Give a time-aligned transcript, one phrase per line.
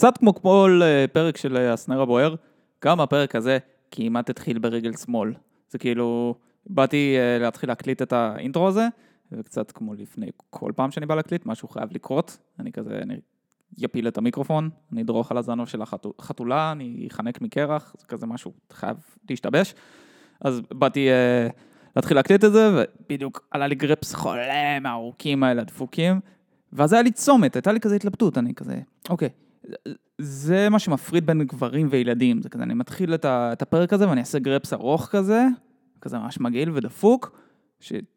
[0.00, 2.34] קצת כמו כל אה, פרק של אה, הסנר הבוער,
[2.84, 3.58] גם הפרק הזה
[3.90, 5.34] כמעט התחיל ברגל שמאל.
[5.70, 6.34] זה כאילו,
[6.66, 8.88] באתי אה, להתחיל להקליט את האינטרו הזה,
[9.32, 12.38] וקצת כמו לפני כל פעם שאני בא להקליט, משהו חייב לקרות.
[12.58, 13.14] אני כזה, אני
[13.78, 15.82] יפיל את המיקרופון, אני אדרוך על הזנב של
[16.18, 18.96] החתולה, אני אחנק מקרח, זה כזה משהו חייב
[19.30, 19.74] להשתבש.
[20.40, 21.52] אז באתי uh,
[21.96, 26.20] להתחיל להקליט את זה, ובדיוק עלה לי גרפס חולה מהארוכים האלה, הדפוקים,
[26.72, 28.80] ואז היה לי צומת, הייתה לי כזה התלבטות, אני כזה,
[29.10, 29.28] אוקיי,
[30.18, 34.08] זה מה שמפריד בין גברים וילדים, זה כזה, אני מתחיל את, ה, את הפרק הזה
[34.08, 35.46] ואני אעשה גרפס ארוך כזה,
[36.00, 37.40] כזה ממש מגעיל ודפוק,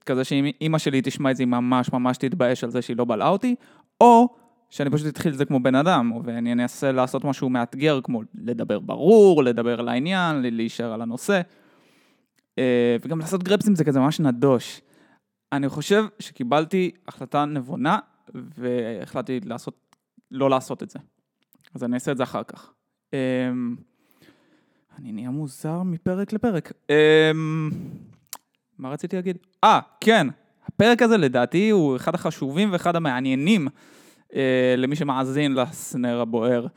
[0.05, 3.05] כזה שאם אימא שלי תשמע את זה, היא ממש ממש תתבייש על זה שהיא לא
[3.05, 3.55] בלעה אותי,
[4.01, 4.35] או
[4.69, 8.79] שאני פשוט אתחיל את זה כמו בן אדם, ואני אנסה לעשות משהו מאתגר, כמו לדבר
[8.79, 11.41] ברור, לדבר על העניין, להישאר על הנושא,
[12.59, 14.81] אה, וגם לעשות גרפסים זה כזה ממש נדוש.
[15.51, 17.99] אני חושב שקיבלתי החלטה נבונה,
[18.33, 19.95] והחלטתי לעשות,
[20.31, 20.99] לא לעשות את זה.
[21.73, 22.73] אז אני אעשה את זה אחר כך.
[23.13, 23.75] אמ,
[24.99, 26.71] אני נהיה מוזר מפרק לפרק.
[26.89, 27.69] אמ,
[28.77, 29.37] מה רציתי להגיד?
[29.63, 30.27] אה, כן,
[30.65, 33.67] הפרק הזה לדעתי הוא אחד החשובים ואחד המעניינים
[34.35, 36.67] אה, למי שמאזין לסנר הבוער.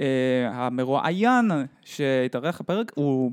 [0.00, 1.50] אה, המרואיין
[1.80, 3.32] שהתארח הפרק הוא,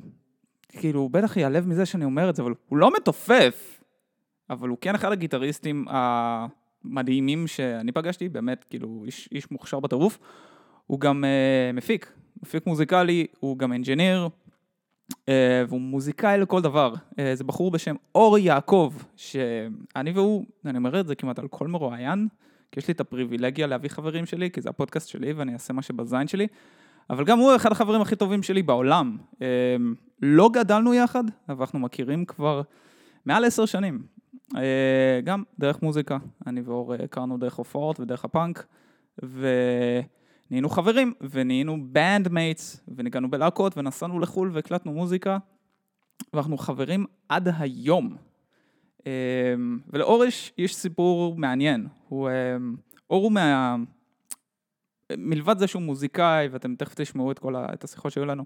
[0.69, 3.81] כאילו, הוא בטח ייעלב מזה שאני אומר את זה, אבל הוא לא מתופף,
[4.49, 10.19] אבל הוא כן אחד הגיטריסטים המדהימים שאני פגשתי, באמת, כאילו, איש, איש מוכשר בטירוף.
[10.87, 12.11] הוא גם אה, מפיק,
[12.43, 14.29] מפיק מוזיקלי, הוא גם engineer,
[15.11, 15.13] אה,
[15.67, 16.93] והוא מוזיקאי לכל דבר.
[16.93, 21.67] אה, זה בחור בשם אור יעקב, שאני והוא, אני אומר את זה כמעט על כל
[21.67, 22.27] מרואיין,
[22.71, 25.81] כי יש לי את הפריבילגיה להביא חברים שלי, כי זה הפודקאסט שלי ואני אעשה מה
[25.81, 26.47] שבזין שלי,
[27.09, 29.17] אבל גם הוא אחד החברים הכי טובים שלי בעולם.
[29.33, 29.37] אה,
[30.21, 32.61] לא גדלנו יחד, אבל אנחנו מכירים כבר
[33.25, 34.03] מעל עשר שנים.
[34.53, 34.57] אה,
[35.23, 38.65] גם דרך מוזיקה, אני ואור הכרנו דרך הופעות ודרך הפאנק,
[39.23, 39.47] ו...
[40.51, 45.37] נהיינו חברים, ונהיינו bandmates, וניגענו בלהקות, ונסענו לחו"ל והקלטנו מוזיקה,
[46.33, 48.15] ואנחנו חברים עד היום.
[49.05, 51.87] אמ, ולאור יש, יש סיפור מעניין.
[52.07, 52.75] הוא, אמ,
[53.09, 53.75] אור הוא מה...
[55.17, 57.65] מלבד זה שהוא מוזיקאי, ואתם תכף תשמעו את כל ה...
[57.73, 58.43] את השיחות שהיו לנו,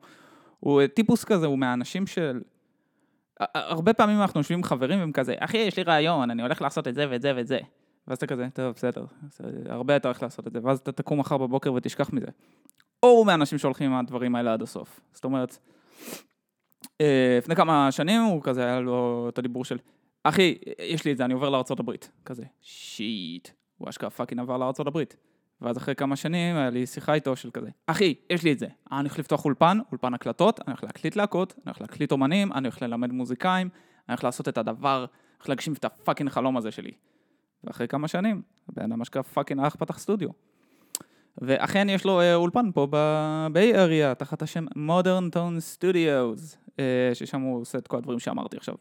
[0.60, 2.42] הוא טיפוס כזה, הוא מהאנשים של...
[3.40, 6.88] הרבה פעמים אנחנו יושבים עם חברים והם כזה, אחי, יש לי רעיון, אני הולך לעשות
[6.88, 7.60] את זה ואת זה ואת זה.
[8.12, 9.06] ואז אתה כזה, טוב, בסדר,
[9.66, 12.26] הרבה יותר איך לעשות את זה, ואז אתה תקום מחר בבוקר ותשכח מזה.
[13.04, 15.00] או מהאנשים שהולכים עם הדברים האלה עד הסוף.
[15.14, 15.58] זאת אומרת,
[17.02, 19.78] אה, לפני כמה שנים הוא כזה, היה לו את הדיבור של,
[20.24, 22.12] אחי, יש לי את זה, אני עובר הברית.
[22.26, 25.16] כזה, shit, הוא אשכרה fucking עבר הברית.
[25.62, 28.68] ואז אחרי כמה שנים היה לי שיחה איתו של כזה, אחי, יש לי את זה,
[28.92, 32.68] אני הולך לפתוח אולפן, אולפן הקלטות, אני הולך להקליט להקות, אני הולך להקליט אומנים, אני
[32.68, 36.58] הולך ללמד מוזיקאים, אני הולך לעשות את הדבר, אני הולך להגשים את ה fucking חלום
[36.58, 36.92] הזה שלי.
[37.64, 40.30] ואחרי כמה שנים, הבן אדם אשכרה fucking אח פתח סטודיו.
[41.38, 47.42] ואכן יש לו אה, אולפן פה בביי אריה, תחת השם Modern Tone Studios, אה, ששם
[47.42, 48.76] הוא עושה את כל הדברים שאמרתי עכשיו.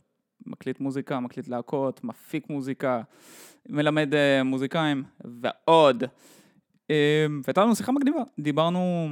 [0.46, 3.02] מקליט מוזיקה, מקליט להקות, מפיק מוזיקה,
[3.68, 6.04] מלמד אה, מוזיקאים, ועוד.
[7.44, 9.08] והייתה לנו שיחה מגניבה, דיברנו,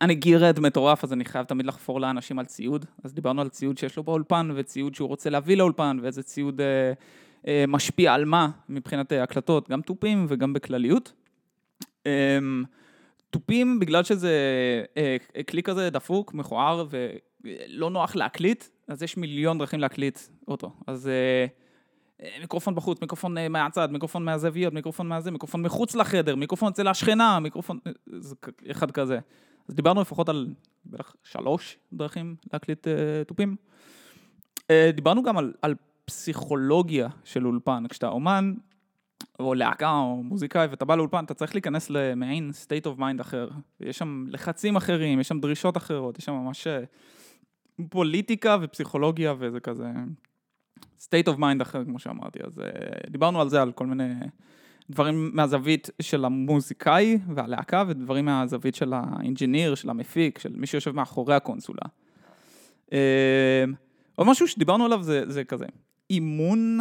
[0.00, 3.78] אני גירד מטורף, אז אני חייב תמיד לחפור לאנשים על ציוד, אז דיברנו על ציוד
[3.78, 6.60] שיש לו באולפן, וציוד שהוא רוצה להביא לאולפן, ואיזה ציוד...
[7.48, 11.12] אה, משפיע על מה מבחינת אה, הקלטות, גם תופים וגם בכלליות.
[12.06, 12.64] אמ,
[13.30, 14.32] תופים, בגלל שזה
[14.96, 15.16] אה,
[15.48, 20.18] כלי כזה דפוק, מכוער ולא נוח להקליט, אז יש מיליון דרכים להקליט
[20.48, 20.72] אותו.
[20.86, 21.10] אז
[22.40, 27.78] מיקרופון בחוץ, מיקרופון מהצד, מיקרופון מהזוויות, מיקרופון מהזה, מיקרופון מחוץ לחדר, מיקרופון אצל השכנה, מיקרופון...
[28.18, 28.34] זה
[28.70, 29.18] אחד כזה.
[29.68, 30.46] אז דיברנו לפחות על
[30.84, 32.86] בערך שלוש דרכים להקליט
[33.26, 33.56] תופים.
[34.94, 37.84] דיברנו גם על, על פסיכולוגיה של אולפן.
[37.88, 38.54] כשאתה אומן,
[39.38, 43.48] או להקה, או מוזיקאי, ואתה בא לאולפן, אתה צריך להיכנס למעין state of mind אחר.
[43.80, 46.84] יש שם לחצים אחרים, יש שם דרישות אחרות, יש שם ממש אה,
[47.88, 49.92] פוליטיקה ופסיכולוגיה וזה כזה
[51.00, 52.38] state of mind אחר, כמו שאמרתי.
[52.44, 52.64] אז אה,
[53.10, 54.12] דיברנו על זה, על כל מיני
[54.90, 61.34] דברים מהזווית של המוזיקאי והלהקה, ודברים מהזווית של האינג'יניר, של המפיק, של מי שיושב מאחורי
[61.34, 61.82] הקונסולה.
[62.92, 63.64] אה,
[64.14, 65.66] עוד משהו שדיברנו עליו זה, זה כזה,
[66.10, 66.78] אימון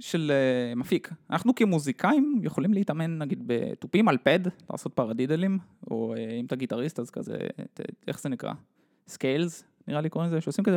[0.00, 1.10] של uh, מפיק.
[1.30, 4.40] אנחנו כמוזיקאים יכולים להתאמן נגיד בתופים על פד,
[4.70, 5.58] לעשות פרדידלים,
[5.90, 7.36] או אה, אם אתה גיטריסט אז כזה,
[8.08, 8.52] איך זה נקרא?
[9.08, 10.76] scales, נראה לי קוראים לזה, שעושים כזה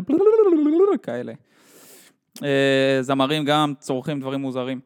[1.03, 1.33] כאלה.
[2.37, 2.41] אה,
[3.01, 4.79] זמרים גם צורכים דברים מוזרים.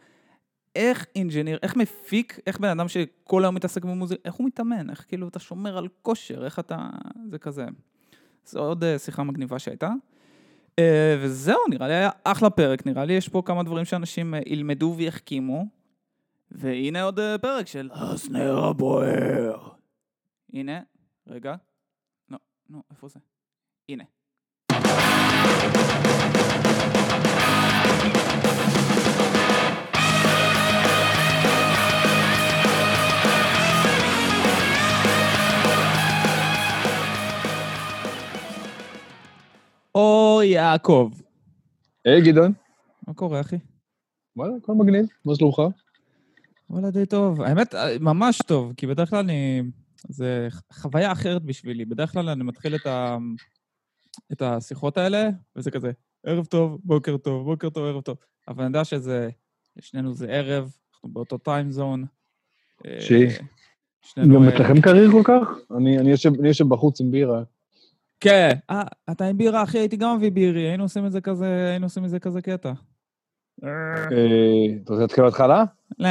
[0.76, 5.06] איך engineer, איך מפיק, איך בן אדם שכל היום מתעסק במוזיקה, איך הוא מתאמן, איך
[5.08, 6.90] כאילו אתה שומר על כושר, איך אתה,
[7.32, 7.66] זה כזה.
[8.46, 9.92] זו עוד שיחה מגניבה שהייתה.
[10.80, 10.84] אה,
[11.20, 14.94] וזהו, נראה לי היה אחלה פרק, נראה לי יש פה כמה דברים שאנשים אה, ילמדו
[14.98, 15.66] ויחכימו.
[16.52, 19.70] והנה עוד uh, פרק של הסנר הבוער.
[20.54, 20.82] הנה,
[21.28, 21.56] רגע.
[22.30, 22.38] לא,
[22.70, 23.20] נו, איפה זה?
[23.90, 24.04] הנה.
[39.96, 41.12] אור יעקב.
[42.06, 42.54] היי, גדעון.
[43.08, 43.56] מה קורה, אחי?
[44.36, 45.62] וואלה, הכל מגניב, מה שלומך?
[46.70, 47.42] וואלה, די טוב.
[47.42, 49.62] האמת, ממש טוב, כי בדרך כלל אני...
[50.10, 51.86] זה חוויה אחרת בשבילי.
[51.86, 53.18] בדרך כלל אני מתחיל את, ה...
[54.32, 55.92] את השיחות האלה, וזה כזה,
[56.26, 58.18] ערב טוב, בוקר טוב, בוקר טוב, ערב טוב.
[58.48, 59.30] אבל אני יודע שזה,
[59.78, 62.06] לשנינו זה ערב, אנחנו באותו טיים זון.
[63.00, 63.28] שי.
[64.18, 65.76] גם אצלכם קריר כל כך?
[65.78, 67.44] אני, אני, יושב, אני יושב בחוץ עם בירה.
[68.24, 71.70] כן, אה, אתה עם בירה, אחי, הייתי גם מביא בירי, היינו עושים את זה כזה,
[71.70, 72.72] היינו עושים את זה כזה קטע.
[73.64, 74.06] אה,
[74.84, 75.64] אתה רוצה להתחיל בהתחלה?
[76.00, 76.10] לא,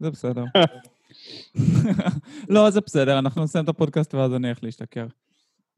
[0.00, 0.44] זה בסדר.
[2.48, 5.06] לא, זה בסדר, אנחנו נסיים את הפודקאסט ואז אני אלך להשתכר.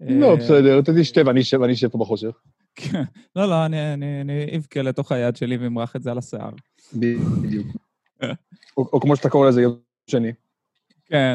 [0.00, 2.42] לא, בסדר, אתה תשתה ואני אשב פה בחושך.
[2.74, 3.02] כן.
[3.36, 6.50] לא, לא, אני אבכה לתוך היד שלי ואמרח את זה על השיער.
[6.92, 7.66] בדיוק.
[8.76, 9.76] או כמו שאתה קורא לזה יום
[10.10, 10.32] שני.
[11.06, 11.34] כן,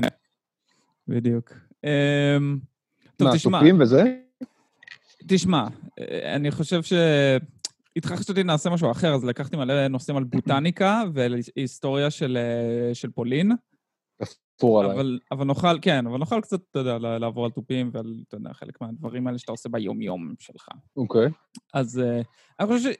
[1.07, 1.53] בדיוק.
[1.83, 2.59] אמ,
[3.15, 3.51] טוב, תשמע.
[3.51, 4.24] מה, תופים וזה?
[5.27, 5.67] תשמע,
[6.35, 6.93] אני חושב ש...
[7.95, 12.37] איתך חשבתי נעשה משהו אחר, אז לקחתי מלא נושאים על בוטניקה ועל היסטוריה של,
[12.93, 13.51] של פולין.
[14.57, 14.95] תפור עליי.
[14.95, 18.53] אבל, אבל נוכל, כן, אבל נוכל קצת, אתה יודע, לעבור על תופים ועל, אתה יודע,
[18.53, 20.67] חלק מהדברים האלה שאתה עושה ביום-יום שלך.
[20.97, 21.27] אוקיי.
[21.27, 21.31] Okay.
[21.73, 22.01] אז
[22.59, 22.91] אני חושב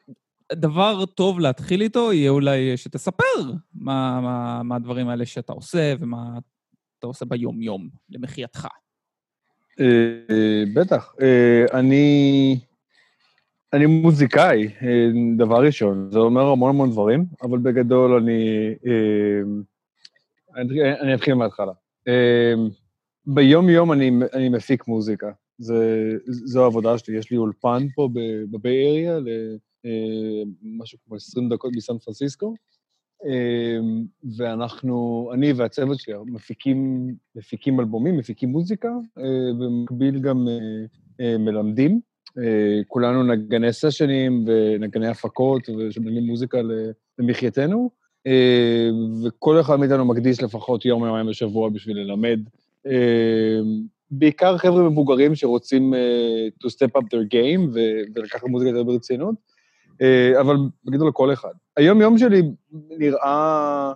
[0.51, 6.39] שדבר טוב להתחיל איתו יהיה אולי שתספר מה, מה, מה הדברים האלה שאתה עושה ומה
[7.00, 8.68] אתה עושה ביום-יום למחייתך.
[10.74, 11.16] בטח.
[11.74, 12.60] אני...
[13.74, 14.68] אני מוזיקאי,
[15.38, 18.74] דבר ראשון, זה אומר המון המון דברים, אבל בגדול אני...
[21.01, 21.72] אני אתחיל מההתחלה.
[23.25, 27.18] ביום-יום אני, אני מפיק מוזיקה, זה, זו העבודה שלי.
[27.18, 28.10] יש לי אולפן פה
[28.51, 29.19] בביי אריה,
[30.63, 32.54] למשהו כמו 20 דקות מסן פרנסיסקו,
[34.38, 38.89] ואנחנו, אני והצוות שלי מפיקים, מפיקים אלבומים, מפיקים מוזיקה,
[39.57, 40.48] ובמקביל גם
[41.19, 42.00] מלמדים.
[42.88, 46.57] כולנו נגני סשנים ונגני הפקות ושמנגנים מוזיקה
[47.19, 47.89] למחייתנו,
[49.24, 52.39] וכל אחד מאיתנו מקדיש לפחות יום יומיים בשבוע בשביל ללמד.
[54.12, 55.94] בעיקר חבר'ה מבוגרים שרוצים
[56.63, 57.77] to step up their game
[58.16, 59.36] ולקחת מוזיקה יותר ברצינות,
[60.39, 60.56] אבל
[60.86, 61.54] בגדול לכל אחד.
[61.77, 62.42] היום-יום שלי
[62.89, 63.94] נראה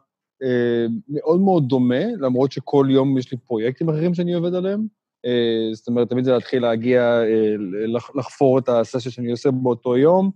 [1.10, 4.88] מאוד מאוד דומה, למרות שכל יום יש לי פרויקטים אחרים שאני עובד עליהם.
[5.74, 7.22] זאת אומרת, תמיד זה להתחיל להגיע,
[8.16, 10.31] לחפור את הסשן שאני עושה באותו יום,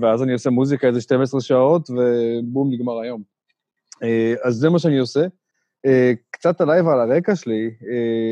[0.00, 3.22] ואז אני עושה מוזיקה איזה 12 שעות, ובום, נגמר היום.
[4.44, 5.26] אז זה מה שאני עושה.
[6.30, 7.70] קצת עליי ועל הרקע שלי,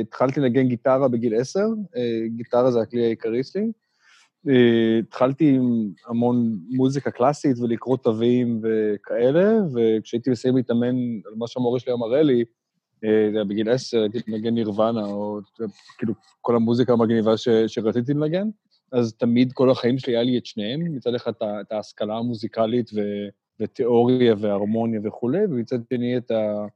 [0.00, 1.60] התחלתי לנגן גיטרה בגיל 10,
[2.26, 3.72] גיטרה זה הכלי העיקרי שלי.
[5.00, 10.96] התחלתי עם המון מוזיקה קלאסית ולקרוא תווים וכאלה, וכשהייתי מסיים להתאמן
[11.26, 12.44] על מה שהמורה שלי אמר לי,
[13.02, 15.38] זה היה בגיל עשר, הייתי מנגן נירוונה, או
[15.98, 18.48] כאילו כל המוזיקה המגניבה ש, שרציתי לנגן,
[18.92, 23.00] אז תמיד כל החיים שלי היה לי את שניהם, מצד אחד את ההשכלה המוזיקלית ו,
[23.60, 26.66] ותיאוריה והרמוניה וכולי, ומצד שני את ה...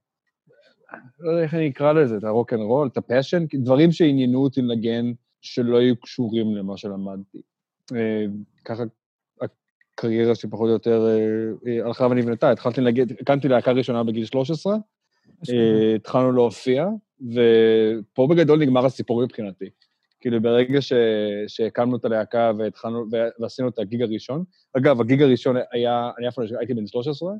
[1.20, 3.92] לא יודע איך אני אקרא לזה, את ה rock and roll, את ה fashion, דברים
[3.92, 7.38] שעניינו אותי לנגן שלא היו קשורים למה שלמדתי.
[8.64, 8.82] ככה
[10.00, 11.06] הקריירה שלי פחות או יותר
[11.84, 12.50] הלכה ונבנתה.
[12.50, 14.76] התחלתי לנגן, הקמתי להקה ראשונה בגיל 13,
[15.96, 16.86] התחלנו להופיע,
[17.20, 19.70] ופה בגדול נגמר הסיפור מבחינתי.
[20.20, 20.78] כאילו, ברגע
[21.46, 23.04] שהקמנו את הלהקה והתחלנו,
[23.40, 24.44] ועשינו את ה gig הראשון,
[24.76, 27.32] אגב, ה gig הראשון היה, אני אף פעם הייתי בן 13,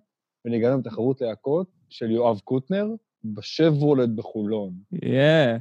[0.45, 2.87] וניגענו בתחרות להקות של יואב קוטנר
[3.25, 4.73] בשברולד בחולון.
[5.03, 5.57] יאה,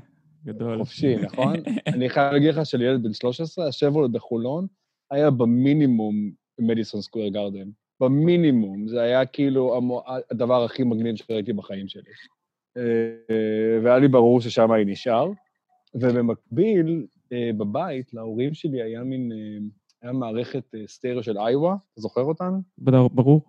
[0.46, 0.78] גדול.
[0.78, 1.54] חופשי, נכון?
[1.96, 4.68] אני חייב להגיד לך שלילד בן 13, השברולד בחולון
[5.12, 7.70] היה במינימום במדיסון סקוויר גרדן.
[8.02, 9.80] במינימום, זה היה כאילו
[10.32, 12.12] הדבר הכי מגניב שראיתי בחיים שלי.
[13.84, 15.32] והיה לי ברור ששם אני נשאר.
[15.96, 19.32] ובמקביל, בבית, להורים שלי היה מין,
[20.02, 22.54] היה מערכת סטריאו של איווה, אתה זוכר אותן?
[22.78, 23.42] ברור.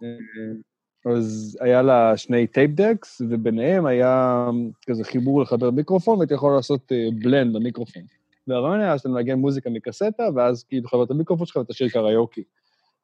[1.14, 4.46] אז היה לה שני tape decks, וביניהם היה
[4.86, 8.02] כזה חיבור לחבר מיקרופון, והייתי יכול לעשות blend במיקרופון.
[8.50, 12.42] והרעיון היה שאתה מנגן מוזיקה מקסטה, ואז כאילו חבר את המיקרופון שלך ותשאיר קריוקי.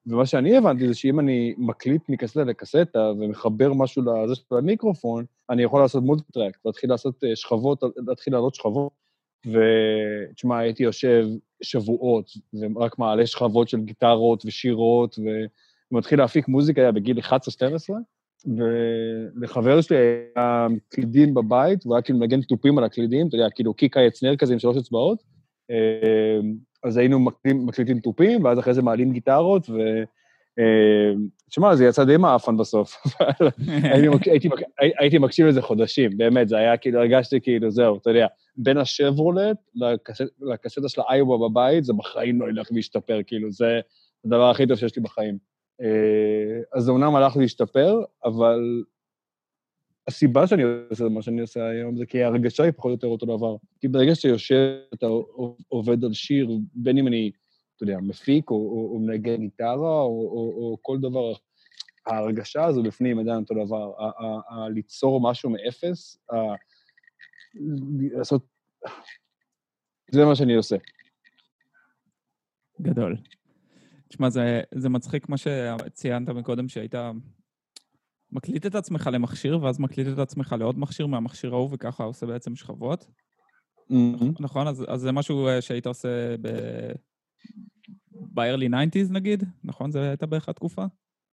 [0.06, 5.62] ומה שאני הבנתי זה שאם אני מקליט מקסטה לקסטה ומחבר משהו לזה של המיקרופון, אני
[5.62, 8.92] יכול לעשות multitrack, להתחיל לעשות שכבות, להתחיל לעלות שכבות.
[9.46, 11.26] ותשמע, הייתי יושב
[11.62, 15.18] שבועות, ורק מעלה שכבות של גיטרות ושירות,
[15.92, 17.22] ומתחיל להפיק מוזיקה, היה בגיל 11-12,
[18.46, 19.96] ולחבר שלי
[20.36, 24.36] היה קלידים בבית, והוא היה כאילו מנגן תופים על הקלידים, אתה יודע, כאילו קיקה יצנר
[24.36, 25.35] כזה עם שלוש אצבעות.
[25.70, 26.40] אה,
[26.84, 29.74] אז היינו מקליטים, מקליטים תופים, ואז אחרי זה מעלים גיטרות, ו...
[31.50, 33.48] תשמע, זה יצא די מעפן בסוף, אבל
[33.82, 34.48] הייתי, הייתי,
[34.98, 39.56] הייתי מקשיב לזה חודשים, באמת, זה היה כאילו, הרגשתי כאילו, זהו, אתה יודע, בין השברולט
[40.40, 43.80] לקסטה של האיובה בבית, זה בחיים לא ילך וישתפר, כאילו, זה
[44.24, 45.38] הדבר הכי טוב שיש לי בחיים.
[45.80, 48.82] אה, אז זה אומנם הלך להשתפר, אבל
[50.08, 53.26] הסיבה שאני עושה מה שאני עושה היום זה כי ההרגשה היא פחות או יותר אותו
[53.26, 53.56] דבר.
[53.80, 55.06] כי ברגע שאתה יושב, אתה
[55.68, 57.30] עובד על שיר, בין אם אני,
[57.76, 61.32] אתה יודע, מפיק, או, או, או מנגן גיטרה, או, או, או כל דבר,
[62.06, 63.92] ההרגשה הזו בפנים עדיין אותו דבר.
[64.74, 66.18] ליצור משהו מאפס,
[68.12, 68.46] לעשות...
[70.10, 70.76] זה מה שאני עושה.
[72.80, 73.16] גדול.
[74.08, 76.94] תשמע, זה, זה מצחיק מה שציינת מקודם, שהיית
[78.32, 82.56] מקליט את עצמך למכשיר, ואז מקליט את עצמך לעוד מכשיר מהמכשיר ההוא, וככה עושה בעצם
[82.56, 83.06] שכבות.
[83.90, 84.24] Mm-hmm.
[84.40, 84.68] נכון?
[84.68, 86.48] אז, אז זה משהו אה, שהיית עושה ב...
[88.12, 89.44] ב-early 90's נגיד?
[89.64, 89.90] נכון?
[89.90, 90.84] זה הייתה בערך התקופה?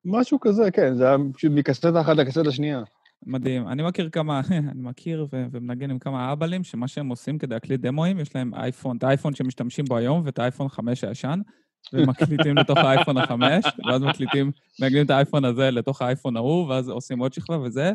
[0.06, 2.84] משהו כזה, כן, זה היה פשוט מקסטה אחת לקסטה השנייה.
[3.26, 3.68] מדהים.
[3.68, 7.82] אני מכיר כמה, אני מכיר ו- ומנגן עם כמה אבלים, שמה שהם עושים כדי להקליט
[7.82, 11.40] דמואים, יש להם אייפון, את האייפון שמשתמשים בו היום ואת האייפון 5 הישן,
[11.94, 17.20] ומקליטים לתוך האייפון החמש, ואז מקליטים, מנגנים את האייפון הזה לתוך האייפון ההוא, ואז עושים
[17.20, 17.92] עוד שכבה וזה,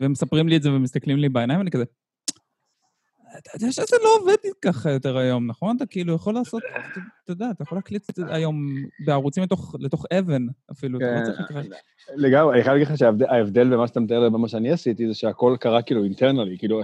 [0.00, 1.84] ומספרים לי את זה ומסתכלים לי בעיניים, ואני כזה,
[3.38, 5.76] אתה יודע שזה לא עובד ככה יותר היום, נכון?
[5.76, 6.62] אתה כאילו יכול לעשות,
[7.24, 8.66] אתה יודע, אתה יכול להקליט היום
[9.06, 9.44] בערוצים
[9.78, 11.62] לתוך, even אפילו, אתה לא כן, צריך לקרוא.
[12.16, 15.82] לגמרי, אני חייב להגיד לך שההבדל במה שאתה מתאר במה שאני עשיתי, זה שהכל קרה
[15.82, 16.82] כאילו internally, כאילו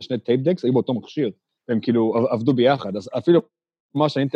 [0.00, 1.30] השני tape decks היו באותו מכשיר,
[1.68, 3.42] הם כאילו עבדו ביחד, אז אפילו
[3.96, 4.26] מה שאני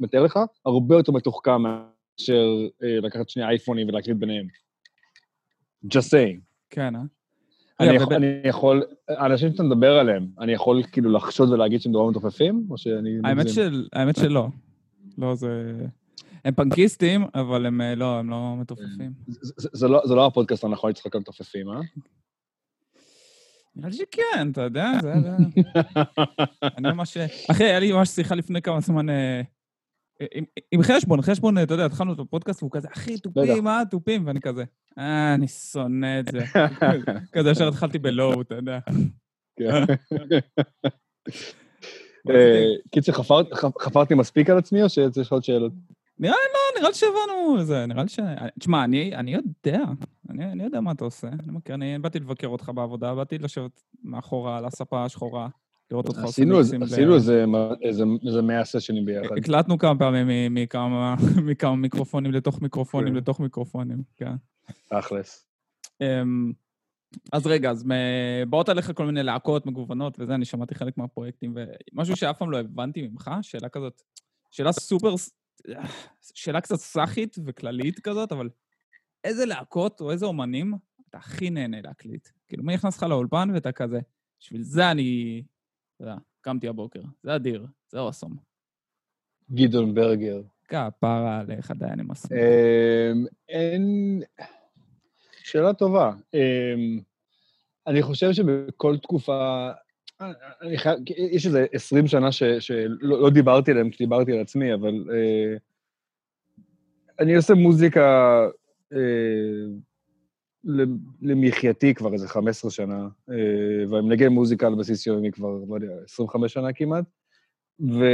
[0.00, 2.46] מתאר לך, הרבה יותר מתוחכם מאשר
[2.82, 4.46] אה, לקחת שני אייפונים ולהקליט ביניהם.
[5.84, 6.40] Just saying.
[6.70, 7.00] כן, אה?
[7.80, 12.10] אני, יכול, אני יכול, האנשים שאתה מדבר עליהם, אני יכול כאילו לחשוד ולהגיד שהם דברים
[12.10, 13.10] מתופפים, או שאני...
[13.24, 14.48] האמת, של, האמת שלא.
[15.18, 15.72] לא, זה...
[16.44, 19.12] הם פנקיסטים, אבל הם אה, לא, הם לא מתופפים.
[19.26, 21.80] זה, זה, זה, לא, זה לא הפודקאסט הנכון לצחוק על מתופפים, אה?
[23.76, 25.12] נראה לי שכן, אתה יודע, זה...
[26.78, 27.16] אני ממש...
[27.50, 29.40] אחי, היה לי ממש שיחה לפני כמה זמן אה,
[30.72, 34.40] עם חשבון, חשבון, אתה יודע, התחלנו את הפודקאסט, והוא כזה, אחי, תופים, אה, תופים, ואני
[34.40, 34.64] כזה,
[34.98, 36.38] אה, אני שונא את זה.
[37.34, 38.78] כזה ישר התחלתי בלואו, אתה יודע.
[39.56, 39.82] כן.
[42.30, 43.12] אה, קיצר,
[43.78, 45.72] חפרתי מספיק על עצמי, או שיש עוד שאלות?
[46.18, 48.20] נראה לי לא, נראה לי שהבנו זה, נראה לי ש...
[48.58, 49.84] תשמע, אני יודע,
[50.28, 51.28] אני יודע מה אתה עושה.
[51.28, 55.48] אני מכיר, אני באתי לבקר אותך בעבודה, באתי לשבת מאחורה על הספה השחורה.
[55.90, 56.82] לראות אותך עושה מיקסים.
[56.82, 57.14] עשינו
[58.24, 59.38] איזה מאה סשנים ביחד.
[59.38, 61.16] הקלטנו כמה פעמים מכמה
[61.76, 63.18] מיקרופונים לתוך מיקרופונים כן.
[63.18, 64.32] לתוך מיקרופונים, כן.
[64.88, 65.46] תכלס.
[66.00, 66.52] אמ,
[67.32, 67.84] אז רגע, אז
[68.48, 71.56] באות עליך כל מיני להקות מגוונות וזה, אני שמעתי חלק מהפרויקטים,
[71.92, 74.02] ומשהו שאף פעם לא הבנתי ממך, שאלה כזאת,
[74.50, 75.14] שאלה סופר,
[76.34, 78.48] שאלה קצת סאחית וכללית כזאת, אבל
[79.24, 80.74] איזה להקות או איזה אומנים
[81.08, 82.28] אתה הכי נהנה להקליט?
[82.46, 84.00] כאילו, מי נכנס לך לאולפן ואתה כזה,
[84.40, 85.42] בשביל זה אני
[85.96, 87.00] אתה יודע, קמתי הבוקר.
[87.22, 88.36] זה אדיר, זה אוסום.
[89.50, 90.42] גדעון ברגר.
[90.68, 92.32] כפרה עליך, דיין עם הסמוך.
[93.48, 94.22] אין...
[95.42, 96.12] שאלה טובה.
[96.34, 97.00] אמ,
[97.86, 99.70] אני חושב שבכל תקופה...
[100.20, 105.04] אני חייב, יש איזה 20 שנה ש, שלא לא דיברתי עליהם כשדיברתי על עצמי, אבל
[105.12, 105.56] אה,
[107.20, 108.40] אני עושה מוזיקה
[108.92, 108.98] אה,
[111.22, 115.92] למחייתי כבר איזה 15 שנה, אה, ואני מנגן מוזיקה על בסיס יומי כבר, לא יודע,
[116.04, 117.04] 25 שנה כמעט,
[117.80, 118.04] ו...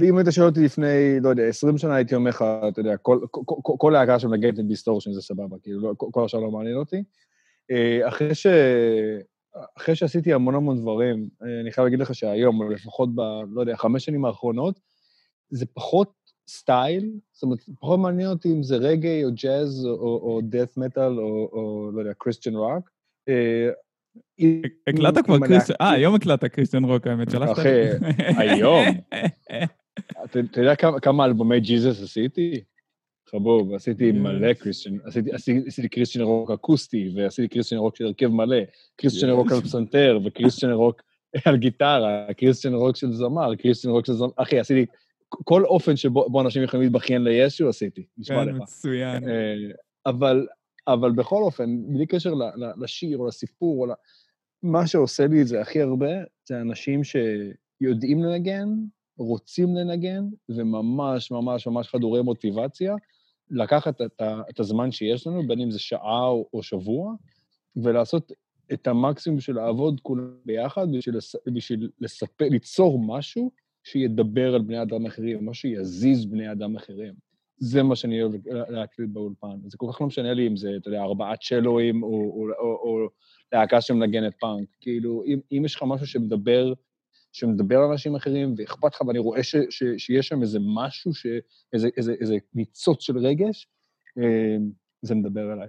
[0.00, 3.18] ואם היית שואל אותי לפני, לא יודע, 20 שנה, הייתי אומר לך, אתה יודע, כל,
[3.78, 7.02] כל, להקה שמנגנת את distortion זה סבבה, כאילו, לא, כל השאר לא מעניין אותי.
[7.70, 8.46] אה, אחרי, ש...
[9.78, 13.20] אחרי שעשיתי המון המון דברים, אה, אני חייב להגיד לך שהיום, לפחות ב,
[13.50, 14.80] לא יודע, חמש שנים האחרונות,
[15.50, 16.12] זה פחות
[16.48, 21.90] style, זאת אומרת, פחות מעניין אותי אם זה רגאיי או ג'אז או death metal או,
[21.94, 22.90] לא יודע, Christian rock.
[23.28, 23.70] אה,
[24.86, 27.68] הקלטת כבר Christian, אה, היום הקלטת Christian rock, האמת, שלחת אחי,
[28.36, 28.84] היום.
[30.24, 32.64] אתה יודע כמה אלבומי ג'יזוס עשיתי?
[33.34, 34.98] חבוב, עשיתי מלא Christian,
[35.66, 38.56] עשיתי Christian rock אקוסטי, ועשיתי Christian rock של הרכב מלא,
[38.96, 41.02] Christian rock על פסנתר, ו Christian rock
[41.46, 44.86] על גיטרה, Christian rock של זמר, Christian rock של זמר, אחי, עשיתי
[45.28, 48.56] כל אופן שבו אנשים יכולים להתבכיין לישו עשיתי, נשמע כן, לך.
[48.62, 49.28] מצוין.
[49.28, 49.54] אה,
[50.06, 50.46] אבל,
[50.88, 52.34] אבל בכל אופן, בלי קשר
[52.76, 53.94] לשיר או לסיפור, או
[54.62, 56.12] מה שעושה לי את זה הכי הרבה,
[56.48, 58.68] זה אנשים שיודעים לנגן,
[59.18, 62.94] רוצים לנגן, וממש ממש ממש חדורי מוטיבציה,
[63.50, 67.14] לקחת את, ה, את הזמן שיש לנו, בין אם זה שעה או, או שבוע,
[67.76, 68.32] ולעשות
[68.72, 73.50] את המקסימום של לעבוד כולם ביחד בשביל, בשביל לספר, ליצור משהו
[73.84, 77.14] שידבר על בני אדם אחרים, משהו שיזיז בני אדם אחרים.
[77.56, 79.58] זה מה שאני אוהב להקליט באולפן.
[79.66, 82.76] זה כל כך לא משנה לי אם זה, אתה יודע, ארבעת צ'לואים או, או, או,
[82.82, 83.08] או
[83.52, 84.68] להקה שמנגנת פאנק.
[84.80, 86.72] כאילו, אם, אם יש לך משהו שמדבר,
[87.34, 91.26] שמדבר על אנשים אחרים, ואכפת לך, ואני רואה ש, ש, שיש שם איזה משהו, ש,
[91.72, 93.68] איזה, איזה, איזה ניצוץ של רגש,
[94.18, 94.56] אה,
[95.02, 95.68] זה מדבר אליי.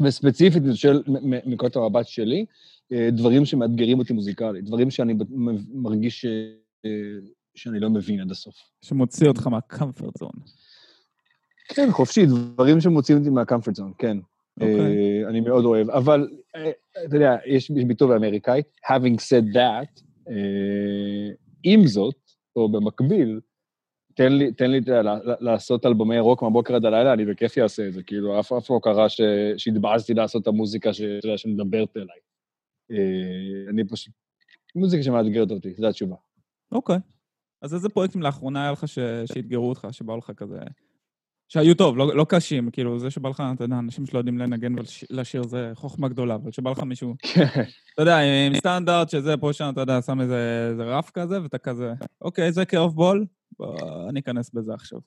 [0.00, 2.46] וספציפית, של, מנקודת המבט שלי,
[2.92, 5.14] אה, דברים שמאתגרים אותי מוזיקלית, דברים שאני
[5.74, 6.26] מרגיש ש,
[6.84, 6.90] אה,
[7.54, 8.54] שאני לא מבין עד הסוף.
[8.82, 10.30] שמוציא אותך מהקמפרט זון.
[11.68, 14.18] כן, חופשי, דברים שמוציאים אותי מהקמפרט זון, כן.
[14.60, 14.62] Okay.
[14.62, 15.26] אוקיי.
[15.26, 16.28] אני מאוד אוהב, אבל
[17.06, 20.05] אתה יודע, יש, יש ביטוי באמריקאי, having said that,
[21.62, 22.16] עם זאת,
[22.56, 23.40] או במקביל,
[24.14, 24.80] תן לי, תן לי,
[25.40, 28.80] לעשות אלבומי רוק מהבוקר עד הלילה, אני בכיף אעשה את זה, כאילו, אף, אף לא
[28.82, 29.06] קרה
[29.56, 31.00] שהתבאסתי לעשות את המוזיקה ש,
[31.36, 32.18] שמדברת אליי.
[32.92, 34.14] Uh, אני פשוט,
[34.76, 36.16] מוזיקה שמאתגרת אותי, זו התשובה.
[36.72, 36.96] אוקיי.
[37.62, 38.88] אז איזה פרויקטים לאחרונה היה לך
[39.26, 40.58] שאתגרו אותך, שבאו לך כזה...
[41.48, 44.74] שהיו טוב, לא, לא קשים, כאילו, זה שבא לך, אתה יודע, אנשים שלא יודעים לנגן
[45.10, 47.14] ולשיר זה חוכמה גדולה, אבל שבא לך מישהו,
[47.94, 51.58] אתה יודע, עם סטנדרט שזה פה שם, אתה יודע, שם איזה, איזה רף כזה, ואתה
[51.58, 53.26] כזה, אוקיי, זה כאוף בול,
[53.58, 54.98] בוא, אני אכנס בזה עכשיו.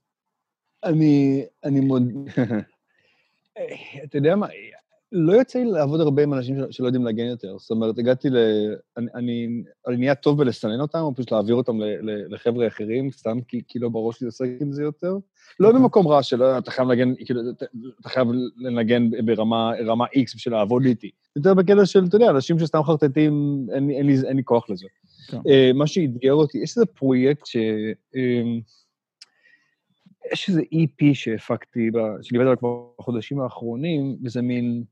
[0.83, 2.03] אני, אני מוד...
[4.03, 4.47] אתה יודע מה,
[5.11, 7.57] לא יוצא לי לעבוד הרבה עם אנשים שלא יודעים להגן יותר.
[7.57, 8.37] זאת אומרת, הגעתי ל...
[8.97, 9.47] אני, אני,
[9.87, 11.77] אני נהיה טוב בלסנן אותם, או פשוט להעביר אותם
[12.29, 15.17] לחבר'ה אחרים, סתם כי, כי לא בראש לי עושה עם זה יותר.
[15.59, 15.81] לא אוקיי.
[15.81, 17.41] במקום רע שלא, אתה חייב לנגן, כאילו,
[18.01, 21.11] אתה חייב לנגן ברמה רמה X בשביל לעבוד איתי.
[21.35, 24.87] יותר בקטע של, אתה יודע, אנשים שסתם חרטטים, אין, אין, אין, אין לי כוח לזה.
[25.27, 25.37] כן.
[25.37, 27.57] Uh, מה שאתגר אותי, יש איזה פרויקט ש...
[28.15, 28.19] Uh,
[30.33, 31.89] יש איזה EP שהפקתי,
[32.33, 34.83] עובד עליו כבר בחודשים האחרונים, וזה מין...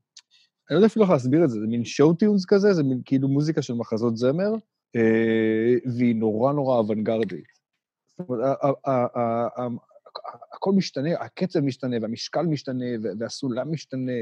[0.70, 3.02] אני לא יודע אפילו איך להסביר את זה, זה מין שואו טיונס כזה, זה מין
[3.04, 4.54] כאילו מוזיקה של מחזות זמר,
[4.96, 7.58] אה, והיא נורא נורא אוונגרדית.
[8.06, 8.58] זאת אומרת,
[10.52, 12.84] הכל משתנה, הקצב משתנה, והמשקל משתנה,
[13.18, 14.12] והסולם משתנה,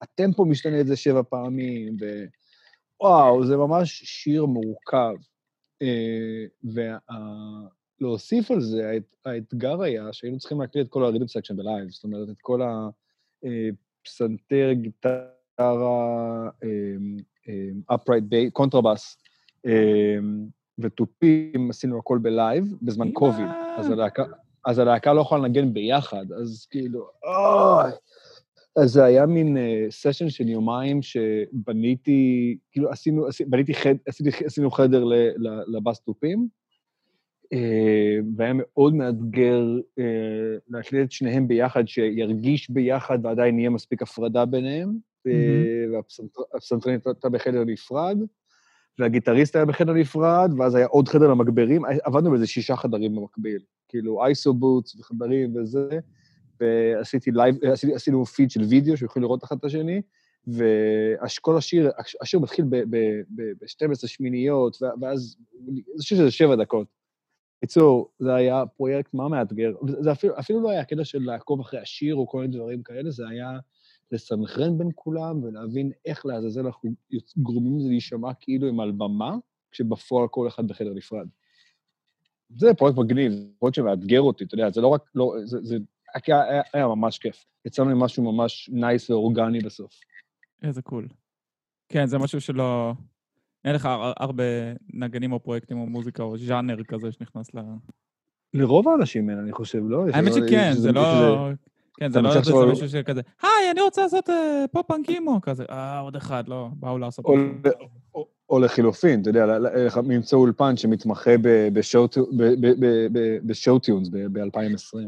[0.00, 1.96] והטמפו משתנה איזה שבע פעמים,
[3.00, 5.14] וואו, זה ממש שיר מורכב.
[5.82, 6.44] אה,
[8.00, 11.90] ולהוסיף על זה, האתגר היה שהיינו צריכים להקליט את כל ה rhythm section ב live,
[11.90, 12.88] זאת אומרת, את כל ה...
[14.02, 17.16] אה, פסנתר, גיטרה, אמ,
[17.48, 19.16] אמ, upright bass, קונטרבאס
[19.66, 20.46] אמ,
[20.78, 23.46] ותופים, עשינו הכל ב live, בזמן קוביד.
[23.76, 24.24] אז הלהקה,
[24.66, 27.92] אז הלהקה לא יכולה לנגן ביחד, אז כאילו, אוי.
[28.76, 29.56] אז זה היה מין
[29.90, 35.04] סשן uh, של יומיים שבניתי, כאילו עשינו, בניתי חד, עשינו, עשינו חדר
[35.66, 36.61] לבאס תופים, אה,
[38.36, 39.64] והיה מאוד מאתגר
[39.98, 40.04] אה,
[40.68, 44.92] להקליט את שניהם ביחד, שירגיש ביחד ועדיין יהיה מספיק הפרדה ביניהם,
[45.92, 48.18] והפסנתרנית הייתה בחדר נפרד,
[48.98, 54.24] והגיטריסט היה בחדר נפרד, ואז היה עוד חדר למגברים, עבדנו באיזה שישה חדרים במקביל, כאילו
[54.24, 55.98] iso booths וחדרים וזה,
[56.60, 57.56] ועשיתי live,
[57.94, 60.02] עשינו פיד של וידאו שיכולים לראות אחד את השני,
[60.48, 65.36] וכל השיר, השיר מתחיל ב-12 שמיניות, ואז,
[65.94, 67.01] זה שיר שזה שבע דקות.
[67.62, 71.80] בקיצור, זה היה פרויקט מה מאתגר, זה אפילו, אפילו לא היה קטע של לעקוב אחרי
[71.80, 73.58] השיר או כל מיני דברים כאלה, זה היה
[74.12, 76.90] לסנכרן בין כולם ולהבין איך לעזאזל אנחנו
[77.36, 79.36] גורמים לזה להישמע כאילו הם על במה,
[79.70, 81.28] כשבפועל כל אחד בחדר נפרד.
[82.50, 85.76] זה פרויקט מגניב, פרויקט שמאתגר אותי, אתה יודע, זה לא רק, לא, זה, זה
[86.14, 87.44] היה, היה, היה ממש כיף.
[87.64, 90.00] יצאנו עם משהו ממש nice ואורגני בסוף.
[90.62, 91.08] איזה cool.
[91.88, 92.92] כן, זה משהו שלא...
[93.64, 94.44] אין לך הרבה
[94.94, 97.58] נגנים או פרויקטים או מוזיקה או ז'אנר כזה שנכנס ל...
[98.54, 100.04] לרוב האנשים אין, אני חושב, לא?
[100.12, 101.48] האמת שכן, זה לא...
[101.96, 105.98] כן, זה לא איזה מישהו שכזה, היי, אני רוצה לעשות אה, pop-punk emo, כזה, אה,
[105.98, 107.24] עוד אחד, לא, באו לעשות...
[108.50, 109.46] או לחילופין, אתה יודע,
[110.08, 111.30] למצוא אולפן שמתמחה
[113.44, 114.98] ב show tunes ב-2020.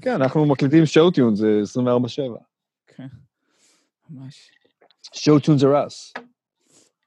[0.00, 2.38] כן, אנחנו מקליטים show tunes, זה 24-7.
[2.86, 3.06] כן,
[4.10, 4.50] ממש.
[5.12, 6.22] show tunes are us.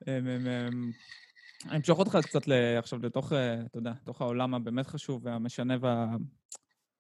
[0.08, 2.42] אני אמשוך אותך קצת
[2.78, 6.16] עכשיו לתוך, אה, אתה יודע, לתוך העולם הבאמת חשוב והמשנה וה...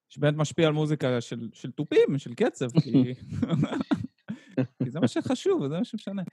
[0.09, 3.13] שבאמת משפיע על מוזיקה של, של תופים, של קצב, כי...
[4.83, 6.23] כי זה מה שחשוב, זה מה שמשנה.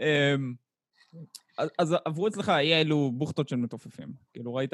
[0.00, 0.54] אמ,
[1.58, 4.12] אז, אז עברו אצלך אי אלו בוכטות של מתופפים.
[4.32, 4.72] כאילו, ראית,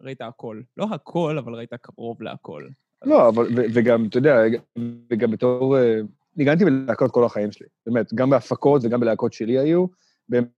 [0.00, 0.60] ראית הכל.
[0.76, 2.68] לא הכל, אבל ראית קרוב להכל.
[3.04, 4.36] לא, אבל, ו, וגם, אתה יודע,
[5.10, 5.78] וגם בתור...
[5.78, 6.00] אה,
[6.36, 7.66] ניגנתי בלהקות כל החיים שלי.
[7.86, 9.86] באמת, גם בהפקות וגם בלהקות שלי היו.
[10.28, 10.48] באמת,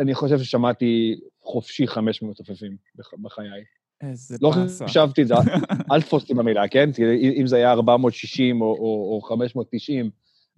[0.00, 2.76] אני חושב ששמעתי חופשי 500 מתופפים
[3.22, 3.64] בחיי.
[4.00, 4.84] איזה לא באסה.
[4.86, 5.34] חשבתי את זה,
[5.92, 6.90] אל תפוס אותי במילה, כן?
[7.40, 10.10] אם זה היה 460 או, או, או 590,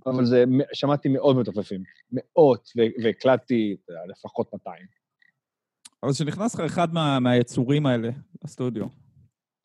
[0.06, 2.70] אבל זה, שמעתי מאות מתופפים, מאות,
[3.02, 3.76] והקלטתי
[4.08, 4.86] לפחות 200.
[6.02, 8.10] אבל כשנכנס לך אחד מה, מהיצורים האלה
[8.44, 8.86] לסטודיו,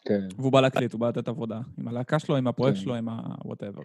[0.05, 0.27] כן.
[0.37, 2.83] והוא בא להקליט, הוא בא לתת עבודה, עם הלהקה שלו, עם הפרויקט כן.
[2.83, 3.83] שלו, עם ה-whatever.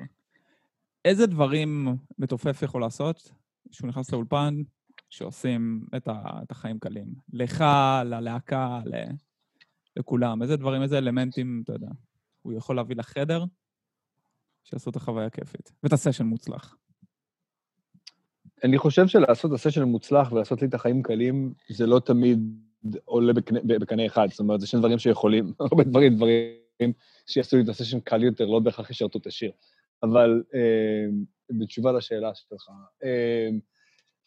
[1.05, 3.31] איזה דברים מתופף יכול לעשות
[3.71, 4.55] כשהוא נכנס לאולפן,
[5.17, 7.07] שעושים את, ה, את החיים קלים?
[7.33, 7.65] לך,
[8.05, 9.05] ללהקה, ל,
[9.97, 10.43] לכולם.
[10.43, 11.89] איזה דברים, איזה אלמנטים, אתה יודע,
[12.43, 13.45] הוא יכול להביא לחדר,
[14.65, 15.73] שיעשו את החוויה הכיפית.
[15.83, 16.77] ואת הסשן מוצלח.
[18.65, 22.39] אני חושב שלעשות את הסשן מוצלח ולעשות לי את החיים קלים, זה לא תמיד
[23.05, 24.29] עולה בקנה, בקנה אחד.
[24.31, 26.93] זאת אומרת, זה שני דברים שיכולים, הרבה דברים, דברים
[27.27, 29.53] שיעשו לי את הסשן קל יותר, לא בהכרח ישרתו את השיר.
[30.03, 31.07] אבל אה,
[31.51, 32.69] בתשובה לשאלה שלך,
[33.05, 33.49] אה,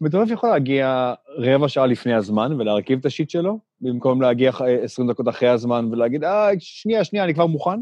[0.01, 5.11] מטורף יכול להגיע רבע שעה לפני הזמן ולהרכיב את השיט שלו, במקום להגיע ח- 20
[5.11, 7.81] דקות אחרי הזמן ולהגיד, אה, שנייה, שנייה, אני כבר מוכן.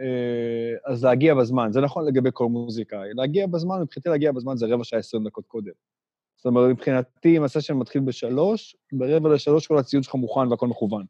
[0.00, 3.08] אה, אז להגיע בזמן, זה נכון לגבי כל מוזיקאי.
[3.14, 5.72] להגיע בזמן, מבחינתי להגיע בזמן זה רבע שעה 20 דקות קודם.
[6.36, 11.04] זאת אומרת, מבחינתי, אם הסשן מתחיל בשלוש, ברבע לשלוש כל הציוד שלך מוכן והכל מכוון.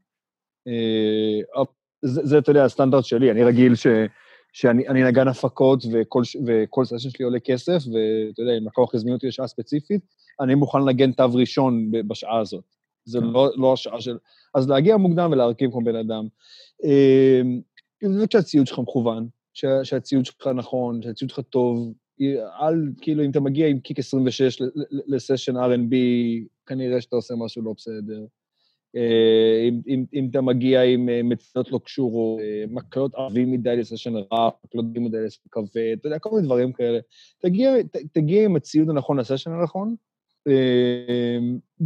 [0.69, 1.63] אה,
[2.03, 3.87] זה, אתה יודע, הסטנדרט שלי, אני רגיל ש,
[4.57, 9.15] שאני אני נגן הפקות וכל, וכל סשן שלי עולה כסף, ואתה יודע, אם לקוח הזמין
[9.15, 10.01] אותי לשעה ספציפית,
[10.41, 12.65] אני מוכן לנגן תו ראשון בשעה הזאת.
[13.05, 13.25] זה כן.
[13.25, 14.19] לא, לא השעה של...
[14.55, 16.27] אז להגיע מוקדם ולהרכיב כמו בן אדם.
[18.03, 21.93] זה כשהציוד שלך מכוון, שה- שהציוד שלך נכון, שהציוד שלך טוב,
[22.63, 25.95] אל, כאילו, אם אתה מגיע עם קיק 26 ל- ל- לסשן R&B,
[26.67, 28.25] כנראה שאתה עושה משהו לא בסדר.
[28.97, 33.77] אה, אם, אם, אם אתה מגיע עם אה, מציאות לא קשורות, אה, מקלות עבים מדי
[33.77, 36.99] לסשן ראפ, מקלות עבים מדי לסשן כבד, אתה יודע, כל מיני דברים כאלה.
[37.43, 39.95] תגיע, ת, תגיע עם הציוד הנכון לסשן הנכון,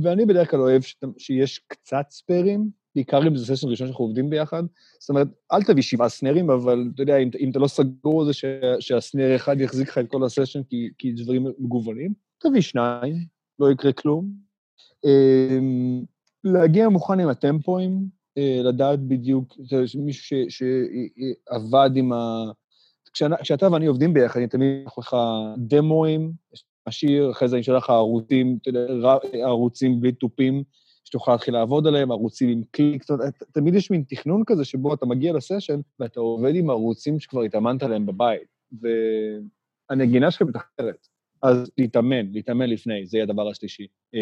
[0.03, 4.31] ואני בדרך כלל אוהב שת, שיש קצת ספיירים, בעיקר אם זה סשן ראשון שאנחנו עובדים
[4.31, 4.63] ביחד.
[5.01, 8.27] זאת אומרת, אל תביא שבעה סנרים, אבל אתה יודע, אם, אם אתה לא סגור על
[8.27, 8.33] זה
[8.81, 13.15] שהסנר אחד יחזיק לך את כל הסשן, כי, כי דברים מגוונים, תביא שניים,
[13.59, 14.31] לא יקרה כלום.
[16.45, 18.07] להגיע מוכן עם הטמפואים,
[18.39, 20.63] אה, לדעת בדיוק, יודע, מישהו ש-
[21.49, 22.45] שעבד עם ה...
[23.43, 25.17] כשאתה ואני עובדים ביחד, אני תמיד אשלח לך
[25.59, 26.33] דמואים,
[26.87, 28.59] השיר, אחרי זה אני אשלח לך ערוצים,
[29.33, 30.63] ערוצים בלי תופים,
[31.05, 34.95] שתוכל להתחיל לעבוד עליהם, ערוצים עם קליק, זאת אומרת, תמיד יש מין תכנון כזה שבו
[34.95, 38.49] אתה מגיע לסשן ואתה עובד עם ערוצים שכבר התאמנת עליהם בבית,
[39.91, 41.09] והנגינה שלך מתחרת.
[41.43, 43.87] אז להתאמן, להתאמן לפני, זה יהיה הדבר השלישי.
[44.15, 44.21] אה,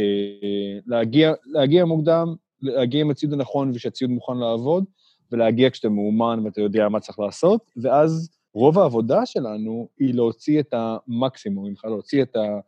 [0.87, 4.85] להגיע, להגיע מוקדם, להגיע עם הציוד הנכון ושהציוד מוכן לעבוד,
[5.33, 10.75] ולהגיע כשאתה מאומן ואתה יודע מה צריך לעשות, ואז רוב העבודה שלנו היא להוציא את
[10.75, 12.61] המקסימום, ממך להוציא את, ה,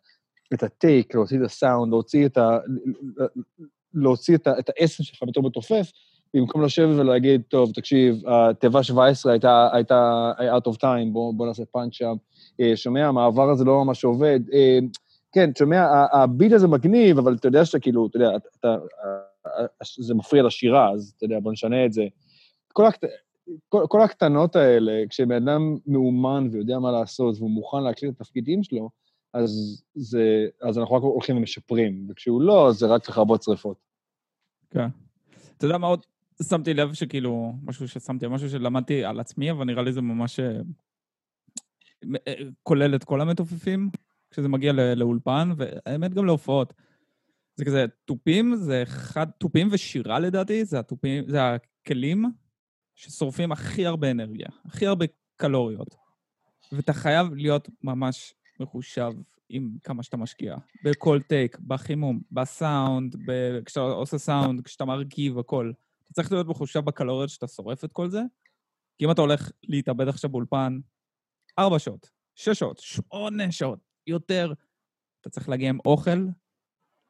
[0.55, 2.59] את הטייק, להוציא את הסאונד, להוציא את ה...
[3.95, 5.93] להוציא את, ה, את האסן שלך בתור מתופף,
[6.35, 11.63] במקום לשבת ולהגיד, טוב, תקשיב, התיבה 17 הייתה, הייתה out of time, בוא, בוא נעשה
[11.73, 12.15] פאנץ' שם.
[12.61, 14.41] אה, שומע, המעבר הזה לא ממש עובד.
[14.53, 14.79] אה,
[15.33, 18.77] כן, שומע, הביט הזה מגניב, אבל אתה יודע שאתה כאילו, אתה יודע, אתה,
[19.45, 19.67] אה,
[19.99, 22.03] זה מפריע לשירה, אז אתה יודע, בוא נשנה את זה.
[22.73, 23.05] כל, הקט...
[23.69, 28.63] כל, כל הקטנות האלה, כשבן אדם מאומן ויודע מה לעשות והוא מוכן להקליט את התפקידים
[28.63, 28.91] שלו,
[29.35, 33.77] אז, זה, אז אנחנו רק הולכים ומשפרים, וכשהוא לא, אז זה רק לכבות שרפות.
[34.71, 34.89] כן.
[35.57, 36.07] אתה יודע מה עוד
[36.43, 40.41] שמתי לב שכאילו, משהו ששמתי, משהו שלמדתי על עצמי, אבל נראה לי זה ממש
[42.63, 43.91] כולל את כל המתופפים,
[44.31, 46.73] כשזה מגיע לאולפן, והאמת גם להופעות.
[47.57, 52.25] זה כזה, תופים זה אחד, תופים ושירה לדעתי, זה התופים, זה הכלים
[52.95, 55.95] ששורפים הכי הרבה אנרגיה, הכי הרבה קלוריות.
[56.73, 59.13] ואתה חייב להיות ממש מחושב
[59.49, 60.57] עם כמה שאתה משקיע.
[60.85, 63.61] בכל טייק, בחימום, בסאונד, ב...
[63.65, 65.73] כשאתה עושה סאונד, כשאתה מרכיב, הכל.
[66.05, 68.23] אתה צריך להיות מחושב בקלוריות שאתה שורף את כל זה,
[68.99, 70.79] כי אם אתה הולך להתאבד עכשיו באולפן,
[71.59, 74.53] ארבע שעות, שש שעות, שמונה שעות, יותר,
[75.21, 76.27] אתה צריך להגיע עם אוכל,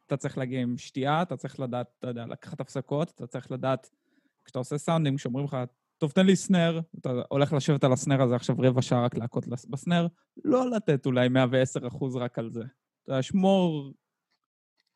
[0.06, 3.90] אתה צריך להגיע עם שתייה, אתה צריך לדעת, אתה יודע, לקחת הפסקות, אתה צריך לדעת,
[4.44, 5.56] כשאתה עושה סאונדים, כשאומרים לך,
[5.98, 9.14] טוב, תן לי snare, אתה הולך לשבת על ה snare הזה עכשיו רבע שעה רק
[9.14, 10.06] להכות ב snare,
[10.44, 12.62] לא לתת אולי 110 אחוז רק על זה.
[13.04, 13.92] אתה שמור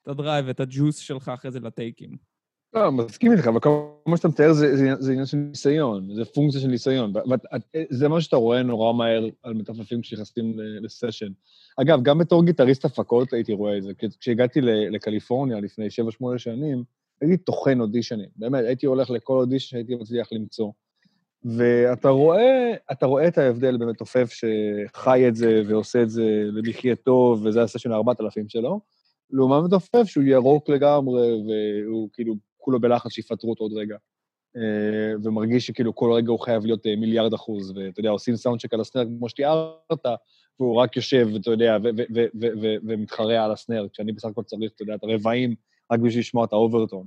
[0.03, 2.34] את ה drive, את הג'וס שלך אחרי זה לטייקים.
[2.75, 6.25] לא, מסכים איתך, אבל כל מה שאתה מתאר זה, זה, זה עניין של ניסיון, זה
[6.25, 7.13] פונקציה של ניסיון.
[7.91, 11.29] וזה מה שאתה רואה נורא מהר על מתופפים כשנכנסים ל session.
[11.77, 13.93] אגב, גם בתור גיטריסט הפקות הייתי רואה את זה.
[13.99, 16.85] כש- כשהגעתי לקליפורניה לפני 7-8 שנים,
[17.21, 18.29] הייתי טוחן אודישנים.
[18.37, 20.71] באמת, הייתי הולך לכל אודישן שהייתי מצליח למצוא.
[21.45, 27.37] ואתה רואה, אתה רואה את ההבדל בין מתופף שחי את זה ועושה את זה למחייתו,
[27.43, 28.81] וזה הסשן ה-4000 שלו,
[29.31, 31.29] לעומת מתופף שהוא ירוק לגמרי,
[31.87, 33.97] והוא כאילו כולו בלחץ שיפטרו אותו עוד רגע.
[34.57, 38.75] אה, ומרגיש שכאילו כל רגע הוא חייב להיות אה, מיליארד אחוז, ואתה יודע, עושים סאונדשק
[38.75, 40.07] על הסנר כמו שתיארת,
[40.61, 41.77] והוא רק יושב, ואתה יודע,
[42.83, 45.55] ומתחרע על ה snare, כשאני בסך הכל צריך, אתה יודע, את הרבעים
[45.93, 47.07] רק בשביל לשמוע את ה overtone.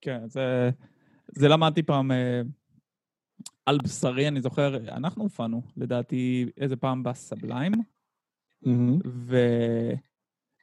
[0.00, 0.70] כן, זה,
[1.26, 2.40] זה למדתי פעם אה,
[3.66, 7.72] על בשרי, אני זוכר, אנחנו הופענו, לדעתי, איזה פעם בסאבליים,
[8.66, 9.08] Mm-hmm.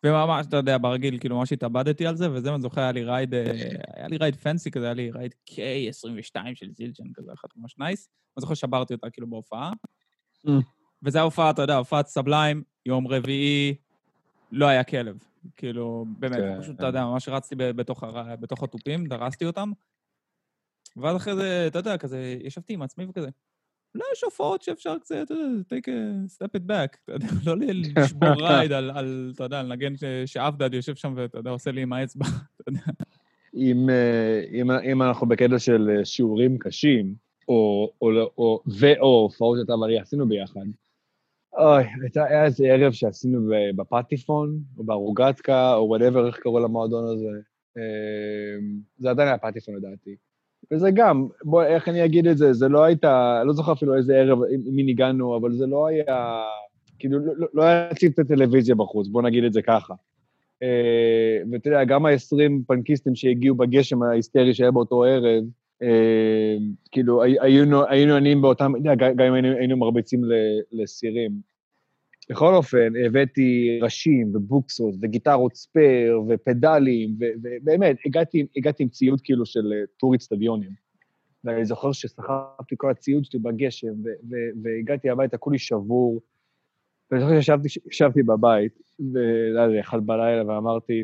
[0.05, 3.33] וממש, אתה יודע, ברגיל, כאילו, ממש התאבדתי על זה, וזה, אני זוכר, היה לי ride,
[3.33, 3.51] אה,
[3.93, 8.09] היה לי ride fancy כזה, היה לי ride K22 של Zildjian כזה, אחת ממש nice.
[8.37, 9.71] אני זוכר שברתי אותה כאילו בהופעה.
[10.47, 10.51] Mm.
[11.03, 13.75] וזה ההופעה, אתה יודע, הופעת סבליים, יום רביעי,
[14.51, 15.17] לא היה כלב.
[15.55, 16.75] כאילו, באמת, כן, פשוט.
[16.75, 19.71] אתה יודע, ממש רצתי ב- בתוך הר- בתוך התופים, דרסתי אותם.
[20.97, 23.29] ואז אחרי זה, אתה יודע, כזה, ישבתי עם עצמי וכזה,
[23.95, 27.57] אולי יש הופעות שאפשר קצת, אתה יודע, take a step it back, אתה יודע, לא
[27.57, 31.51] ל- לשבור רייד על, על, אתה יודע, על נגן ש- שאבדד יושב שם ואתה יודע,
[31.51, 32.81] עושה לי עם האצבע, אתה יודע.
[33.55, 37.15] אם, אה, אם, אם אנחנו בקטע של אה, שיעורים קשים,
[37.47, 40.65] או, או, לא- או, ו/או הופעות שאתה ואני עשינו ביחד,
[41.57, 43.39] אוי, הייתה, היה איזה ערב שעשינו
[43.75, 47.39] בפטיפון, או בארוגטקה, או וואטאבר, איך קראו למועדון הזה.
[47.77, 48.57] אה,
[48.97, 50.15] זה עדיין היה פטיפון לדעתי.
[50.73, 54.15] וזה גם, בוא, איך אני אגיד את זה, זה לא הייתה, לא זוכר אפילו איזה
[54.15, 56.43] ערב, מי ניגענו, אבל זה לא היה,
[56.99, 59.93] כאילו, לא, לא- לא היה צוות הטלוויזיה בחוץ, בוא נגיד את זה ככה.
[60.63, 65.43] אה, ואתה יודע, גם ה-20 פנקיסטים שהגיעו בגשם ההיסטרי שהיה באותו ערב,
[65.81, 66.55] אה,
[66.91, 67.37] כאילו, הי-
[67.89, 68.73] היינו עניים באותם,
[69.15, 70.21] גם אם היינו, מרביצים
[70.71, 71.54] לסירים.
[72.29, 79.73] בכל אופן, הבאתי ראשים ובוקסות וגיטרות ספייר ופדלים, ובאמת, הגעתי, הגעתי עם ציוד כאילו של
[79.73, 80.69] אה, טור איצטדיונים.
[81.43, 83.93] ואני זוכר שסחבתי כל הציוד שלי בגשם,
[84.63, 86.21] והגעתי הביתה, כולי שבור.
[87.11, 88.79] ואני זוכר שישבתי ישבתי בבית,
[89.13, 91.03] ולא אחד בלילה, ואמרתי,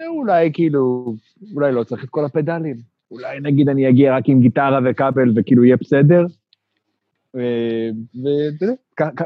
[0.00, 1.14] "אה, אולי כאילו,
[1.54, 2.76] אולי לא צריך את כל הפדלים.
[3.10, 6.26] אולי נגיד אני אגיע רק עם גיטרה וכבל וכאילו יהיה בסדר.
[7.34, 8.74] ואתה יודע,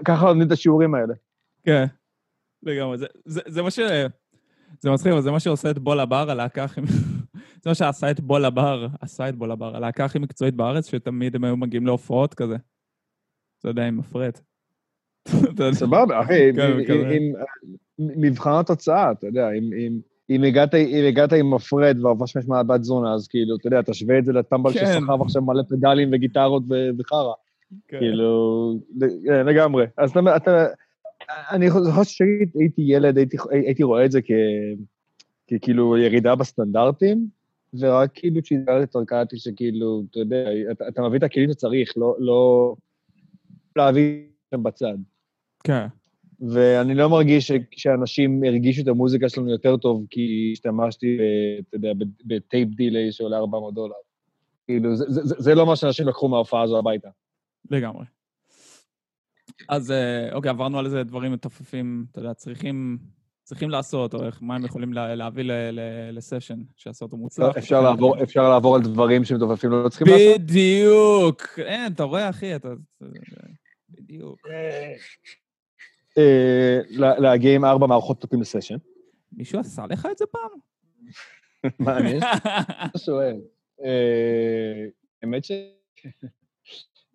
[0.05, 1.15] ככה לומדים את השיעורים האלה.
[1.65, 1.85] כן,
[2.63, 2.99] לגמרי.
[2.99, 3.81] זה, זה, זה מה ש...
[4.81, 6.81] זה מצחיק, אבל זה מה שעושה את בול הבר, הלהקה הכי...
[7.63, 11.37] זה מה שעשה את בול הבר, עשה את בול הבר, הלהקה הכי מקצועית בארץ, שתמיד
[11.37, 12.57] הם היו מגיעים להופעות כזה.
[13.59, 14.41] אתה יודע, עם מפרט.
[15.73, 17.33] סבבה, אחי, כן, עם-
[17.99, 19.49] מבחן התוצאה, אתה יודע,
[20.31, 24.25] אם- הגעת, עם מפרד וההופעה שלך נשמעת בת זונה, אז כאילו, אתה יודע, תשווה את
[24.25, 24.87] זה לטמבל כן.
[24.87, 26.63] שסחב עכשיו מלא פדלים וגיטרות
[26.99, 27.33] וחרא.
[27.89, 27.99] כן.
[27.99, 28.75] כאילו,
[29.27, 29.85] כן, לגמרי.
[29.97, 30.67] אז אתה, אתה,
[31.51, 34.21] אני זוכר שהייתי ילד, הייתי, הייתי רואה את זה
[35.51, 37.29] ככאילו ירידה בסטנדרטים,
[37.75, 42.17] ורק כאילו כשהתגלתי יותר קלטתי שכאילו, אתה יודע, אתה, אתה מביא את הכלים שצריך, לא,
[42.19, 42.75] לא
[43.77, 44.95] להביא אותם בצד.
[45.65, 45.87] כן.
[46.49, 51.19] ואני לא מרגיש ש- שאנשים הרגישו את המוזיקה שלנו יותר טוב כי השתמשתי,
[51.69, 51.93] אתה יודע,
[52.25, 53.95] בטייפ דיליי שעולה 400 דולר.
[54.67, 57.09] כאילו, זה, זה, זה, זה לא מה שאנשים לקחו מההופעה הזו הביתה.
[57.71, 58.05] לגמרי.
[59.69, 62.99] אז אה, אוקיי, עברנו על איזה דברים מתופפים, אתה יודע, צריכים,
[63.43, 67.57] צריכים לעשות, או איך, מה הם יכולים לה, להביא ל- ל- לסשן, שיעשה אותו מוצלח.
[67.57, 70.41] אפשר לעבור, אפשר לעבור על דברים שמתופפים לא צריכים לעשות?
[70.41, 71.43] בדיוק.
[71.59, 72.69] אין, אתה רואה, אחי, אתה...
[73.91, 74.47] בדיוק.
[76.19, 78.77] אה, לה- להגיע עם ארבע מערכות תופים לסשן.
[79.33, 80.51] מישהו עשה לך את זה פעם?
[81.79, 82.21] מעניין.
[82.87, 83.37] אתה שואל.
[83.85, 84.87] אה,
[85.23, 85.53] האמת ש...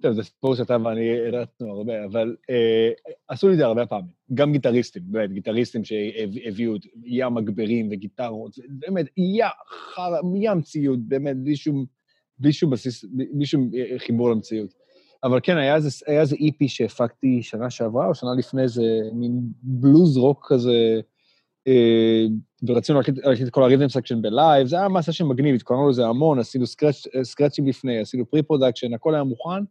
[0.05, 2.89] טוב, זה סיפור שאתה ואני הרצנו הרבה, אבל אה,
[3.27, 4.11] עשו לי את זה הרבה פעמים.
[4.33, 9.05] גם גיטריסטים, באמת, גיטריסטים שהביאו את ים מגברים וגיטרות, באמת,
[10.35, 11.85] ים ציוד, באמת, בלי שום,
[12.39, 14.73] בלי שום בסיס, בלי שום אה, חיבור למציאות.
[15.23, 19.39] אבל כן, היה איזה, היה איזה EP שהפקתי שנה שעברה, או שנה לפני זה, מין
[19.63, 20.99] blues rock כזה,
[21.67, 22.25] אה,
[22.67, 26.05] ורצינו להקליט את כל ה rhythm section ב live, זה היה ממש מגניב, התכוננו לזה
[26.05, 29.63] המון, עשינו scratch, סקרצ'ים לפני, עשינו pre-production, הכל היה מוכן, אה,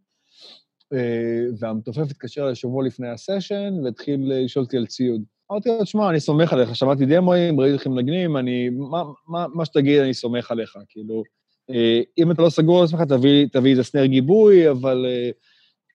[1.59, 5.21] והמתופף התקשר אליי שבוע לפני ה session, והתחיל לשאול אותי על ציוד.
[5.51, 9.65] אמרתי לו, תשמע, אני סומך עליך, שמעתי דמואים, ראיתי לכם מנגנים, אני, מה, מה, מה
[9.65, 11.23] שתגיד, אני סומך עליך, כאילו,
[11.69, 15.29] אה, אם אתה לא סגור על עצמך, תביא, תביא איזה סנר גיבוי, אבל, אה,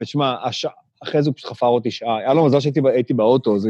[0.02, 0.66] תשמע, הש...
[1.02, 2.18] אחרי זה הוא פשוט חפר אותי שעה.
[2.18, 3.68] היה לו מזל שהייתי באוטו, אז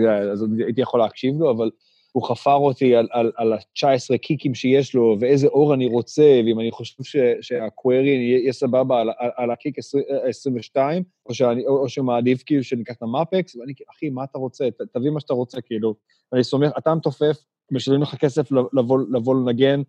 [0.65, 1.71] הייתי יכול להקשיב לו, אבל
[2.13, 6.61] הוא חפר אותי על, על, על ה-19 קיקים שיש לו, ואיזה אור אני רוצה, ואם
[6.61, 7.03] אני חושב
[7.41, 12.43] שהקווירי יהיה סבבה על, על, על הקיק 20, 22, או, שאני, או, או שהוא מעדיף
[12.47, 14.71] כאילו שניקח את המאפקס, ואני כאילו, אחי, מה אתה רוצה?
[14.71, 15.95] ת, תביא מה שאתה רוצה, כאילו.
[16.33, 17.37] אני סומך, אתה מתופף,
[17.73, 19.83] משלמים לך כסף לבוא, לבוא לנגן,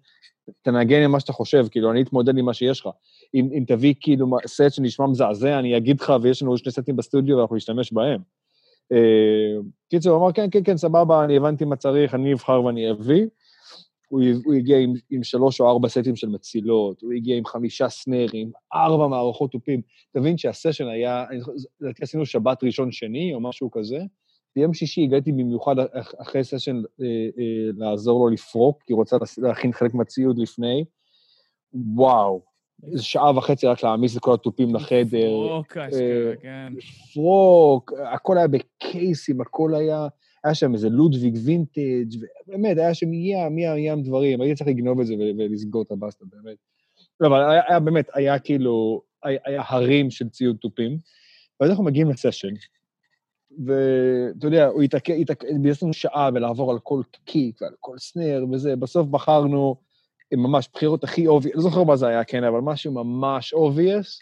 [0.62, 2.90] תנגן עם מה שאתה חושב, כאילו, אני אתמודד עם מה שיש לך.
[3.34, 7.38] אם, אם תביא כאילו סט שנשמע מזעזע, אני אגיד לך, ויש לנו שני סטים בסטודיו
[7.38, 8.22] ואנחנו נשתמש בהם.
[8.92, 12.92] אה, קיצור, הוא אמר, כן, כן, כן, סבבה, אני הבנתי מה צריך, אני אבחר ואני
[12.92, 13.26] אביא.
[14.10, 17.90] הוא, הוא הגיע עם, עם שלוש או ארבע סטים של מצילות, הוא הגיע עם חמישה
[17.90, 19.82] סנרים, ארבע מערכות תופים.
[20.14, 21.26] תבין שהסשן היה,
[21.82, 24.00] לדעתי עשינו שבת ראשון-שני או משהו כזה.
[24.56, 25.76] ביום שישי הגעתי במיוחד
[26.22, 30.86] אחרי סשן אה, אה, לעזור לו לפרוק, כי הוא רוצה להכין חלק מהציוד לפני.
[31.74, 32.42] וואו,
[32.84, 35.28] איזה שעה וחצי רק להעמיס את כל התופים לחדר.
[35.28, 36.74] לפרוק, אשכרה, כן.
[36.78, 40.08] לפרוק, הכל היה בקייסים, הכל היה...
[40.44, 42.18] היה שם איזה לודוויג וינטג',
[42.48, 44.42] ובאמת, היה שם ים, ים, ים דברים.
[44.42, 46.58] הייתי צריך לגנוב את זה ולסגור את הבסטה, באמת.
[47.20, 50.98] לא, אבל היה, היה באמת, היה כאילו, היה, היה הרים של ציוד תופים.
[51.60, 52.54] ואז אנחנו מגיעים לסשן,
[53.66, 55.14] ואתה יודע, הוא התעכב,
[55.66, 59.76] יש לנו שעה ולעבור על כל kick ועל כל snare וזה, בסוף בחרנו
[60.34, 64.20] ממש בחירות הכי obvious, לא זוכר מה זה היה, כן, אבל משהו ממש obvious,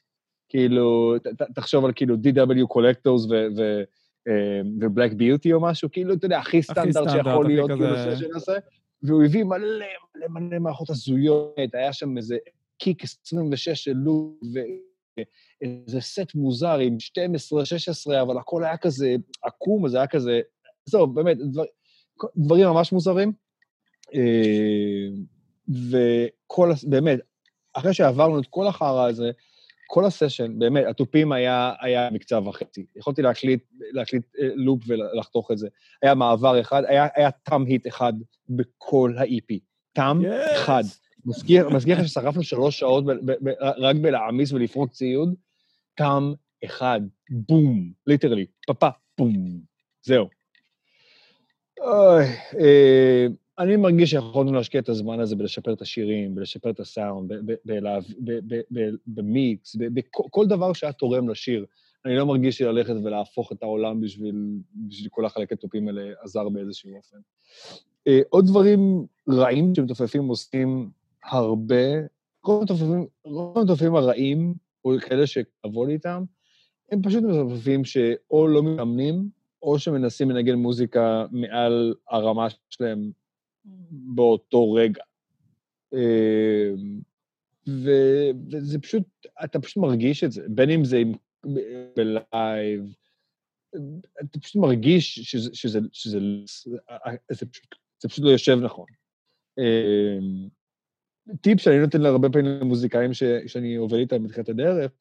[0.49, 3.27] כאילו, ת, תחשוב על כאילו DW Collector's
[4.81, 8.57] ו Black Beauty או משהו, כאילו, אתה יודע, הכי סטנדרט שיכול להיות, כאילו, session הזה,
[9.03, 12.37] והוא הביא מלא מלא מלא מערכות הזויות, היה שם איזה
[12.77, 14.39] קיק 26 של לוב,
[15.61, 20.41] איזה סט מוזר עם 12, 16, אבל הכל היה כזה עקום, זה היה כזה...
[20.85, 21.63] זהו, באמת, דבר,
[22.37, 23.33] דברים ממש מוזרים.
[25.69, 27.19] וכל, באמת,
[27.73, 29.32] אחרי שעברנו את כל החרא הזה,
[29.88, 32.86] כל הסשן, באמת, התופים היה, היה מקצב וחצי.
[32.95, 35.67] יכולתי להקליט, להקליט אה, לופ ולחתוך את זה.
[36.01, 38.13] היה מעבר אחד, היה, היה תם היט אחד
[38.49, 39.60] בכל ה-EP.
[39.93, 40.55] תם yes.
[40.55, 40.84] אחד.
[41.25, 45.34] מזכיר לך ששרפנו שלוש שעות ב, ב, ב, רק בלהעמיס ולפרוק ציוד?
[45.95, 46.34] קם
[46.65, 49.60] אחד, בום, ליטרלי, פפה, בום,
[50.01, 50.29] זהו.
[51.79, 52.25] אוי,
[52.60, 53.27] אה,
[53.59, 57.31] אני מרגיש שיכולנו להשקיע את הזמן הזה בלשפר את השירים, בלשפר את הסאונד,
[59.07, 61.65] במיקס, בכל דבר שהיה תורם לשיר.
[62.05, 64.35] אני לא מרגיש שללכת ולהפוך את העולם בשביל,
[64.87, 67.17] בשביל כל החלקי תופים האלה עזר באיזשהו אופן.
[68.07, 70.89] אה, עוד דברים רעים שמתופפים עושים
[71.23, 71.83] הרבה,
[72.43, 72.63] רוב
[73.57, 74.53] המתופפים הרעים
[74.85, 76.23] או כאלה שכבוד איתם,
[76.91, 79.29] הם פשוט מזופפים שאו לא מתאמנים,
[79.61, 83.11] או שמנסים לנגן מוזיקה מעל הרמה שלהם
[83.91, 85.03] באותו רגע.
[85.93, 86.99] אמ,
[87.67, 89.03] ו- וזה פשוט,
[89.43, 91.12] אתה פשוט מרגיש את זה, בין אם זה עם,
[91.95, 92.93] בלייב,
[94.21, 96.19] אתה פשוט מרגיש שזה, שזה, שזה,
[97.32, 98.86] זה, פשוט, זה פשוט לא יושב נכון.
[99.58, 100.49] אמ,
[101.41, 104.91] טיפ שאני נותן להרבה פעמים למוזיקאים ש, שאני עובד איתם בתחילת הדרך,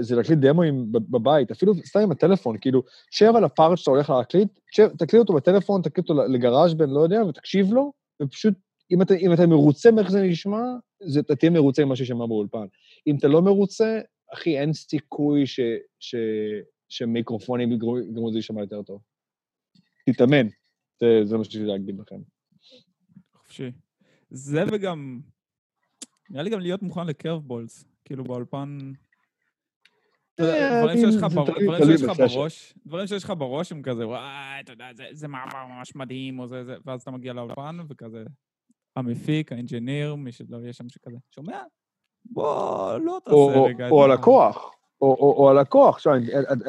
[0.00, 4.48] זה להקליט דמוים בבית, אפילו סתם עם הטלפון, כאילו, שב על הפארט שאתה הולך להקליט,
[4.72, 7.92] שב, תקליט אותו בטלפון, תקליט אותו לגראז' בן, לא יודע, ותקשיב לו,
[8.22, 8.54] ופשוט,
[8.90, 10.62] אם אתה, אם אתה מרוצה מאיך זה נשמע,
[11.02, 12.66] זה, אתה תהיה מרוצה ממה שישמע באולפן.
[13.06, 14.00] אם אתה לא מרוצה,
[14.34, 15.60] אחי, אין סיכוי ש,
[16.00, 16.14] ש,
[16.88, 19.00] שמיקרופונים יגרמו לזה להישמע יותר טוב.
[20.10, 20.46] תתאמן,
[21.00, 22.20] זה, זה מה לי להגיד לכם.
[23.34, 23.72] חופשי.
[24.30, 25.20] זה וגם
[26.30, 28.78] נראה לי גם להיות מוכן לקרבבולס, כאילו באולפן...
[30.40, 35.28] אה, דברים שיש לך בראש, דברים שיש לך בראש הם כזה, וואי, אתה יודע, זה
[35.28, 38.24] מעבר ממש מדהים, או זה, ואז אתה מגיע לאולפן, וכזה,
[38.96, 41.62] המפיק, האינג'יניר, מי שלא יהיה שם שכזה, שומע?
[42.24, 43.88] בוא, לא תעשה רגע.
[43.88, 44.70] או הלקוח,
[45.00, 46.14] או הלקוח, עכשיו,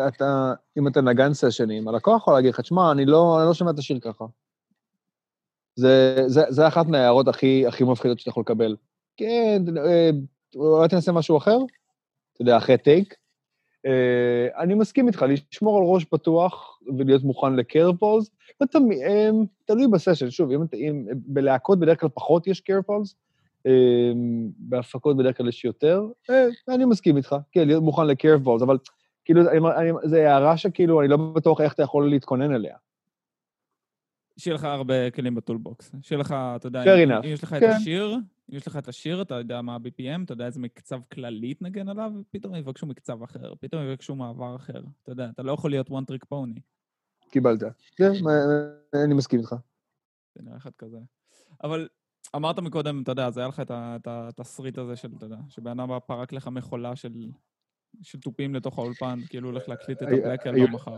[0.07, 3.79] אתה, אם אתה נגן סשנים, הלקוח יכול להגיד לך, תשמע, אני לא, לא שומע את
[3.79, 4.25] השיר ככה.
[6.49, 8.75] זה אחת מההערות הכי מפחידות שאתה יכול לקבל.
[9.17, 10.09] כן, אה,
[10.55, 11.57] אולי תנסה משהו אחר?
[12.33, 13.15] אתה יודע, אחרי טייק.
[13.87, 19.29] אה, אני מסכים איתך, לשמור על ראש פתוח ולהיות מוכן לקרפולס, אה,
[19.65, 23.15] תלוי בסשן, שוב, אם, אם בלהקות בדרך כלל פחות יש קרפולס,
[24.57, 26.07] בהפקות בדרך כלל יש יותר,
[26.69, 28.77] אני מסכים איתך, כן, להיות מוכן לקרפולס, אבל
[29.25, 29.41] כאילו,
[30.03, 32.75] זו הערה שכאילו, אני לא בטוח איך אתה יכול להתכונן אליה.
[34.37, 35.91] שיהיה לך הרבה כלים בטולבוקס.
[36.01, 37.69] שיהיה לך, אתה יודע, אם, אם יש לך כן.
[37.69, 38.17] את השיר,
[38.51, 41.89] אם יש לך את השיר, אתה יודע מה ה-BPM, אתה יודע איזה מקצב כללי תנגן
[41.89, 44.81] עליו, פתאום יבקשו מקצב אחר, פתאום יבקשו מעבר אחר.
[45.03, 46.59] אתה יודע, אתה לא יכול להיות one trick pony.
[47.29, 47.59] קיבלת.
[47.95, 48.11] כן,
[49.05, 49.55] אני מסכים איתך.
[50.35, 50.97] זה נראה אחד כזה.
[51.63, 51.87] אבל
[52.35, 55.99] אמרת מקודם, אתה יודע, אז היה לך את התסריט הזה של, אתה יודע, שבן אדם
[56.07, 57.13] פרק לך מכולה של,
[58.01, 60.95] של תופים לתוך האולפן, כאילו הולך להקליט את הבלק אלבום מחר.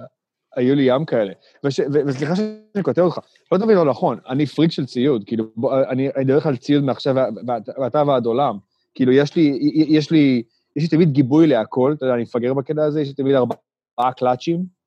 [0.56, 1.34] היו לי ים כאלה.
[1.64, 3.20] וש, ו, וסליחה שאני כותב אותך,
[3.52, 7.16] לא תבין לא נכון, אני פריק של ציוד, כאילו, בוא, אני אדבר על ציוד מעכשיו
[7.78, 8.58] ואתה ועד עולם.
[8.95, 10.43] כאילו, יש לי, יש לי,
[10.76, 14.14] יש לי תמיד גיבוי להכל, אתה יודע, אני מפגר בקטע הזה, יש לי תמיד ארבעה
[14.18, 14.80] קלאצ'ים,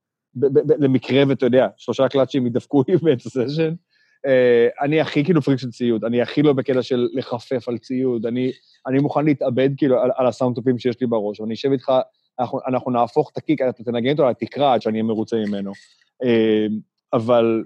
[0.79, 3.73] למקרה ואתה יודע, שלושה קלאצ'ים ידפקו לי באמצע סשן.
[4.27, 8.25] Uh, אני הכי כאילו פריק של ציוד, אני הכי לא בקטע של לחפף על ציוד,
[8.25, 8.51] אני,
[8.87, 11.91] אני מוכן להתאבד כאילו על, על הסאונדטופים שיש לי בראש, ואני אשב איתך
[12.39, 15.71] אנחנו, אנחנו נהפוך את הקיק, אתה תנגן אותו על התקרה עד שאני אהיה מרוצה ממנו.
[16.23, 16.79] אמ,
[17.13, 17.63] אבל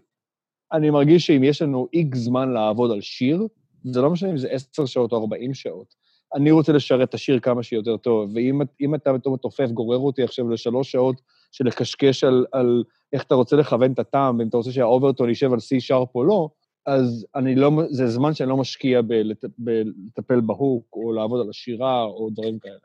[0.72, 3.48] אני מרגיש שאם יש לנו איקס זמן לעבוד על שיר,
[3.84, 5.96] זה לא משנה אם זה 10 שעות או 40 שעות.
[6.36, 8.32] אני רוצה לשרת את השיר כמה שיותר טוב,
[8.80, 13.36] ואם אתה בתור מתופף גורר אותי עכשיו לשלוש שעות של לקשקש על, על איך אתה
[13.36, 16.50] רוצה לכוון את הטעם, ואם אתה רוצה שהאוברטון יישב על C-sharp או לא,
[16.86, 22.04] אז אני לא, זה זמן שאני לא משקיע בלט, בלטפל בהוק, או לעבוד על השירה,
[22.04, 22.78] או דברים כאלה.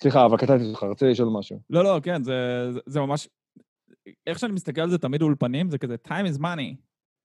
[0.00, 1.60] סליחה, אבל קטעתי אותך, רציתי לשאול משהו.
[1.70, 3.28] לא, לא, כן, זה, זה, זה ממש...
[4.26, 6.76] איך שאני מסתכל על זה תמיד אולפנים, זה כזה time is money.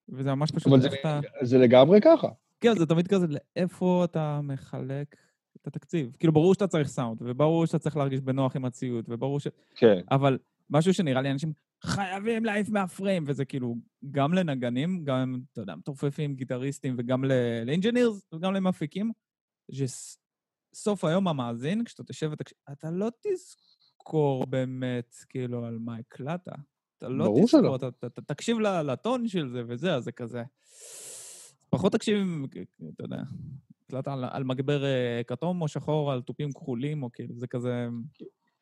[0.10, 0.68] וזה ממש פשוט...
[0.68, 1.20] אבל זה, אתה...
[1.42, 2.28] זה לגמרי ככה.
[2.62, 5.16] כן, זה תמיד כזה, לאיפה אתה מחלק
[5.62, 6.16] את התקציב?
[6.20, 9.48] כאילו, ברור שאתה צריך סאונד, וברור שאתה צריך להרגיש בנוח עם הציוד, וברור ש...
[9.76, 10.02] כן.
[10.12, 10.38] אבל
[10.70, 11.54] משהו שנראה לי אנשים
[11.84, 13.76] חייבים להעיף מה frame, וזה כאילו
[14.12, 17.24] גם לנגנים, גם, אתה יודע, מתופפים, גיטריסטים, וגם
[17.66, 19.12] ל engineers, וגם למפיקים,
[20.74, 26.52] שסוף היום המאזין, כשאתה תשב ותקשיב, אתה לא תזכור באמת, כאילו, על מה הקלטת.
[26.98, 27.76] אתה לא ברור תזכור, שלא.
[27.76, 30.44] אתה, אתה, אתה תקשיב לטון של זה וזה, אז זה כזה...
[31.70, 32.18] פחות תקשיב,
[32.96, 33.22] אתה יודע,
[33.86, 37.88] הקלטת על, על מגבר אה, כתום או שחור, על תופים כחולים, או כאילו, זה כזה...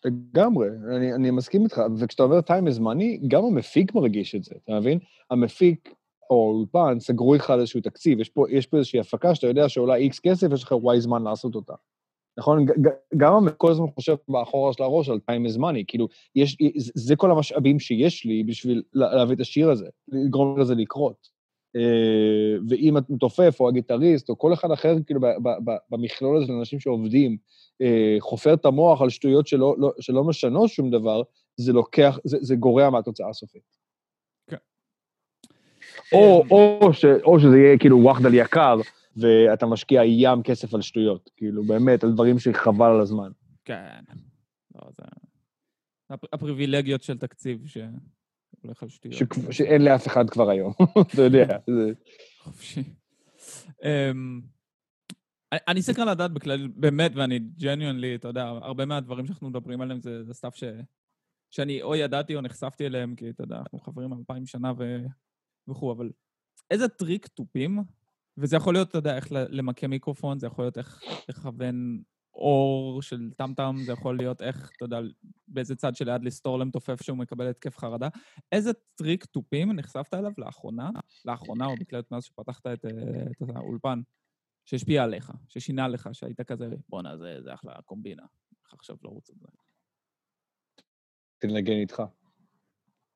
[0.05, 1.81] לגמרי, אני, אני מסכים איתך.
[1.97, 4.99] וכשאתה אומר time is money, גם המפיק מרגיש את זה, אתה מבין?
[5.31, 5.93] המפיק
[6.29, 9.69] או האולפן סגרו איתך על איזשהו תקציב, יש פה, יש פה איזושהי הפקה שאתה יודע
[9.69, 11.73] שעולה איקס כסף, יש לך וואי זמן לעשות אותה.
[12.37, 12.65] נכון?
[13.17, 16.57] גם המפיק כל הזמן חושב באחורה של הראש על time is money, כאילו, יש,
[16.95, 21.41] זה כל המשאבים שיש לי בשביל לה- להביא את השיר הזה, לגרום לזה לקרות.
[21.75, 25.21] אה, ואם את מתופף, או הגיטריסט, או כל אחד אחר, כאילו,
[25.89, 27.37] במכלול הזה של אנשים שעובדים,
[27.81, 31.21] אה, חופר את המוח על שטויות שלא, לא, שלא משנות שום דבר,
[31.55, 33.77] זה לוקח, זה, זה גורע מהתוצאה הסופית.
[34.47, 34.57] כן.
[36.13, 38.79] או, אמ, או, ש, או שזה יהיה כאילו וואחדל יקר,
[39.15, 43.31] ואתה משקיע ים כסף על שטויות, כאילו, באמת, על דברים שחבל על הזמן.
[43.65, 43.99] כן.
[44.75, 45.03] לא, זה...
[46.09, 49.17] הפ- הפריבילגיות של תקציב שהולך על שטויות.
[49.17, 49.23] ש,
[49.57, 50.73] שאין לאף אחד כבר היום,
[51.13, 51.47] אתה יודע.
[51.77, 51.93] זה...
[52.39, 52.83] חופשי.
[53.83, 54.41] אמ,
[55.53, 60.23] אני- סקרן לדעת בכלל, באמת, ואני genuinely, אתה יודע, הרבה מהדברים שאנחנו מדברים עליהם זה,
[60.23, 60.63] זה stuff ש...
[61.49, 64.97] שאני או ידעתי או נחשפתי אליהם, כי אתה יודע, אנחנו חברים אלפיים שנה ו...
[65.67, 66.09] וכו', אבל
[66.71, 67.79] איזה טריק תופים,
[68.37, 72.01] וזה יכול להיות, אתה יודע, איך למקם מיקרופון, זה יכול להיות איך לכוון
[72.33, 74.99] עור של טם טם, זה יכול להיות איך, אתה יודע,
[75.47, 78.07] באיזה צד שליד לסתור למתופף שהוא מקבל התקף חרדה.
[78.51, 80.89] איזה טריק תופים נחשפת אליו לאחרונה,
[81.25, 82.91] לאחרונה או בכלל מאז שפתחת את, אה,
[83.31, 84.01] את האולפן,
[84.65, 88.23] שהשפיע עליך, ששינה לך, שהיית כזה, בואנה, זה, זה אחלה קומבינה.
[88.65, 89.47] איך עכשיו לרוץ על זה?
[91.37, 92.03] תנגן איתך.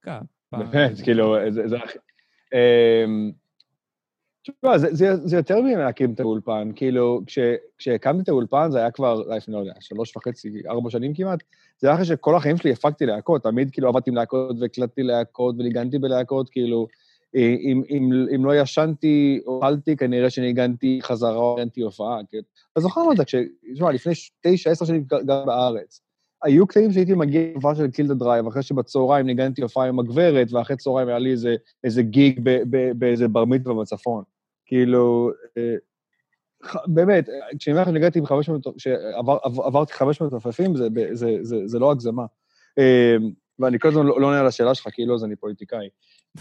[0.01, 0.19] כפה.
[0.51, 1.67] באמת, כאילו, זה...
[1.67, 1.99] זה הכי-
[2.53, 3.31] אמ,
[4.45, 6.71] תשמע, זה, זה, זה יותר מלהקים את האולפן.
[6.75, 7.39] כאילו, כש,
[7.77, 11.43] כשהקמתי את האולפן, זה היה כבר, לא יודע, שלוש וחצי, ארבע שנים כמעט,
[11.79, 15.55] זה היה אחרי שכל החיים שלי הפקתי להקות, תמיד כאילו עבדתי עם להקות והקלטתי להקות
[15.59, 16.87] וניגנתי בלהקות, כאילו,
[17.35, 22.19] אה, אם, אם, אם לא ישנתי או אכלתי, כנראה שניגנתי חזרה או ניגנתי הופעה.
[22.29, 22.43] כאילו.
[22.73, 23.35] אתה זוכר מה זה, כש...
[23.73, 26.01] תשמע, לפני תשע, עשר שנים גם בארץ.
[26.43, 30.53] היו קטעים שהייתי מגיע להופעה של Kill the Drive, אחרי שבצהריים ניגנתי הופעה עם הגברת,
[30.53, 32.49] ואחרי צהריים היה לי איזה, איזה gig
[32.95, 34.34] באיזה בר מצווה בצפון.
[34.65, 35.75] כאילו, אה,
[36.87, 41.79] באמת, כשאני אומר לך שניגנתי עם 500, שעברתי 500 מתופפים, זה, זה, זה, זה, זה
[41.79, 42.25] לא הגזמה.
[42.79, 43.15] אה,
[43.59, 45.89] ואני כל הזמן לא לא עונה על השאלה שלך, כאילו אז אני פוליטיקאי.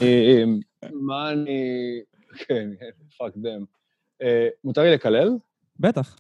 [0.03, 0.45] אה,
[0.93, 2.01] מה אני...
[2.39, 2.71] כן,
[3.19, 3.65] fuck them.
[4.65, 5.31] מותר לי לקלל?
[5.81, 6.17] בטח.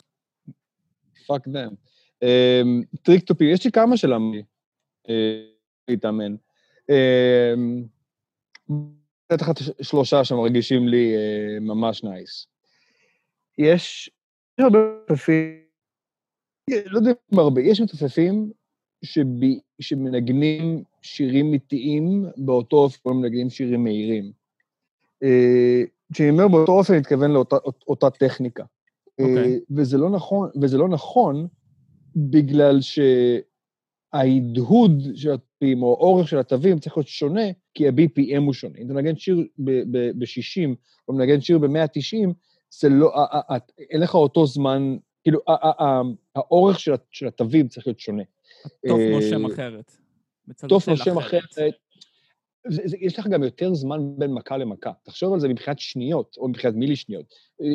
[1.26, 1.74] fuck them.
[3.02, 4.42] טריק תופים, יש לי כמה של עמי
[5.08, 5.44] אה,
[5.88, 6.34] להתאמן.
[9.32, 9.50] לך
[9.82, 12.46] שלושה שמרגישים לי אה, ממש נייס.
[13.58, 14.10] יש
[14.58, 15.60] הרבה מתופפים,
[16.86, 18.50] לא יודע אם הרבה, יש מתופפים
[19.80, 24.32] שמנגנים שירים איטיים באותו אופן הם מנגנים שירים מהירים.
[25.22, 28.64] אה, כשאני אומר באותו אופן, אני מתכוון לאותה אות- אותה טכניקה.
[29.20, 29.60] אה, אוקיי.
[29.76, 31.46] וזה לא נכון, וזה לא נכון
[32.16, 32.80] בגלל
[34.14, 37.44] שההדהוד של התווים, או האורך של התווים צריך להיות שונה,
[37.74, 38.78] כי ה-BPM הוא שונה.
[38.78, 40.68] אם אתה מנגן שיר ב-60,
[41.08, 42.28] או מנגן שיר ב-190,
[42.70, 43.12] זה לא,
[43.90, 45.40] אין לך אותו זמן, כאילו,
[46.34, 48.22] האורך של התווים צריך להיות שונה.
[48.88, 49.96] תוף אה, נושם אחרת.
[50.68, 51.58] טוב נושם אחרת.
[52.68, 54.92] זה, זה, יש לך גם יותר זמן בין מכה למכה.
[55.02, 57.24] תחשוב על זה מבחינת שניות, או מבחינת מילי שניות.
[57.62, 57.66] אה,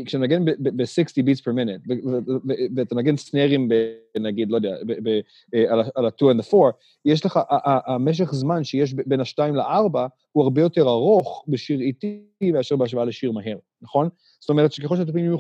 [0.76, 4.76] ב-60 beats per minute, ו- ו- ו- ואתה נגן סנרים, ב- נגיד, לא יודע,
[5.54, 6.70] אה, על ה- על ה-2 and the 4,
[7.06, 7.40] יש לך,
[7.86, 10.00] המשך זמן שיש בין ה-2 ל-4
[10.32, 12.22] הוא הרבה יותר ארוך בשיר איטי
[12.54, 14.10] מאשר בהשוואה לשיר מהר, נכון?
[14.40, 15.36] זאת אומרת שככל שהטופים יהיו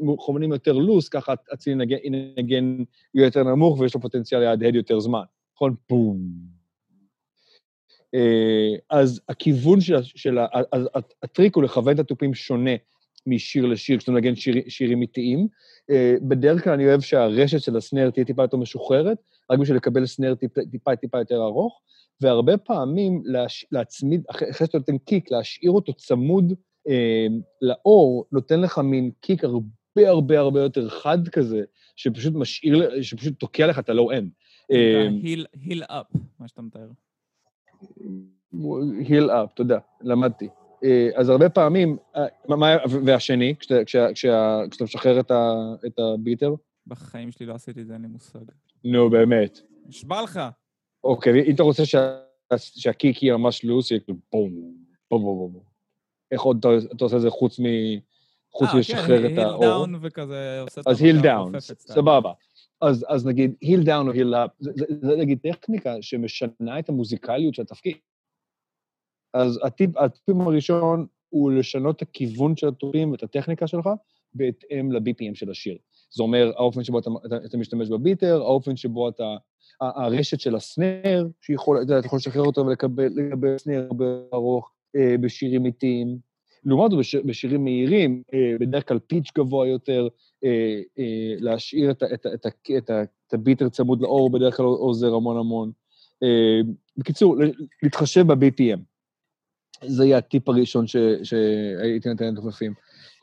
[0.00, 1.34] מכוונים, יותר לוס, ככה
[1.66, 2.84] ינגן, ינגן
[3.14, 5.22] יותר נמוך ויש לו פוטנציאל להדהד יותר זמן,
[5.56, 5.74] נכון?
[5.90, 6.53] בום.
[8.14, 10.88] אה, אז הכיוון של, של ה- אז
[11.22, 12.70] הטריק הוא לכוון את התופים שונה
[13.26, 15.48] משיר לשיר, כשאתה מנגן שיר, שירים איטיים.
[15.90, 19.18] אה, בדרך כלל אני אוהב שהרשת של ה snare תהיה טיפה יותר משוחררת,
[19.50, 21.80] רק בשביל לקבל snare טיפה טיפה, טיפה יותר ארוך,
[22.20, 26.52] והרבה פעמים להש, להצמיד, אחרי שאתה נותן kick, להשאיר אותו צמוד
[26.88, 27.26] אה,
[27.62, 31.62] לעור, נותן לך מין kick הרבה הרבה הרבה יותר חד כזה,
[31.96, 34.30] שפשוט משאיר, שפשוט תוקע לך את ה low-end.
[35.64, 36.06] heel up,
[36.40, 36.88] מה שאתה מתאר.
[39.08, 40.48] heel up, תודה, למדתי.
[40.84, 42.26] אה, אז הרבה פעמים, אה,
[43.04, 43.54] והשני,
[43.84, 45.20] כשאתה משחרר
[45.86, 46.54] את ה beater?
[46.86, 48.44] בחיים שלי לא עשיתי את זה, אין לי מושג.
[48.84, 49.60] נו, באמת.
[49.86, 50.40] נשבע לך.
[51.04, 51.82] אוקיי, אם אתה רוצה
[52.56, 54.50] שה kick יהיה ממש loose, יהיה כאילו בום,
[55.10, 55.62] בום, בום, בום.
[56.30, 56.66] איך עוד
[56.96, 57.64] אתה עושה את זה חוץ מ...
[58.52, 59.64] חוץ כן, מלשחרר את העור?
[59.64, 62.32] heel down וכזה עושה את אז heel down, סבבה.
[62.88, 67.62] אז, אז נגיד heel down או heel up, זה, נגיד טכניקה שמשנה את המוזיקליות של
[67.62, 67.96] התפקיד.
[69.34, 73.88] אז הטיפ, הטיפ הראשון הוא לשנות את הכיוון של התופים ואת הטכניקה שלך
[74.34, 75.78] בהתאם ל-BPM של השיר.
[76.10, 79.36] זה אומר, האופן שבו אתה, אתה, אתה משתמש ב beater, האופן שבו אתה...
[79.80, 83.88] הרשת של ה snare, שיכול, אתה יכול לשחרר אותו ולקבל snare
[84.34, 86.18] ארוך אה, בשירים איטיים.
[86.64, 90.08] לעומת זאת, בשיר, בשירים מהירים, אה, בדרך כלל pitch גבוה יותר,
[90.44, 95.36] אה, אה, להשאיר את, את, את, את, את, הביטר צמוד לאור, בדרך כלל עוזר המון
[95.36, 95.72] המון.
[96.96, 97.36] בקיצור,
[97.82, 98.78] להתחשב ב-BPM.
[99.86, 102.74] זה יהיה הטיפ הראשון ש, שהייתי נותן לתופפים.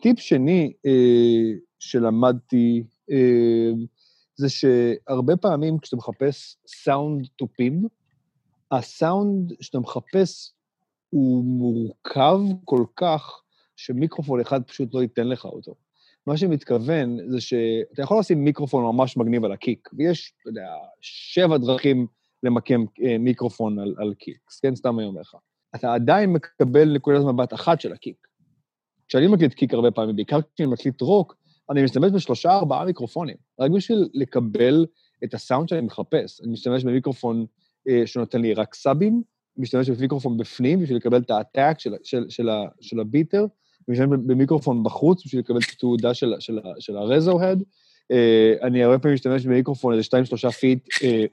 [0.01, 0.73] טיפ שני
[1.79, 2.83] שלמדתי,
[4.35, 7.83] זה שהרבה פעמים כשאתה מחפש סאונד תופים,
[8.71, 10.53] הסאונד שאתה מחפש
[11.11, 13.41] הוא מורכב כל כך,
[13.75, 15.75] שמיקרופון אחד פשוט לא ייתן לך אותו.
[16.27, 20.67] מה שמתכוון זה שאתה יכול לשים מיקרופון ממש מגניב על הקיק, ויש, אתה יודע,
[21.01, 22.07] שבע דרכים
[22.43, 25.35] למקם אה, מיקרופון על, על קיק, כן, סתם אני אומר לך.
[25.75, 28.27] אתה עדיין מקבל נקודת מבט אחת של הקיק.
[29.07, 31.35] כשאני מקליט קיק הרבה פעמים, בעיקר כשאני מקליט רוק,
[31.69, 34.85] אני משתמש בשלושה, ארבעה מיקרופונים, רק בשביל לקבל
[35.23, 36.41] את הסאונד שאני מחפש.
[36.41, 37.45] אני משתמש במיקרופון
[37.89, 39.23] אה, שנותן לי רק sub־ים,
[39.57, 42.49] משתמש במיקרופון בפנים בשביל לקבל את ה attack של, של, של,
[42.81, 43.45] של ה beater,
[43.87, 47.63] משתמש במיקרופון בחוץ בשביל לקבל את התהודה של, של, של ה reso head.
[48.11, 51.25] אה, אני הרבה פעמים משתמש במיקרופון איזה שתיים, שלושה feet אה,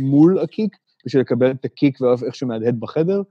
[0.00, 0.76] מול ה kick,
[1.06, 3.22] בשביל לקבל את ה kick ואיך שהוא מהדהד בחדר.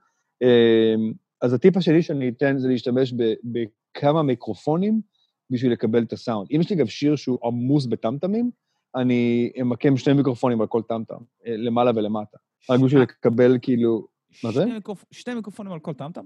[0.44, 0.96] אה,
[1.42, 3.14] אז הטיפ השני שאני אתן זה להשתמש
[3.44, 5.02] בכמה מיקרופונים
[5.50, 6.48] בשביל לקבל את הסאונד.
[6.56, 8.52] אם יש לי גם שיר שהוא עמוס בטם טמים,
[8.96, 12.38] אני אמקם שני מיקרופונים על כל טם טם, למעלה ולמטה.
[12.70, 14.08] רק בשביל לקבל כאילו...
[14.44, 14.66] מה זה?
[15.12, 16.26] שני מיקרופונים על כל טם טם?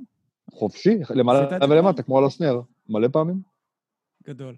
[0.51, 3.41] חופשי, למעלה ולמטה, כמו על ה snare, מלא פעמים.
[4.27, 4.55] גדול.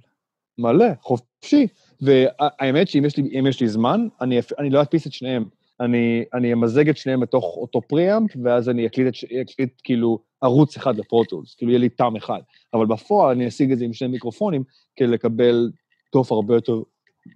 [0.57, 1.67] מלא, חופשי.
[2.01, 5.45] והאמת שאם יש לי, יש לי זמן, אני, אני לא אדפיס את שניהם.
[5.79, 10.77] אני, אני אמזג את שניהם בתוך אותו preamp, ואז אני אקליט, את, אקליט כאילו ערוץ
[10.77, 12.39] אחד ל Pro Tools, כאילו יהיה לי טם אחד.
[12.73, 14.63] אבל בפועל אני אשיג את זה עם שני מיקרופונים
[14.95, 15.71] כדי לקבל
[16.11, 16.81] תוף הרבה יותר,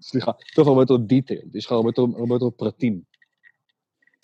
[0.02, 3.15] סליחה, תוף הרבה יותר דיטייל, יש לך הרבה יותר, הרבה יותר פרטים.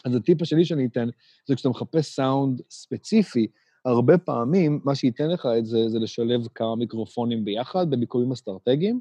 [0.05, 1.09] אז הטיפ השני שאני אתן,
[1.47, 3.47] זה כשאתה מחפש סאונד ספציפי,
[3.85, 8.99] הרבה פעמים מה שייתן לך את זה, זה לשלב כמה מיקרופונים ביחד במיקומים אסטרטגיים.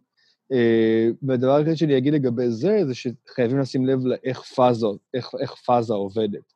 [0.53, 5.55] אה, והדבר היחיד שאני אגיד לגבי זה, זה שחייבים לשים לב לאיך פאזה, איך, איך
[5.55, 6.53] פאזה עובדת.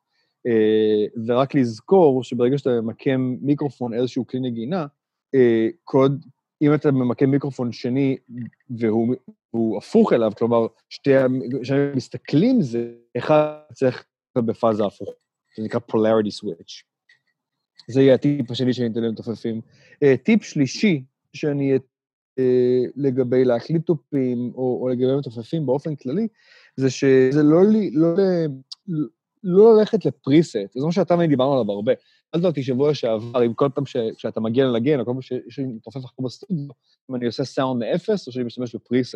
[0.47, 4.85] אה, ורק לזכור שברגע שאתה ממקם מיקרופון איזשהו כלי נגינה,
[5.35, 6.25] אה, קוד,
[6.61, 8.17] אם אתה ממקם מיקרופון שני
[8.69, 11.11] והוא הפוך אליו, כלומר, שתי,
[11.95, 14.05] מסתכלים זה, אחד צריך
[14.41, 15.11] בפאזה הפוכה,
[15.57, 16.83] זה נקרא polarity switch.
[17.87, 19.61] זה יהיה הטיפ השני שאני אתן למתופפים.
[19.93, 22.41] Uh, טיפ שלישי שאני uh,
[22.95, 26.27] לגבי להקליט טופים או, או לגבי מתופפים באופן כללי,
[26.75, 28.15] זה שזה לא, לא,
[28.87, 29.03] לא,
[29.43, 31.93] לא ללכת לפריסט, זה מה שאתה ואני דיברנו עליו הרבה.
[32.35, 33.83] שאלת אותי שבוע שעבר, אם כל פעם
[34.17, 36.67] שאתה מגיע לנגן, או כל פעם שיש לי מתופף אחר בסטודיו,
[37.09, 39.15] אם אני עושה סאונד מאפס או שאני משתמש ב preset.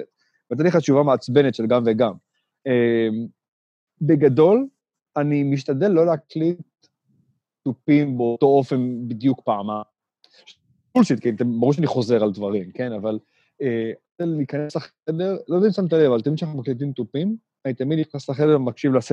[0.51, 2.13] ונתתי לך תשובה מעצבנת של גם וגם.
[2.67, 2.71] אה,
[4.01, 4.67] בגדול,
[5.17, 6.59] אני משתדל לא להקליט
[7.63, 9.81] תופים באותו אופן בדיוק פעמיים.
[10.95, 12.91] bullshit, כי ברור שאני חוזר על דברים, כן?
[12.91, 13.19] אבל
[13.61, 17.99] אה, להיכנס לחדר, לא יודע אם שמת לב, אבל תמיד כשאנחנו מקליטים תופים, אני תמיד
[17.99, 19.11] נכנס לחדר ומקשיב לסט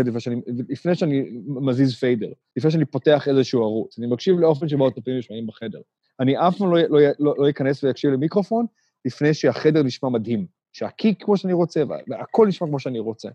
[0.68, 3.98] לפני שאני, מזיז פיידר, לפני שאני פותח איזשהו ערוץ.
[3.98, 5.80] אני מקשיב לאופן שבו התופים נשמעים בחדר.
[6.20, 8.66] אני אף פעם לא, לא, לא, לא אכנס ויקשיב למיקרופון
[9.04, 13.28] לפני שהחדר נשמע מדהים, שהקיק כמו שאני רוצה, והכל נשמע כמו שאני רוצה.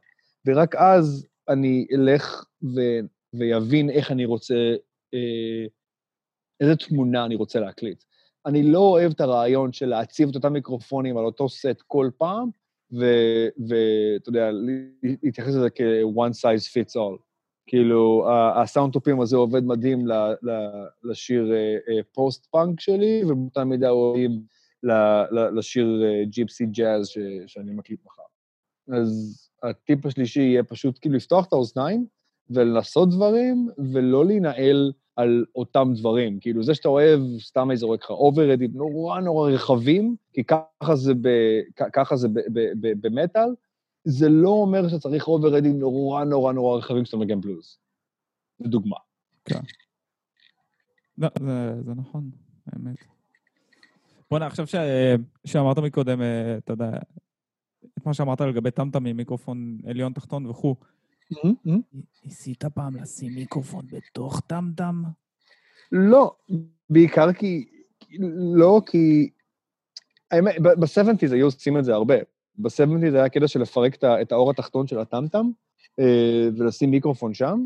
[0.46, 2.46] ורק אז אני אלך.
[3.34, 4.56] ויבין איך אני רוצה,
[5.14, 5.66] אה,
[6.60, 8.04] איזה תמונה אני רוצה להקליט.
[8.46, 12.50] אני לא אוהב את הרעיון של להציב את אותם מיקרופונים על אותו סט כל פעם,
[12.92, 14.50] ואתה יודע,
[15.24, 17.22] להתייחס לזה כ-one size fits all.
[17.68, 20.06] כאילו, הסאונד תופים הזה עובד מדהים
[21.04, 21.52] לשיר
[22.14, 24.42] פוסט-פאנק אה, שלי, ובאותה מידה עובדים
[25.56, 27.08] לשיר ג'יפסי ג'אז
[27.48, 28.24] שאני מקליט מחר.
[28.98, 32.06] אז הטיפ השלישי יהיה פשוט כאילו לפתוח את האוזניים
[32.50, 36.40] ולעשות דברים, ולא להינעל על אותם דברים.
[36.40, 41.14] כאילו, זה שאתה אוהב, סתם אני זורק לך אוברהדים נורא נורא רחבים, כי ככה זה,
[41.14, 41.30] ב,
[41.94, 43.50] ככה זה ב, ב, ב, במטאל,
[44.04, 47.78] זה לא אומר שאתה צריך אוברדים נורא נורא נורא רחבים כשאתה מגן בלוז.
[48.60, 48.98] זו דוגמה.
[49.46, 49.60] כן.
[51.18, 52.30] לא, זה, זה נכון,
[52.66, 52.96] האמת.
[54.32, 54.76] בוא'נה, עכשיו ש...
[55.46, 56.92] שאמרת מקודם, אה, אתה יודע,
[58.02, 60.76] את מה שאמרת לגבי טמטמים, מיקרופון עליון, תחתון וכו',
[62.26, 65.04] ניסית פעם לשים מיקרופון בתוך טמטם?
[65.92, 66.36] לא,
[66.90, 67.66] בעיקר כי...
[68.56, 69.30] לא כי...
[70.32, 72.16] האמת, ב-70's היו עושים את זה הרבה.
[72.56, 75.50] ב-70's היה קטע של לפרק את האור התחתון של הטמטם
[76.00, 77.64] אה, ולשים מיקרופון שם.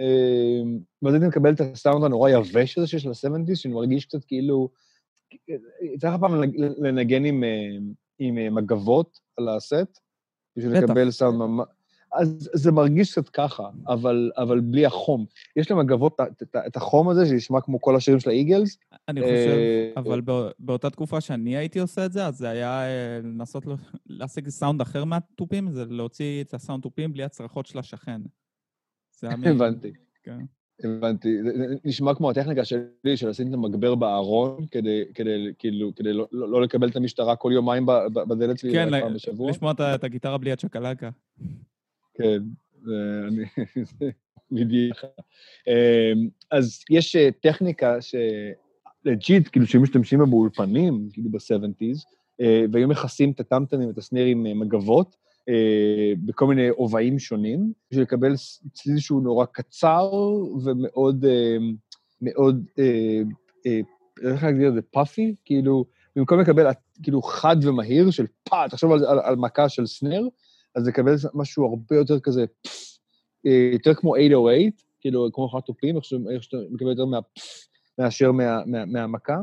[0.00, 0.62] אה,
[1.02, 4.68] ואז הייתי מקבל את הסאונד הנורא יבש הזה שיש ל-70's, שאני מרגיש קצת כאילו...
[5.98, 6.40] צריך פעם
[6.78, 7.78] לנגן עם, אה,
[8.20, 10.00] עם מגבות על הסט,
[10.56, 11.66] בשביל לקבל סאונד ממש...
[12.12, 15.26] אז זה מרגיש קצת ככה, אבל, אבל בלי החום.
[15.56, 16.16] יש להם אגבות
[16.66, 18.78] את החום הזה, שנשמע כמו כל השירים של האיגלס.
[19.08, 20.20] אני חושב, אה, אבל
[20.58, 23.64] באותה תקופה שאני הייתי עושה את זה, אז זה היה אה, לנסות
[24.06, 28.20] להשיג סאונד אחר מהתופים, זה להוציא את הסאונד תופים בלי הצרחות של השכן.
[29.22, 29.92] הבנתי.
[30.22, 30.38] כן.
[30.84, 31.42] הבנתי.
[31.42, 36.26] זה נשמע כמו הטכניקה שלי, של לשים את המגבר בארון, כדי, כדי, כאילו, כדי לא,
[36.32, 39.46] לא, לא לקבל את המשטרה כל יומיים בדלת שלי כן, פעם בשבוע.
[39.46, 41.10] כן, לשמוע את הגיטרה בלי הצ'קלקה.
[42.14, 42.42] כן,
[43.28, 43.44] אני...
[44.52, 44.96] בדיוק.
[45.68, 48.14] אמ, אז יש אה, טכניקה ש...
[49.04, 52.04] legit, כאילו, שהיו משתמשים בה באולפנים, כאילו ב-70's,
[52.40, 55.16] אה, והיו מכסים את הטמטמים, את הסנרים, עם מגבות,
[55.50, 58.34] אה, בכל מיני עוביים שונים, בשביל לקבל
[58.72, 60.10] צליל שהוא נורא קצר
[60.64, 61.24] ומאוד,
[62.22, 62.64] מאוד,
[64.22, 65.84] איך להגדיר את זה, puffy, כאילו,
[66.16, 66.66] במקום לקבל
[67.02, 70.22] כאילו חד ומהיר של פא, תחשוב על, על, על מכה של snare,
[70.74, 72.44] אז לקבל משהו הרבה יותר כזה,
[73.46, 74.70] אה, יותר כמו 808,
[75.00, 77.18] כאילו, כמו אחת תופים, איך שאתה מקבל יותר מה,
[77.98, 79.36] מאשר מה, מה, מהמכה,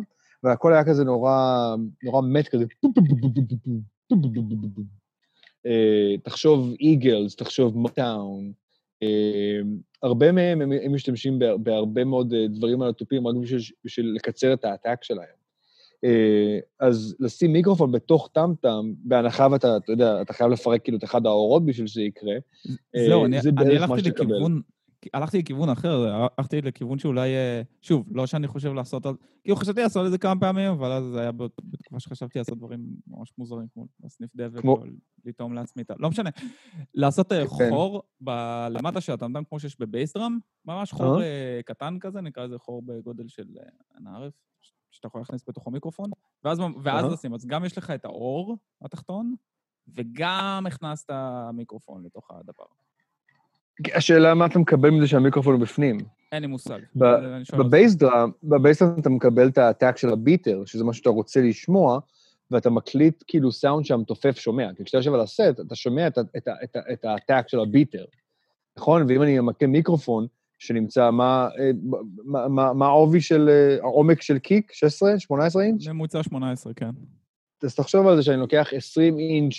[0.43, 2.65] והכל היה כזה נורא, נורא מת כזה,
[6.23, 8.51] תחשוב איגלס, תחשוב מוטאון,
[10.03, 13.35] הרבה מהם הם משתמשים בהרבה מאוד אה, דברים על התופים רק
[13.85, 15.37] בשביל לקצר את האטאק שלהם.
[16.03, 21.03] אה, אז לשים מיקרופון בתוך טאם-טאם, בהנחה ואתה, אתה יודע, אתה חייב לפרק כאילו את
[21.03, 22.35] אחד האורות בשביל שזה יקרה.
[23.07, 24.61] זהו, אני, אני הלכתי לכיוון,
[25.13, 29.03] הלכתי לכיוון אחר, הלכתי לכיוון שאולי, אה, שוב, לא שאני חושב לעשות,
[29.43, 32.85] כאילו חשבתי לעשות את זה כמה פעמים, אבל אז זה היה בתקופה שחשבתי לעשות דברים
[33.07, 34.71] ממש מוזרים, כמו לסניף דבק, כמו...
[34.71, 34.83] או
[35.25, 36.29] לטעום לעצמי, לא משנה.
[36.93, 37.69] לעשות אה, כן.
[37.69, 38.03] חור
[38.69, 41.19] למטה של הטמטם, כמו שיש בבייסדראם, ממש חור
[41.65, 43.47] קטן כזה, נקרא לזה חור בגודל של
[43.97, 44.33] ענערף,
[44.91, 46.09] שאתה יכול להכניס בתוכו מיקרופון,
[46.43, 47.13] ואז, ואז.
[47.13, 47.33] לשים.
[47.33, 49.35] אז גם יש לך את האור התחתון,
[49.87, 51.09] וגם הכנסת
[51.53, 52.65] מיקרופון לתוך הדבר.
[53.95, 55.97] השאלה מה אתה מקבל מזה שהמיקרופון הוא בפנים.
[56.31, 56.79] אין לי מושג.
[57.57, 60.93] ב bass drum, ב bass drum אתה מקבל את הטאק של ה beater, שזה מה
[60.93, 61.99] שאתה רוצה לשמוע,
[62.51, 64.69] ואתה מקליט כאילו סאונד שהמתופף שומע.
[64.77, 66.07] כי כשאתה יושב על הסט, אתה שומע
[66.93, 68.05] את הטאק של ה beater,
[68.77, 69.05] נכון?
[69.07, 70.27] ואם אני אמקם מיקרופון,
[70.59, 71.71] שנמצא, מה, אה,
[72.25, 74.71] מה, מה, מה העובי של, אה, העומק של kick?
[74.73, 75.19] 16?
[75.19, 75.87] 18 אינץ'?
[75.87, 76.89] ממוצע 18, כן.
[77.63, 79.53] אז תחשוב על זה שאני לוקח 20 אינץ'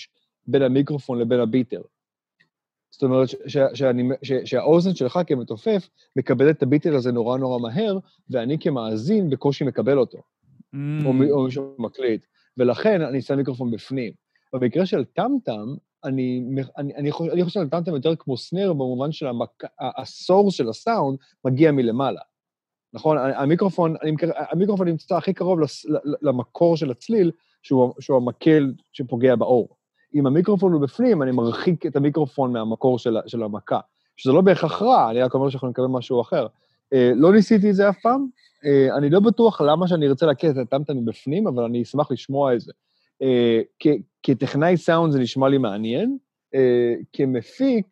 [0.46, 1.80] בין המיקרופון לבין הביטר.
[2.90, 7.98] זאת אומרת ש, שאני, ש, שהאוזן שלך כמתופף מקבלת את הביטר הזה נורא נורא מהר,
[8.30, 10.18] ואני כמאזין בקושי מקבל אותו.
[10.18, 11.06] Mm.
[11.06, 12.26] או, מישהו מקליט.
[12.56, 14.12] ולכן אני שם מיקרופון בפנים.
[14.52, 15.74] במקרה של טמטם,
[16.04, 16.42] אני,
[16.78, 19.62] אני, אני, חושב, אני חושב על טמטם יותר כמו סנר במובן של המק...
[19.78, 22.20] הסורס של הסאונד מגיע מלמעלה.
[22.92, 23.16] נכון?
[23.18, 24.12] המיקרופון, אני,
[24.50, 25.86] המיקרופון נמצא הכי קרוב לס,
[26.22, 27.30] למקור של הצליל,
[27.62, 29.77] שהוא, שהוא המקל שפוגע באור.
[30.14, 33.80] אם המיקרופון הוא בפנים, אני מרחיק את המיקרופון מהמקור של, של המכה.
[34.16, 36.46] שזה לא בהכרח רע, אני רק אומר שאנחנו נקבל משהו אחר.
[36.92, 38.26] אה, לא ניסיתי את זה אף פעם,
[38.64, 42.54] אה, אני לא בטוח למה שאני ארצה להקליט את הטמטם מבפנים, אבל אני אשמח לשמוע
[42.54, 42.72] את זה.
[43.22, 43.60] אה,
[44.22, 46.16] כטכנאי סאונד זה נשמע לי מעניין,
[46.54, 47.86] אה, כמפיק,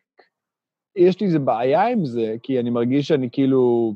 [0.95, 3.93] יש לי איזה בעיה עם זה, כי אני מרגיש שאני כאילו...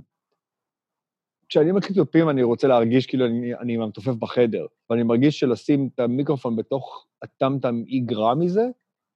[1.51, 5.99] כשאני מקליט תופים אני רוצה להרגיש כאילו אני, אני מתופף בחדר, ואני מרגיש שלשים את
[5.99, 8.65] המיקרופון בתוך הטמטם יגרע מזה,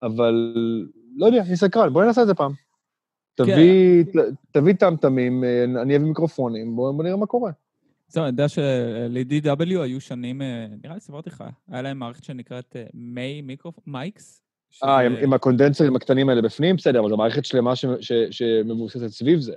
[0.03, 0.55] אבל
[1.15, 2.51] לא יודע, אני סקרן, בוא נעשה את זה פעם.
[3.35, 4.19] תביא, כן.
[4.51, 7.51] תביא טמטמים, אה, אני אביא מיקרופונים, בואו בוא נראה מה קורה.
[8.07, 12.75] זהו, אני יודע של-DW היו שנים, אה, נראה לי סיפרתי לך, היה להם מערכת שנקראת
[12.93, 14.43] May מיקרופון, mics.
[14.83, 16.75] אה, עם הקונדנסרים הקטנים האלה בפנים?
[16.75, 17.73] בסדר, אבל זו מערכת שלמה
[18.31, 19.55] שמבוססת סביב זה.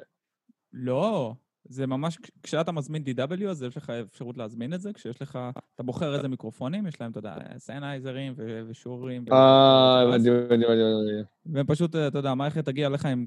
[0.72, 1.34] לא,
[1.68, 5.38] זה ממש, כשאתה מזמין DW, אז יש לך אפשרות להזמין את זה, כשיש לך,
[5.74, 8.34] אתה בוחר איזה מיקרופונים, יש להם, אתה יודע, סנהייזרים
[8.68, 9.24] ושורים.
[9.32, 11.28] אה, הבנתי, הבנתי, הבנתי.
[11.46, 13.26] והם פשוט, אתה יודע, המערכת תגיע לך עם,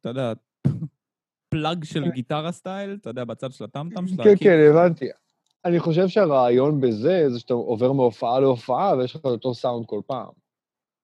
[0.00, 0.32] אתה יודע,
[1.48, 4.24] plug של גיטרה style, אתה יודע, בצד של הטמטם שלה.
[4.24, 5.06] כן, כן, הבנתי.
[5.64, 10.28] אני חושב שהרעיון בזה, זה שאתה עובר מהופעה להופעה ויש לך אותו סאונד כל פעם.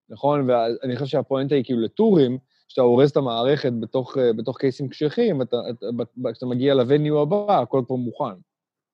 [0.08, 0.50] נכון?
[0.50, 6.46] ואני חושב שהפואנטה היא כאילו לטורים, שאתה הורס את המערכת בתוך, בתוך קייסים קשיחים, וכשאתה
[6.46, 8.34] מגיע לווניו הבא, הכל כבר מוכן.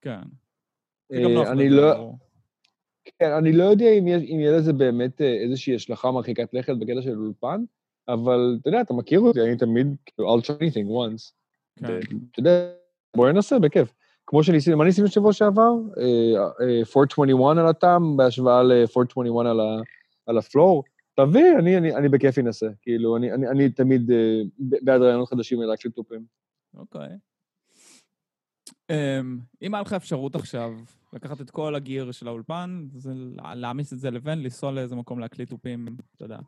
[0.00, 0.20] כן.
[1.12, 2.10] אני לא...
[3.18, 7.02] כן, אני לא יודע אם, יש, אם יהיה לזה באמת איזושהי השלכה מרחיקת לכת בקטע
[7.02, 7.64] של אולפן,
[8.08, 11.32] אבל אתה יודע, אתה מכיר אותי, אני תמיד, כאילו, I'll try anything once.
[11.78, 11.98] כן.
[12.30, 12.70] אתה יודע,
[13.16, 13.94] בואי ננסה, בכיף.
[14.26, 15.72] כמו שניסינו, מה ניסינו בשבוע שעבר?
[16.96, 19.46] 421 על הטום, בהשוואה ל-421
[20.26, 20.84] על ה floor.
[21.14, 22.66] תביא, אני, אני, אני בכיף אנסה.
[22.82, 24.14] כאילו, אני, אני, אני תמיד uh,
[24.58, 26.26] בעד רעיונות חדשים להקליט תופים.
[26.74, 27.08] אוקיי.
[28.92, 28.94] Um,
[29.62, 30.72] אם היה לך אפשרות עכשיו
[31.12, 32.86] לקחת את כל ה gear של האולפן,
[33.54, 36.38] להעמיס את זה לבן, לנסוע לאיזה מקום להקליט תופים, אתה יודע,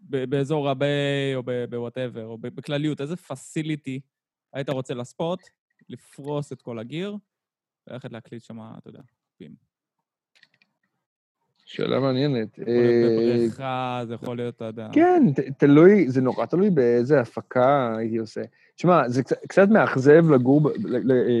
[0.00, 4.00] באזור ה Bay או ב whatever, או בכלליות, איזה facility
[4.52, 5.40] היית רוצה לספוט,
[5.88, 7.16] לפרוס את כל ה gear,
[7.86, 9.00] וללכת להקליט שם, אתה יודע,
[9.30, 9.63] תופים.
[11.64, 12.58] שאלה מעניינת.
[12.58, 14.88] בבריכה, זה יכול להיות, אתה יודע.
[14.92, 15.22] כן,
[15.58, 18.42] תלוי, זה נורא תלוי באיזה הפקה הייתי עושה.
[18.76, 20.70] תשמע, זה קצת מאכזב לגור,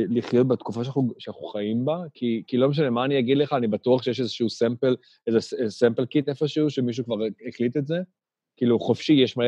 [0.08, 0.84] לחיות בתקופה
[1.18, 2.02] שאנחנו חיים בה,
[2.46, 4.96] כי לא משנה מה אני אגיד לך, אני בטוח שיש איזשהו sample,
[5.26, 7.16] איזה sample kit איפשהו, שמישהו כבר
[7.48, 7.98] הקליט את זה.
[8.56, 9.38] כאילו, חופשי, יש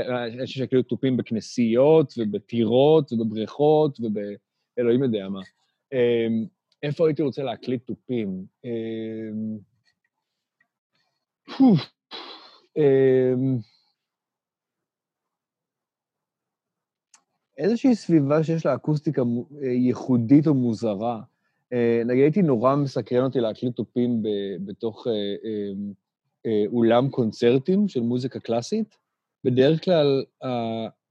[0.40, 5.40] אנשים שהקליטו תופים בכנסיות ובטירות ובבריכות ובאלוהים יודע מה.
[6.82, 8.28] איפה הייתי רוצה להקליט תופים?
[12.76, 13.58] אמ,
[17.58, 19.22] איזושהי סביבה שיש לה אקוסטיקה
[19.62, 21.20] ייחודית או מוזרה.
[21.72, 24.22] אה, נגיד, הייתי נורא מסקרן אותי להקליט תופים
[24.64, 25.92] בתוך אה, אמ,
[26.46, 28.96] אה, אולם קונצרטים של מוזיקה קלאסית.
[29.44, 30.24] בדרך כלל,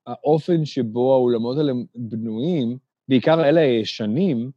[0.07, 2.77] האופן שבו האולמות האלה בנויים,
[3.09, 4.51] בעיקר אלה הישנים,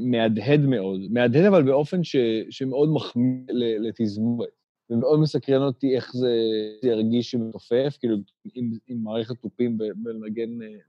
[0.00, 1.00] מהדהד מאוד.
[1.10, 2.16] מהדהד אבל באופן ש,
[2.50, 3.42] שמאוד מחמיא
[3.80, 4.48] לתזמורת.
[4.90, 6.32] ומאוד מסקרן אותי איך זה
[6.82, 8.16] ירגיש שמתופף, כאילו,
[8.54, 9.78] עם, עם מערכת תופים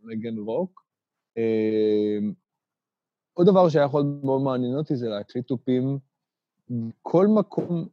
[0.04, 0.86] בלנגן רוק.
[1.38, 2.34] אמ,
[3.34, 6.00] עוד דבר שהיה יכול מאוד מעניין אותי זה להקליט תופים
[6.70, 7.88] בכל מקום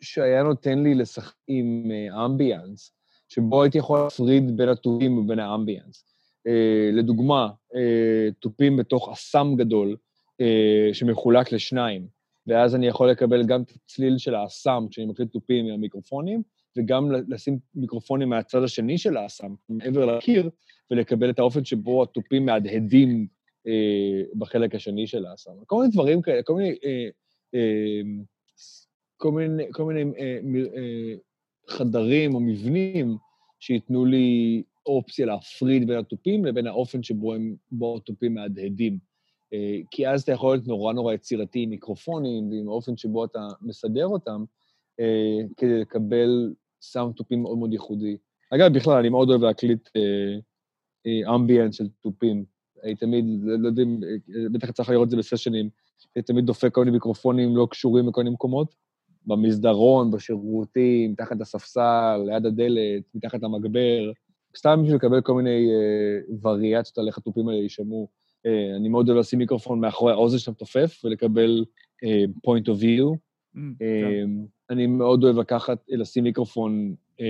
[0.00, 1.90] שהיה נותן לי לשחק עם
[2.24, 2.92] אמביאנס,
[3.28, 6.04] שבו הייתי יכול להפריד בין התופים ובין האמביאנס.
[6.46, 9.96] אה, לדוגמה, אה, תופים בתוך אסם גדול
[10.40, 12.06] אה, שמחולק לשניים.
[12.46, 16.42] ואז אני יכול לקבל גם את הצליל של האסם כשאני מקליט תופים מהמיקרופונים,
[16.76, 20.50] וגם לשים מיקרופונים מהצד השני של האסם, מעבר לקיר,
[20.90, 23.26] ולקבל את האופן שבו התופים מהדהדים
[23.66, 25.50] אה, בחלק השני של האסם.
[25.66, 26.76] כל מיני דברים כאלה, כל מיני...
[26.84, 27.08] אה,
[27.54, 28.00] אה,
[29.16, 30.38] כל מיני, כל מיני אה,
[30.76, 31.14] אה,
[31.68, 33.16] חדרים או מבנים
[33.60, 37.56] שייתנו לי אופציה להפריד בין התופים לבין האופן שבו הם,
[37.96, 38.98] התופים מהדהדים.
[39.52, 43.48] אה, כי אז אתה יכול להיות נורא נורא יצירתי עם מיקרופונים ועם האופן שבו אתה
[43.60, 44.44] מסדר אותם,
[45.00, 48.16] אה, כדי לקבל סאונד תופים מאוד מאוד ייחודי.
[48.50, 49.88] אגב, בכלל, אני מאוד אוהב להקליט
[51.34, 52.44] אמביאנס של תופים.
[52.84, 53.82] אני תמיד, לא, לא יודע,
[54.52, 55.68] בטח צריך לראות את זה בסשנים,
[56.16, 58.74] אני תמיד דופק כל מיני מיקרופונים לא קשורים בכל מיני מקומות,
[59.26, 64.12] במסדרון, בשירותים, מתחת לספסל, ליד הדלת, מתחת למגבר,
[64.56, 65.68] סתם בשביל לקבל כל מיני
[66.42, 68.21] וריאציות על איך התופים האלה יישמעו.
[68.46, 71.64] Uh, אני מאוד אוהב לשים מיקרופון מאחורי האוזן שאתה מתופף ולקבל
[72.04, 73.16] uh, point of view.
[73.56, 77.22] Mm, uh, אני מאוד אוהב לקחת, לשים מיקרופון uh,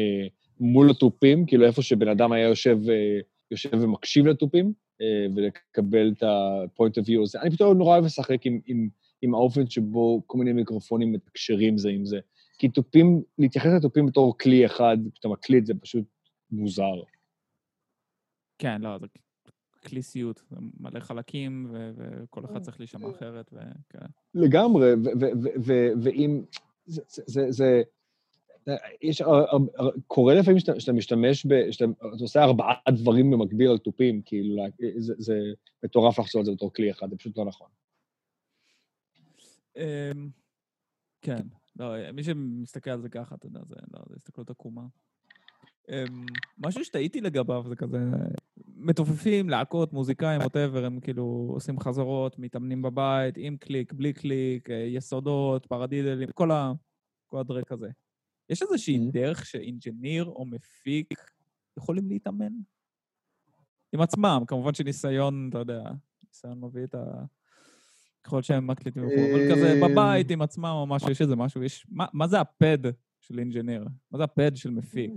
[0.60, 5.04] מול התופים, כאילו איפה שבן אדם היה יושב, uh, יושב ומקשיב לתופים, uh,
[5.36, 7.40] ולקבל את ה-point of view הזה.
[7.40, 8.88] אני פתאום נורא אוהב לשחק עם, עם,
[9.22, 12.20] עם האופן שבו כל מיני מיקרופונים מתקשרים זה עם זה.
[12.58, 16.04] כי תופים, להתייחס לתופים בתור כלי אחד, כשאתה מקליט, זה פשוט
[16.50, 17.02] מוזר.
[18.58, 19.06] כן, לא, זה
[20.51, 24.07] זה מלא חלקים, וכל אחד צריך להישמע אחרת, וכן.
[24.35, 24.93] לגמרי,
[26.03, 26.43] ואם...
[26.87, 27.83] זה...
[29.03, 29.22] יש,
[30.07, 31.70] קורה לפעמים שאתה משתמש ב...
[31.70, 31.85] שאתה
[32.20, 34.64] עושה ארבעה דברים במקביל על תופים, כאילו,
[34.99, 35.39] זה, זה
[35.85, 37.68] מטורף לחשוב על זה בתור כלי אחד, זה פשוט לא נכון.
[39.76, 40.28] אמ,
[41.22, 41.43] כן,
[41.76, 44.87] לא, מי שמסתכל על זה ככה, אתה יודע, זה, לא, זה הסתכלות עקומה.
[45.89, 46.26] אמ,
[46.59, 47.99] משהו שטעיתי לגביו זה כזה,
[48.83, 54.76] מתופפים, להקות, מוזיקאים, whatever, הם כאילו עושים חזרות, מתאמנים בבית, עם קליק, בלי קליק, אה,
[54.76, 56.72] יסודות, פרדידלים, כל, ה...
[57.26, 57.89] כל הדרעק הזה.
[58.51, 59.12] יש איזושהי mm-hmm.
[59.12, 61.14] דרך ש engineer או מפיק
[61.78, 62.53] יכולים להתאמן?
[63.93, 65.83] עם עצמם, כמובן שניסיון, אתה יודע,
[66.28, 67.24] ניסיון מביא את ה...
[68.24, 71.87] ככל שהם מקליטים אבל כזה אה, בבית עם עצמם או משהו, יש איזה משהו, יש...
[71.89, 72.78] מה, מה זה ה pad
[73.20, 73.84] של engineer?
[74.11, 75.11] מה זה ה pad של מפיק?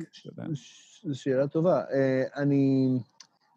[1.03, 1.84] זו שאלה טובה.
[1.93, 2.89] אה, אני...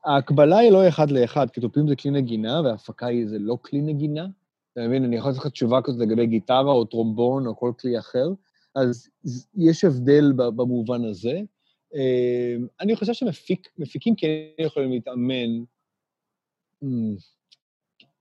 [0.05, 3.81] ההקבלה היא לא אחד לאחד, כי תופים זה כלי נגינה, והפקה היא זה לא כלי
[3.81, 4.27] נגינה.
[4.73, 5.05] אתה מבין?
[5.05, 8.29] אני יכול לתת לך תשובה כזאת לגבי גיטרה או טרומבון או כל כלי אחר,
[8.75, 9.09] אז
[9.55, 11.41] יש הבדל במובן הזה.
[11.95, 14.29] אה, אני חושב שמפיקים כן
[14.59, 15.65] יכולים להתאמן.
[16.83, 17.17] אמ,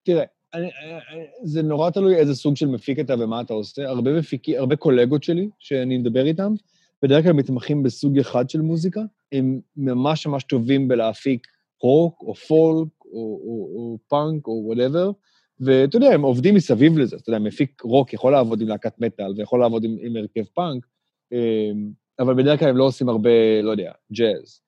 [0.03, 0.23] תראה,
[0.53, 0.69] אני,
[1.11, 3.89] אני, זה נורא תלוי איזה סוג של מפיק אתה ומה אתה עושה.
[3.89, 6.53] הרבה מפיקים, הרבה קולגות שלי שאני מדבר איתם,
[7.01, 9.01] בדרך כלל מתמחים בסוג אחד של מוזיקה,
[9.31, 11.47] הם ממש ממש טובים בלהפיק
[11.81, 15.11] רוק או פולק או, או, או פאנק או whatever,
[15.59, 17.15] ואתה יודע, הם עובדים מסביב לזה.
[17.15, 20.85] אתה יודע, מפיק רוק יכול לעבוד עם להקת מטאל ויכול לעבוד עם, עם הרכב פאנק,
[21.31, 24.61] אמ, אבל בדרך כלל הם לא עושים הרבה, לא יודע, ג'אז.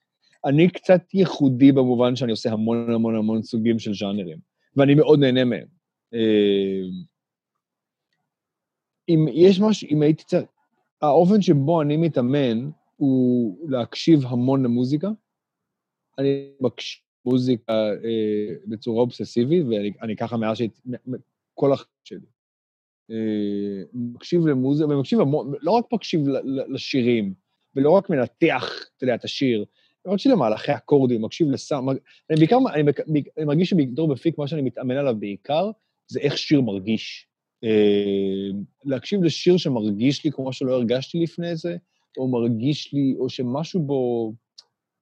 [0.45, 4.37] אני קצת ייחודי במובן שאני עושה המון המון המון סוגים של ז'אנרים,
[4.75, 5.67] ואני מאוד נהנה מהם.
[6.13, 6.89] אמ,
[9.09, 10.43] אם יש משהו, אם הייתי צריך...
[11.01, 15.09] האופן שבו אני מתאמן הוא להקשיב המון למוזיקה.
[16.19, 20.81] אני מקשיב מוזיקה אה, בצורה אובססיבית, ואני ככה מאז שהייתי,
[21.53, 22.25] כל החיים שלי.
[23.11, 26.21] אה, מקשיב למוזיקה, ומקשיב המון, לא רק מקשיב
[26.67, 27.33] לשירים,
[27.75, 29.65] ולא רק מנתח, אתה יודע, את השיר,
[30.05, 31.99] אני מקשיב למהלכי אקורדים, מקשיב לסאונד,
[32.29, 35.71] אני בעיקר, אני, אני מרגיש שבתור מפיק, מה שאני מתאמן עליו בעיקר,
[36.07, 37.27] זה איך שיר מרגיש.
[37.63, 41.77] אה, להקשיב לשיר שמרגיש לי כמו שלא הרגשתי לפני זה,
[42.17, 44.33] או מרגיש לי, או שמשהו בו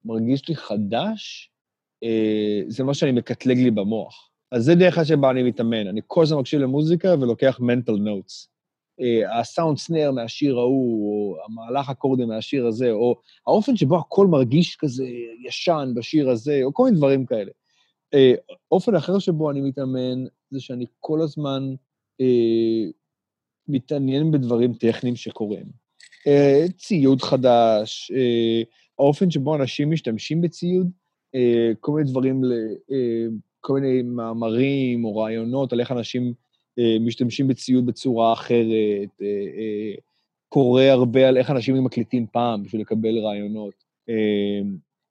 [0.04, 1.50] מרגיש לי חדש,
[2.04, 4.30] אה, זה מה שאני מקטלג לי במוח.
[4.52, 5.86] אז זה דרך כלל שבה אני מתאמן.
[5.86, 8.48] אני כל הזמן מקשיב למוזיקה ולוקח mental notes.
[9.00, 14.76] אה, הסאונד סנר מהשיר ההוא, או המהלך אקורדים מהשיר הזה, או האופן שבו הכל מרגיש
[14.76, 15.06] כזה
[15.46, 17.50] ישן בשיר הזה, או כל מיני דברים כאלה.
[18.14, 18.34] אה,
[18.72, 21.74] אופן אחר שבו אני מתאמן, זה שאני כל הזמן
[22.20, 22.90] אה,
[23.68, 25.66] מתעניין בדברים טכניים שקורים.
[26.26, 28.62] אה, ציוד חדש, אה,
[28.98, 30.90] האופן שבו אנשים משתמשים בציוד,
[31.34, 32.42] אה, כל מיני דברים,
[32.92, 33.26] אה,
[33.60, 36.34] כל מיני מאמרים או רעיונות על איך אנשים
[36.78, 39.22] אה, משתמשים בציוד בצורה אחרת,
[40.48, 43.74] קורא הרבה על איך אנשים מקליטים פעם בשביל לקבל רעיונות.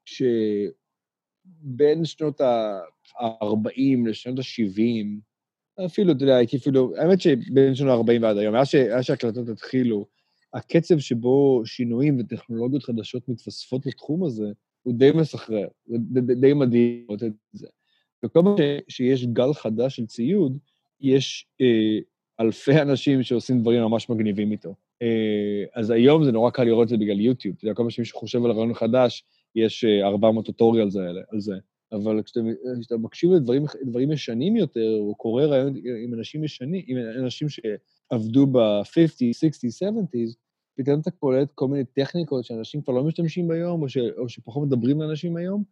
[0.05, 5.05] שבין שנות ה-40 לשנות ה-70,
[5.85, 8.67] אפילו, אתה יודע, הייתי אפילו, האמת שבין שנות ה-40 ועד היום, מאז
[9.01, 10.05] שההקלטות התחילו,
[10.58, 14.51] הקצב שבו שינויים וטכנולוגיות חדשות מתווספות לתחום הזה,
[14.84, 17.68] הוא די מסחרר, זה די מדהים לראות את זה.
[18.26, 18.55] וכל פעם
[18.89, 20.58] שיש גל חדש של ציוד,
[21.01, 21.99] יש אה,
[22.39, 24.76] אלפי אנשים שעושים דברים ממש מגניבים איתו.
[25.01, 27.55] אה, אז היום זה נורא קל לראות את זה בגלל יוטיוב.
[27.58, 29.24] אתה יודע, כל פעם שמישהו חושב על רעיון חדש,
[29.55, 30.95] יש אה, 400 טוטוריאלס
[31.32, 31.55] על זה.
[31.91, 32.39] אבל כשאתה,
[32.80, 33.32] כשאתה מקשיב
[33.82, 40.05] לדברים ישנים יותר, או קורא רעיון עם אנשים ישנים, עם אנשים שעבדו ב-50, 60, 70,
[40.78, 44.67] פתאום אתה קולט כל מיני טכניקות שאנשים כבר לא משתמשים ביום, או, ש, או שפחות
[44.67, 45.63] מדברים לאנשים היום,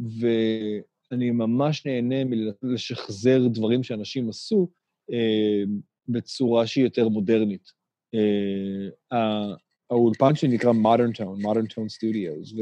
[0.00, 2.16] ואני ממש נהנה
[2.62, 4.68] מלשחזר דברים שאנשים עשו
[5.12, 5.62] אה,
[6.08, 7.72] בצורה שהיא יותר מודרנית.
[8.14, 9.54] אה,
[9.90, 12.54] האולפן שלי נקרא Modern Tone, Modern Tone Studios,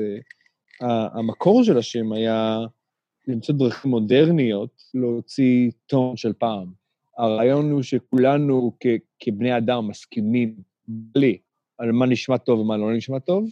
[0.80, 2.59] והמקור של השם היה
[3.28, 6.72] למצוא דרכים מודרניות להוציא טון של פעם.
[7.18, 8.86] הרעיון הוא שכולנו כ-
[9.20, 10.57] כבני אדם מסכימים
[10.88, 11.38] בלי
[11.79, 13.51] על מה נשמע טוב ומה לא נשמע טוב,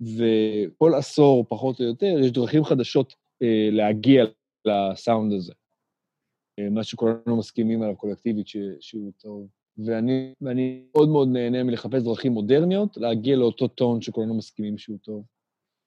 [0.00, 4.24] וכל עשור, פחות או יותר, יש דרכים חדשות אה, להגיע
[4.64, 5.52] לסאונד הזה.
[6.58, 9.48] אה, מה שכולנו מסכימים עליו קולקטיבית ש- שהוא טוב.
[9.78, 15.24] ואני, ואני מאוד מאוד נהנה מלחפש דרכים מודרניות, להגיע לאותו טון שכולנו מסכימים שהוא טוב.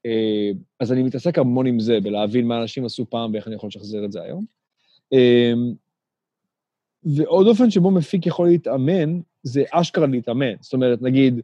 [0.06, 3.68] אה, אז אני מתעסק המון עם זה, בלהבין מה אנשים עשו פעם ואיך אני יכול
[3.68, 4.46] לשחזר את זה היום.
[5.14, 5.54] אה,
[7.04, 10.54] ועוד אופן שבו מפיק יכול להתאמן, זה אשכרה להתאמן.
[10.60, 11.42] זאת אומרת, נגיד,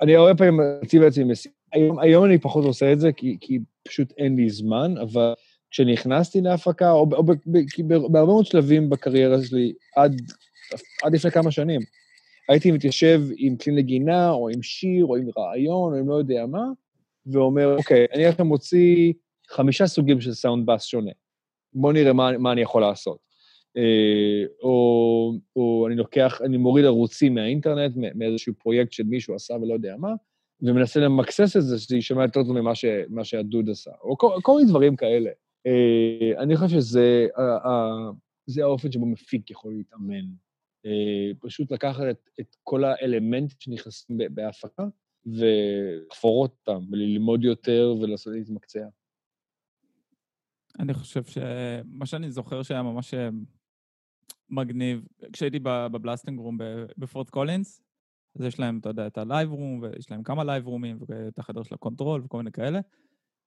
[0.00, 3.58] אני הרבה פעמים מציב לעצמי משימה, היום, היום אני פחות עושה את זה, כי, כי
[3.88, 5.34] פשוט אין לי זמן, אבל
[5.70, 7.22] כשנכנסתי להפקה, או, או
[7.88, 10.20] בהרבה מאוד שלבים בקריירה שלי, עד,
[11.02, 11.80] עד לפני כמה שנים,
[12.48, 16.46] הייתי מתיישב עם כלי נגינה, או עם שיר, או עם רעיון, או עם לא יודע
[16.46, 16.64] מה,
[17.26, 19.12] ואומר, אוקיי, אני עכשיו מוציא
[19.48, 21.10] חמישה סוגים של סאונד באס שונה.
[21.72, 23.27] בואו נראה מה, מה אני יכול לעשות.
[23.76, 29.74] אה, או, או אני לוקח, אני מוריד ערוצים מהאינטרנט, מאיזשהו פרויקט של מישהו עשה ולא
[29.74, 30.14] יודע מה,
[30.62, 32.84] ומנסה למקסס את זה, שזה יישמע יותר טוב ממה ש,
[33.22, 35.30] שהדוד עשה, או כל, כל מיני דברים כאלה.
[35.66, 37.26] אה, אני חושב שזה
[38.46, 40.24] זה האופן שבו מפיק יכול להתאמן.
[40.86, 44.84] אה, פשוט לקחת את, את כל האלמנטים שנכנסים בהפקה,
[45.26, 48.86] ולחפור אותם, וללמוד יותר ולעשות להתמקצע.
[50.78, 53.14] אני חושב שמה שאני זוכר שהיה ממש
[54.50, 56.58] מגניב, כשהייתי בבלאסטינג רום
[56.98, 57.82] בפורט קולינס,
[58.38, 61.38] אז יש להם, אתה יודע, את ה live room, ויש להם כמה live רומים, ואת
[61.38, 62.80] החדר של ה control וכל מיני כאלה,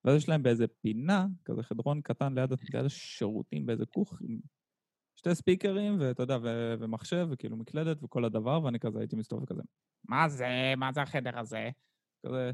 [0.06, 4.40] ואז יש להם באיזה פינה, כזה חדרון קטן ליד, ליד השירותים, באיזה כוך, עם
[5.16, 9.62] שתי ספיקרים, ואתה יודע, ו- ומחשב, וכאילו מקלדת וכל הדבר, ואני כזה הייתי מסתובב כזה,
[10.10, 10.74] מה זה?
[10.78, 11.70] מה זה החדר הזה?
[12.26, 12.52] כזה...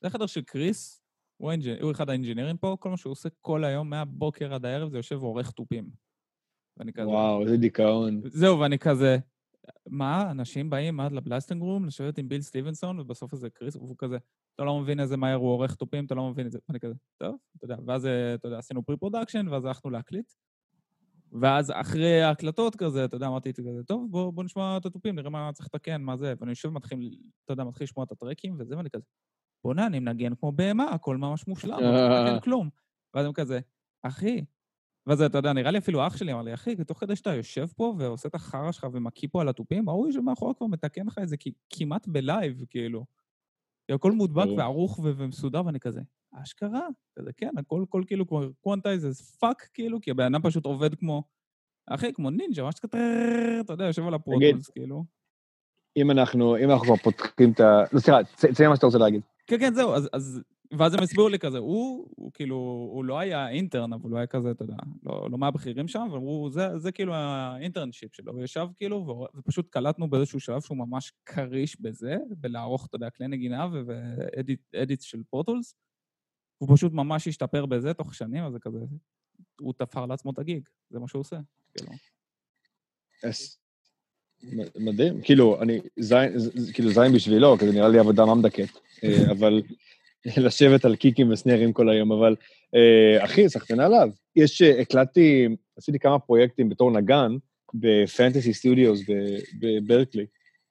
[0.00, 1.02] זה החדר של קריס,
[1.36, 1.82] הוא, engin...
[1.82, 5.22] הוא אחד האינג'ינירים פה, כל מה שהוא עושה כל היום, מהבוקר עד הערב, זה יושב
[5.22, 5.90] ועורך תופים.
[6.76, 7.08] ואני כזה...
[7.08, 8.20] וואו, איזה דיכאון.
[8.24, 9.18] זהו, ואני כזה...
[9.86, 13.94] מה, אנשים באים עד ל Blasting Room לשבת עם ביל סטיבנסון, ובסוף איזה קריס, והוא
[13.98, 14.16] כזה,
[14.54, 16.58] אתה לא מבין איזה מהר הוא עורך תופים, אתה לא מבין את זה.
[16.68, 20.32] ואני כזה, טוב, אתה יודע, ואז, אתה יודע, עשינו pre-production, ואז הלכנו להקליט.
[21.40, 25.30] ואז אחרי ההקלטות כזה, אתה יודע, אמרתי כזה, טוב, בוא, בוא נשמע את התופים, נראה
[25.30, 26.34] מה צריך לתקן, מה זה.
[26.40, 29.04] ואני יושב ומתחיל, אתה יודע, מתחיל לשמוע את הטראקים וזה, ואני כזה,
[29.64, 32.68] בוא'נה, אני מנגן כמו בהמה, הכל ממש מושלם, לא לתקן כלום.
[33.14, 33.60] ואז הם כזה,
[34.02, 34.44] אחי,
[35.06, 37.66] ואז אתה יודע, נראה לי אפילו אח שלי אמר לי, אחי, תוך כדי שאתה יושב
[37.76, 41.28] פה ועושה את החרא שלך ומקיא פה על התופים, ההוא שמאחורה כבר מתקן לך את
[41.28, 41.36] זה
[41.70, 43.04] כמעט ב live, כאילו.
[43.90, 46.00] הכל מודבק וערוך ומסודר, ואני כזה,
[46.32, 46.86] אשכרה?
[47.18, 50.94] כזה, כן, הכל, הכל כאילו כמו quantize as fuck, כאילו, כי הבן אדם פשוט עובד
[50.94, 51.22] כמו,
[51.86, 52.98] אחי, כמו נינג'ה, ממש כזה,
[53.60, 55.04] אתה יודע, יושב על ה Pro Tools, כאילו.
[55.96, 57.82] אם אנחנו, אם אנחנו כבר פותחים את ה...
[57.92, 59.20] לא, סליחה, תציין מה שאתה רוצה להגיד.
[59.46, 60.40] כן, כן, זהו, אז
[60.78, 62.56] ואז הם הסבירו לי כזה, הוא, הוא כאילו,
[62.92, 66.50] הוא לא היה אינטרן, אבל הוא היה כזה, אתה יודע, לא, לא מהבכירים שם, ואמרו,
[66.50, 68.32] זה, זה כאילו האינטרנשיפ שלו.
[68.32, 73.28] הוא ישב כאילו, ופשוט קלטנו באיזשהו שלב שהוא ממש כריש בזה, בלערוך, אתה יודע, כלי
[73.28, 73.68] נגינה
[74.72, 75.74] ואדיט של פורטולס.
[76.58, 78.78] הוא פשוט ממש השתפר בזה תוך שנים, אז זה כזה,
[79.60, 81.36] הוא תפר לעצמו את הגיג, זה מה שהוא עושה,
[81.74, 81.92] כאילו.
[83.24, 83.56] Yes.
[84.78, 86.32] מדהים, כאילו, אני, זין,
[86.74, 88.68] כאילו זין בשבילו, כי זה נראה לי עבודה מדכאת,
[89.04, 89.62] אה, אבל
[90.46, 92.36] לשבת על קיקים וסנרים כל היום, אבל
[92.74, 94.08] אה, אחי, סחטנה עליו.
[94.36, 97.36] יש, אה, הקלטתי, עשיתי כמה פרויקטים בתור נגן
[97.74, 99.00] ב Fantasy Studios
[99.60, 100.26] בברקלי.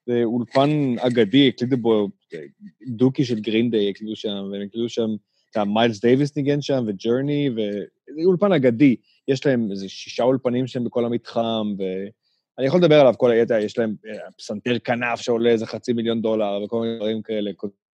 [0.06, 2.38] זה אולפן אגדי, הקליטו בו אה,
[2.86, 5.10] Dookie של Green Day, הקליטו שם, והם הקליטו שם,
[5.50, 8.96] את מיילס דייוויס ניגן שם, וג'רני, וזה אולפן אגדי.
[9.28, 13.78] יש להם איזה שישה אולפנים שם בכל המתחם, ואני יכול לדבר עליו כל היתר, יש
[13.78, 13.94] להם
[14.38, 17.50] פסנתר כנף שעולה איזה חצי מיליון דולר, וכל מיני דברים כאלה,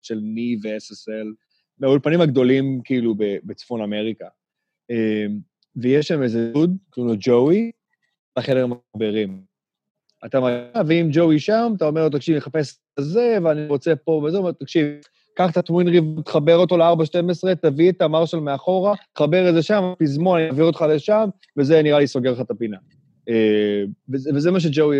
[0.05, 1.27] של ני ו-SSL.
[1.79, 4.27] מהאולפנים הגדולים, כאילו, בצפון אמריקה.
[4.91, 5.39] אמ,
[5.77, 7.71] ויש שם איזה דוד, קוראים לו ג'וי,
[8.39, 9.41] בחדר מחברים.
[10.27, 13.97] אתה אומר, ואם ג'וי שם, אתה אומר לו, תקשיב, אני אחפש את זה, ואני רוצה
[13.97, 14.87] פה וזה, הוא אומר, תקשיב,
[15.37, 19.93] קח את הטווין ריב, תחבר אותו ל-412, תביא את המרשל מאחורה, תחבר את זה שם,
[19.99, 22.77] פזמון, אני אעביר אותך לשם, וזה נראה לי סוגר לך את הפינה.
[23.29, 23.35] אמ,
[24.09, 24.97] וזה, וזה מה שג'וי...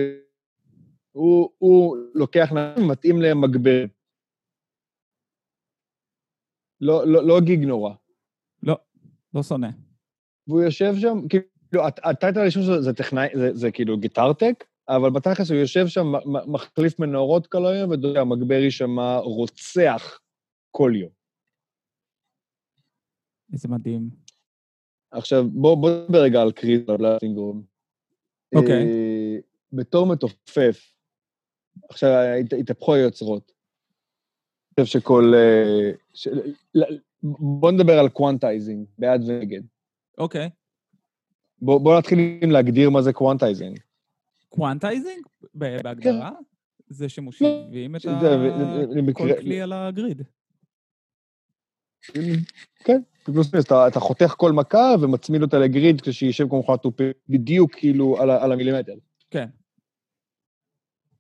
[1.13, 3.85] הוא, הוא לוקח, מתאים למגבר.
[6.85, 7.95] לא, לא, לא גיג נורא.
[8.63, 8.77] לא,
[9.35, 9.69] לא שונא.
[10.47, 15.51] והוא יושב שם, כאילו, הטייטל הראשון שלו זה טכנאי, זה, זה כאילו גיטרטק, אבל בתכלס
[15.51, 16.07] הוא יושב שם,
[16.47, 20.21] מחליף מנורות כל היום, ואתה יודע, מגברי שם רוצח
[20.71, 21.11] כל יום.
[23.53, 24.11] איזה מדהים.
[25.11, 27.63] עכשיו, בוא, בוא נדבר רגע על קריס ב Blasting Room.
[28.55, 28.83] אוקיי.
[28.83, 28.87] Okay.
[28.87, 29.37] אה,
[29.73, 30.93] בתור מתופף,
[31.91, 32.11] עכשיו,
[32.61, 33.54] התהפכו היוצרות.
[34.81, 35.33] חושב שכל...
[35.37, 36.29] אה, ש...
[37.23, 39.61] בוא נדבר על quantizing, בעד ונגד.
[40.19, 40.51] אוקיי.
[41.63, 43.79] בוא, בוא נתחיל עם להגדיר מה זה quantizing.
[44.49, 45.27] quantizing?
[45.55, 46.31] בהגדרה?
[46.31, 46.45] כן.
[46.89, 49.13] זה שמושיבים את ה...
[49.13, 50.23] כל כלי על ה grid.
[52.85, 56.87] כן, פלוס מינוס, אתה חותך כל מכה ומצמיד אותה ל grid כשישב כמו חת
[57.29, 58.95] בדיוק כאילו על המילימטר.
[59.31, 59.47] כן.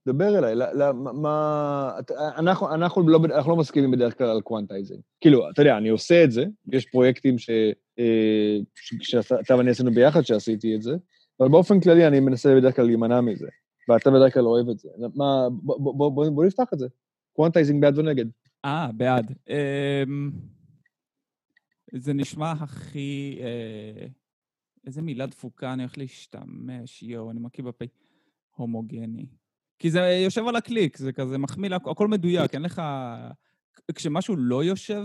[0.07, 0.55] דבר אליי,
[0.95, 1.91] מה...
[2.39, 5.01] אנחנו, אנחנו, לא, אנחנו לא מסכימים בדרך כלל על quantizing.
[5.21, 7.51] כאילו, אתה יודע, אני עושה את זה, יש פרויקטים ש,
[7.99, 8.59] אה,
[9.01, 10.97] שאתה ואני עשינו ביחד שעשיתי את זה,
[11.41, 13.49] אבל באופן כללי אני מנסה בדרך כלל להימנע מזה,
[13.89, 14.89] ואתה בדרך כלל אוהב את זה.
[15.15, 16.87] מה, בוא, בוא, בוא, בוא, נפתח את זה.
[17.33, 18.27] quantizing בעד ונגד.
[18.65, 19.35] אה, בעד.
[19.49, 20.31] אמ,
[21.93, 23.39] זה נשמע הכי...
[23.41, 24.07] אה,
[24.87, 27.85] איזה מילה דפוקה אני הולך להשתמש, יואו, אני מקיא בפה.
[28.57, 29.27] הומוגני.
[29.85, 32.83] כי זה יושב על הקליק, זה כזה מחמיא, הכל מדויק, אין לך...
[33.95, 35.05] כשמשהו לא יושב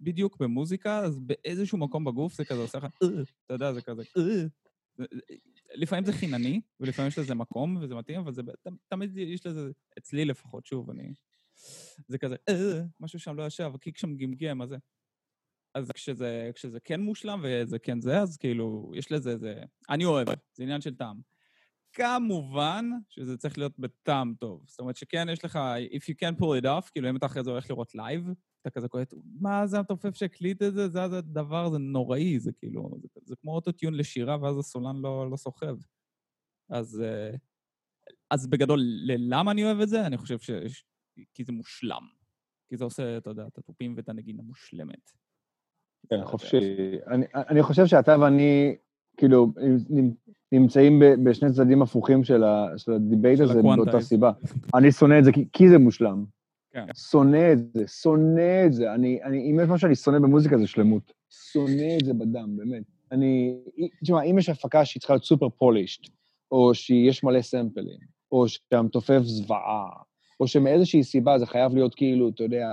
[0.00, 3.08] בדיוק במוזיקה, אז באיזשהו מקום בגוף זה כזה עושה לך, אה",
[3.46, 4.44] אתה יודע, זה כזה, אה".
[5.74, 8.42] לפעמים זה חינני, ולפעמים יש לזה מקום, וזה מתאים, אבל זה
[8.88, 11.12] תמיד יש לזה, אצלי לפחות, שוב, אני...
[12.08, 14.76] זה כזה, אה", משהו שם לא יושב, ה kick שם גמגם, מה זה?
[15.74, 19.62] אז כשזה, כשזה כן מושלם וזה כן זה, אז כאילו, יש לזה, זה...
[19.90, 21.33] אני אוהב, זה עניין של טעם.
[21.94, 24.64] כמובן שזה צריך להיות בטעם טוב.
[24.66, 25.58] זאת אומרת שכן, יש לך,
[25.90, 28.28] if you can pull it off, כאילו אם אתה אחרי זה הולך לראות live,
[28.62, 30.88] אתה כזה קולט, מה זה התופף שהקליט את זה?
[30.88, 35.36] זה הדבר, זה נוראי, זה כאילו, זה, זה כמו אוטוטיון לשירה, ואז הסולן לא, לא
[35.36, 35.76] סוחב.
[36.70, 37.30] אז, אה,
[38.30, 40.06] אז בגדול, למה אני אוהב את זה?
[40.06, 40.50] אני חושב ש...
[41.34, 42.06] כי זה מושלם.
[42.68, 45.10] כי זה עושה, אתה יודע, את התופים ואת הנגינה מושלמת.
[46.10, 46.56] כן, חופשי.
[47.06, 48.76] אני, אני חושב שאתה ואני,
[49.16, 49.52] כאילו,
[50.52, 52.44] נמצאים בשני צדדים הפוכים של,
[52.94, 54.32] ה debate הזה מאותה סיבה.
[54.78, 56.24] אני שונא את זה כי, כי זה מושלם.
[56.72, 56.86] כן.
[57.10, 58.94] שונא את זה, שונא את זה.
[58.94, 61.12] אני, אני, אם יש משהו שאני שונא במוזיקה זה שלמות.
[61.52, 62.82] שונא את זה בדם, באמת.
[63.12, 63.56] אני,
[64.02, 66.08] תשמע, אם יש הפקה שהיא צריכה להיות super polished,
[66.50, 67.98] או שיש מלא סמפלים,
[68.32, 69.88] או שהמתופף זוועה,
[70.40, 72.66] או שמאיזושהי סיבה זה חייב להיות כאילו, אתה יודע,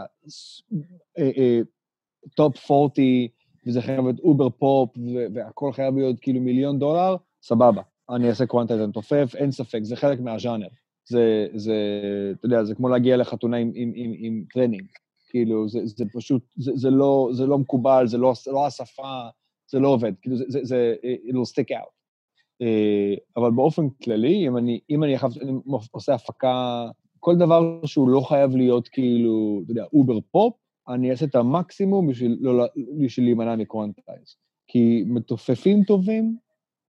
[2.35, 3.27] top 40,
[3.65, 4.89] וזה חייב להיות over פופ,
[5.33, 7.81] והכל חייב להיות כאילו מיליון דולר, סבבה.
[8.09, 10.67] אני אעשה quantize למתופף, אין ספק, זה חלק מהז'אנר.
[11.05, 11.75] זה, זה,
[12.31, 14.85] אתה יודע, זה כמו להגיע לחתונה עם, עם, עם, עם טרנינג.
[15.29, 19.21] כאילו, זה, זה פשוט, זה, זה, לא, זה לא מקובל, זה לא, לא השפה,
[19.71, 20.13] זה לא עובד.
[20.21, 21.91] כאילו, זה, זה, זה it'll stick out.
[22.61, 25.51] אה, אבל באופן כללי, אם אני, אם אני, חייב, אני
[25.91, 26.87] עושה הפקה,
[27.19, 30.53] כל דבר שהוא לא חייב להיות כאילו, אתה יודע, over פופ,
[30.93, 32.65] אני אעשה את המקסימום בשביל, לא,
[32.99, 34.35] בשביל להימנע מ quantize.
[34.67, 36.37] כי מתופפים טובים,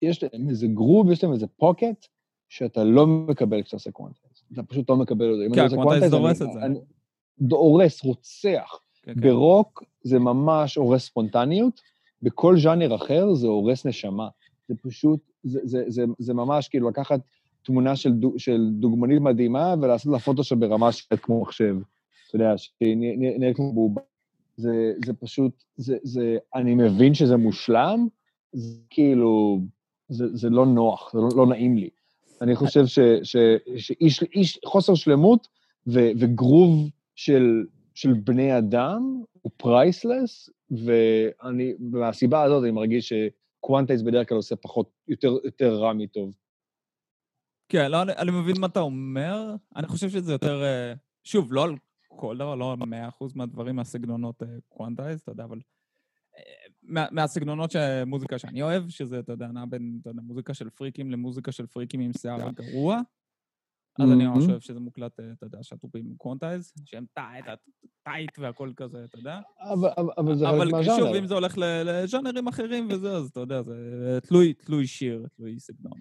[0.02, 2.06] יש להם איזה גרוב, יש להם איזה pocket,
[2.48, 4.42] שאתה לא מקבל כשאתה עושה quantize.
[4.52, 5.54] אתה פשוט לא מקבל את זה.
[5.54, 6.60] כן, ה quantize דורס את זה.
[7.40, 8.80] דורס, רוצח.
[9.02, 9.20] כן, כן.
[9.20, 11.80] ברוק זה ממש הורס ספונטניות,
[12.22, 14.28] בכל ז'אנר אחר זה הורס נשמה.
[14.68, 17.20] זה פשוט, זה, זה, זה, זה ממש כאילו לקחת
[17.62, 21.76] תמונה של, דוג, של דוגמנית מדהימה ולעשות לה פוטושופ ברמה של כמו מחשב.
[22.32, 22.96] אתה יודע, שהיא
[23.38, 24.00] נראית כמו בובה.
[24.56, 28.06] זה, זה פשוט, זה, זה, אני מבין שזה מושלם,
[28.52, 29.60] זה כאילו,
[30.08, 31.88] זה, זה לא נוח, זה לא, לא נעים לי.
[32.40, 33.36] אני חושב ש, ש,
[33.76, 35.48] שאיש, איש, חוסר שלמות
[35.86, 37.64] ו, וגרוב של,
[37.94, 44.56] של בני אדם הוא priceless, ואני, מהסיבה הזאת אני מרגיש ש quantize בדרך כלל עושה
[44.56, 46.34] פחות, יותר, יותר רע מטוב.
[47.68, 49.54] כן, לא, אני, אני מבין מה אתה אומר.
[49.76, 50.62] אני חושב שזה יותר...
[50.62, 50.92] אה,
[51.24, 51.74] שוב, לא על
[52.16, 55.58] כל דבר, לא מאה אחוז מהדברים מהסגנונות quantize, אתה יודע, אבל
[56.82, 60.70] מה, מהסגנונות של מוזיקה שאני אוהב, שזה, אתה יודע, נע בין אתה יודע, מוזיקה של
[60.70, 63.00] פריקים למוזיקה של פריקים עם שיער גרוע.
[64.00, 67.04] אז אני ממש אוהב שזה מוקלט, אתה יודע, שהתופים עם quantize, שהם
[68.04, 69.40] tight והכל כזה, אתה יודע.
[70.18, 70.96] אבל זה חלק מהז'אנר.
[70.96, 74.18] אבל שוב, אם זה הולך לז'אנרים אחרים וזה, אז אתה יודע, זה
[74.64, 76.00] תלוי שיר, תלוי סגנון.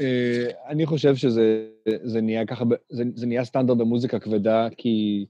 [0.00, 5.26] אה, אני חושב שזה נהיה ככה, זה נהיה סטנדרט במוזיקה כבדה, כי...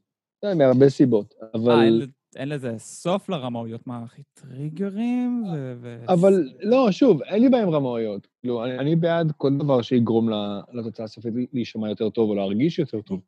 [0.56, 2.02] מהרבה סיבות, אבל...
[2.02, 2.06] אה,
[2.40, 5.44] אין לזה סוף לרמאויות, מה, הכי triggerים
[5.80, 6.04] ו...
[6.08, 8.26] אבל לא, שוב, אין לי בעיה עם רמאויות.
[8.40, 10.28] כאילו, אני, אני בעד כל דבר שיגרום
[10.72, 13.20] לתוצאה הסופית להישמע יותר טוב או להרגיש יותר טוב.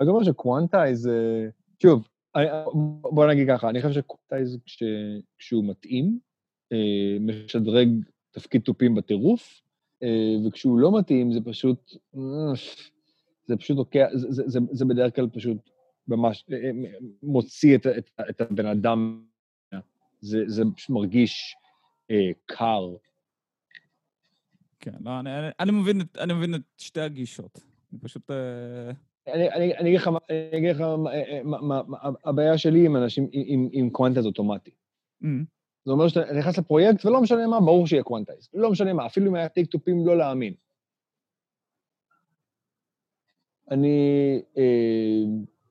[0.00, 1.10] אני אומר ש quantize,
[1.82, 2.08] שוב,
[3.02, 4.58] בוא נגיד ככה, אני חושב ש quantize,
[5.38, 6.18] כשהוא מתאים,
[6.72, 7.88] אה, משדרג
[8.30, 9.69] תפקיד תופים בטירוף, אה,
[10.46, 12.52] וכשהוא לא מתאים, זה פשוט, אה,
[13.46, 15.56] זה פשוט לוקח, זה, זה, זה, זה בדרך כלל פשוט
[16.08, 16.70] ממש אה, אה,
[17.22, 19.22] מוציא את, את, את הבן אדם,
[20.20, 21.56] זה, זה פשוט מרגיש
[22.10, 22.96] אה, קר.
[24.80, 27.60] כן, לא, אני, אני, אני, מבין, אני מבין את שתי הגישות.
[27.92, 28.30] אני פשוט...
[28.30, 28.90] אה...
[29.28, 31.80] אני, אגיד לך, אני אגיד לך אה,
[32.24, 34.70] הבעיה שלי עם אנשים, עם, עם quantize אוטומטי.
[35.22, 35.26] Mm.
[35.84, 38.48] זה אומר שאתה נכנס לפרויקט, ולא משנה מה, ברור שיהיה quantize.
[38.54, 40.54] לא משנה מה, אפילו אם היה טייק תופים, לא להאמין.
[43.70, 44.42] אני...
[44.58, 45.22] אה,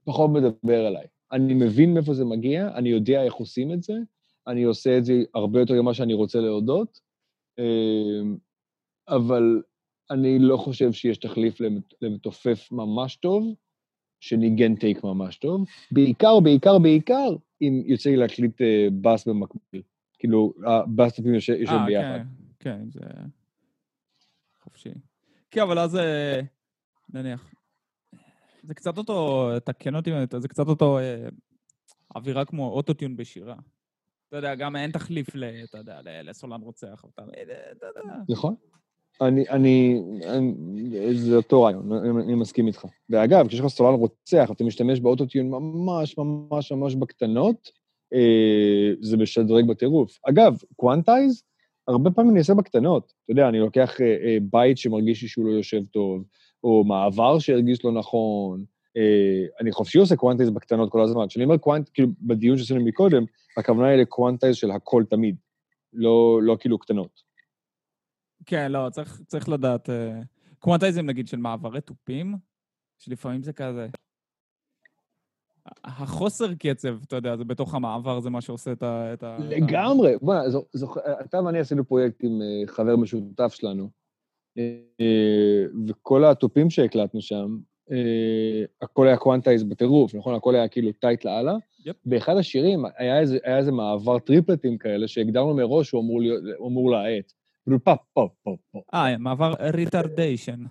[0.03, 1.05] פחות מדבר אליי.
[1.31, 3.93] אני מבין מאיפה זה מגיע, אני יודע איך עושים את זה,
[4.47, 6.99] אני עושה את זה הרבה יותר ממה שאני רוצה להודות,
[7.59, 8.37] אמ,
[9.07, 9.61] אבל
[10.11, 11.61] אני לא חושב שיש תחליף
[12.01, 13.53] למתופף ממש טוב,
[14.19, 15.65] שניגן take ממש טוב.
[15.91, 17.29] בעיקר, בעיקר, בעיקר,
[17.61, 19.81] אם יוצא לי להקליט אה, בס במקביל.
[20.19, 22.19] כאילו, הבאסטופים יושבים אה, ביחד.
[22.59, 22.99] כן, כן, זה
[24.63, 24.89] חופשי.
[25.51, 26.41] כן, אבל אז אה,
[27.13, 27.53] נניח,
[28.63, 31.27] זה קצת אותו, תקן אותי, זה קצת אותו אה,
[32.15, 33.55] אווירה כמו אוטוטיון בשירה.
[34.29, 37.05] אתה יודע, גם אין תחליף, ל, אתה יודע, לסולן רוצח.
[37.13, 37.21] אתה,
[37.71, 38.13] אתה יודע.
[38.29, 38.55] נכון.
[39.21, 42.85] אני, אני, אני, זה אותו רעיון, אני, אני מסכים איתך.
[43.09, 47.78] ואגב, כשיש לך סולן רוצח, אתה משתמש באוטוטיון ממש ממש ממש בקטנות, אה,
[49.01, 50.19] זה משדרג בטירוף.
[50.29, 51.43] אגב, quantize,
[51.87, 53.13] הרבה פעמים אני עושה בקטנות.
[53.23, 56.23] אתה יודע, אני לוקח אה, אה, בית שמרגיש לי שהוא לא יושב טוב,
[56.63, 58.65] או מעבר שהרגיש לא נכון.
[58.97, 61.27] אה, אני חופשי עושה quantize בקטנות כל הזמן.
[61.27, 63.23] כשאני אומר quant, כאילו, בדיון שעשינו מקודם,
[63.57, 65.35] הכוונה היא ל quantize של הכל תמיד,
[65.93, 67.21] לא, לא כאילו קטנות.
[68.45, 69.89] כן, לא, צריך, צריך לדעת.
[69.89, 70.19] אה,
[70.59, 72.35] quantize, נגיד, של מעברי תופים,
[72.99, 73.87] שלפעמים זה כזה...
[75.83, 79.13] החוסר קצב, אתה יודע, זה בתוך המעבר, זה מה שעושה את ה...
[79.13, 79.37] את ה...
[79.39, 80.13] לגמרי.
[80.21, 80.41] בוא'נה,
[81.25, 83.89] אתה ואני עשינו פרויקט עם אה, חבר משותף שלנו,
[84.57, 87.57] אה, וכל התופים שהקלטנו שם,
[87.91, 90.35] אה, הכל היה quantize בטירוף, נכון?
[90.35, 91.55] הכל היה כאילו tight לאללה.
[91.87, 91.93] Yep.
[92.05, 96.91] באחד השירים היה איזה, היה איזה מעבר tripletים כאלה, שהגדרנו מראש שהוא אמור, להיות, אמור
[96.91, 97.33] להאט.
[98.93, 100.63] אה, מעבר retardation.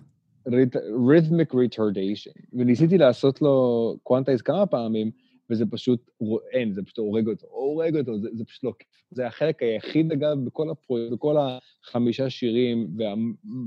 [1.09, 2.41] Rhythmic retardation.
[2.53, 5.11] וניסיתי לעשות לו quantize כמה פעמים,
[5.49, 6.11] וזה פשוט,
[6.51, 8.87] אין, זה פשוט הורג אותו, הורג אותו, זה, זה פשוט לא כיף.
[9.11, 12.87] זה החלק היחיד, אגב, בכל הפרויקט, בכל החמישה שירים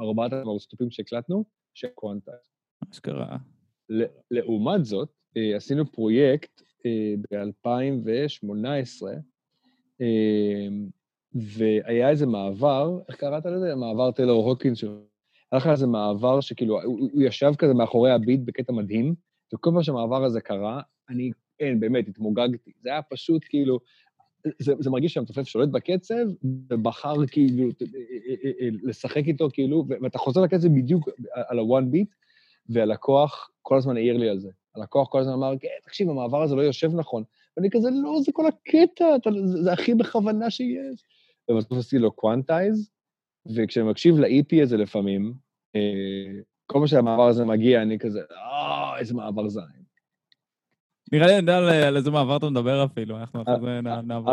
[0.01, 2.53] וארבעת המרסטופים שהקלטנו, ש quantize.
[2.93, 3.37] אשכרה.
[4.31, 9.07] לעומת זאת, אה, עשינו פרויקט אה, ב-2018,
[10.01, 10.69] אה,
[11.35, 13.75] והיה איזה מעבר, איך קראת לזה?
[13.75, 14.93] מעבר טיילור הוקינס, היה
[15.53, 19.15] לך איזה מעבר שכאילו, הוא, הוא ישב כזה מאחורי הביט בקטע מדהים,
[19.55, 20.81] וכל פעם שהמעבר הזה קרה,
[21.11, 21.31] אני,
[21.61, 22.73] אין, באמת, התמוגגתי.
[22.83, 23.79] זה היה פשוט כאילו,
[24.59, 26.25] זה, זה מרגיש שהמתופף שולט בקצב,
[26.71, 27.69] ובחר כאילו
[28.83, 32.15] לשחק איתו, כאילו, ואתה חוזר לקצב בדיוק על ה-one beat,
[32.69, 34.51] והלקוח כל הזמן העיר לי על זה.
[34.75, 37.23] הלקוח כל הזמן אמר, כן, תקשיב, המעבר הזה לא יושב נכון.
[37.57, 41.05] ואני כזה, לא, זה כל הקטע, אתה, זה, זה הכי בכוונה שיש.
[41.51, 42.91] ובסוף עשיתי לו quantize,
[43.47, 45.35] וכשאני מקשיב ל-EP הזה לפעמים,
[45.77, 45.81] אה,
[46.67, 49.63] כל פעם שהמעבר הזה מגיע, אני כזה, אה, איזה מעבר זין.
[51.13, 54.31] נראה לי אני יודע על איזה מעבר אתה מדבר אפילו, אנחנו אחרי זה נעבור...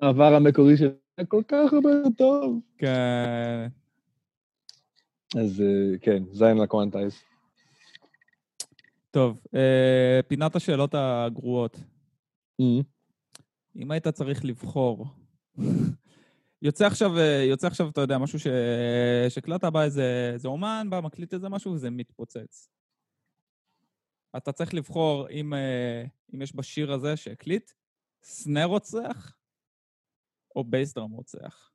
[0.00, 2.60] המעבר המקורי שלו היה כל כך הרבה טוב.
[2.78, 3.68] כן.
[5.36, 7.22] אז אה, כן, זין ל quantize.
[9.10, 11.76] טוב, אה, פינת השאלות הגרועות.
[12.62, 12.82] Mm-hmm.
[13.76, 15.06] אם היית צריך לבחור,
[16.64, 21.34] יוצא עכשיו, אה, יוצא עכשיו, אתה יודע, משהו שהקלטת בא איזה, איזה אומן, בא, מקליט
[21.34, 22.68] איזה משהו וזה מתפוצץ.
[24.36, 25.52] אתה צריך לבחור אם,
[26.34, 27.70] אם יש בשיר הזה שהקליט,
[28.22, 29.36] סנר רוצח
[30.56, 31.70] או בייסדרם רוצח.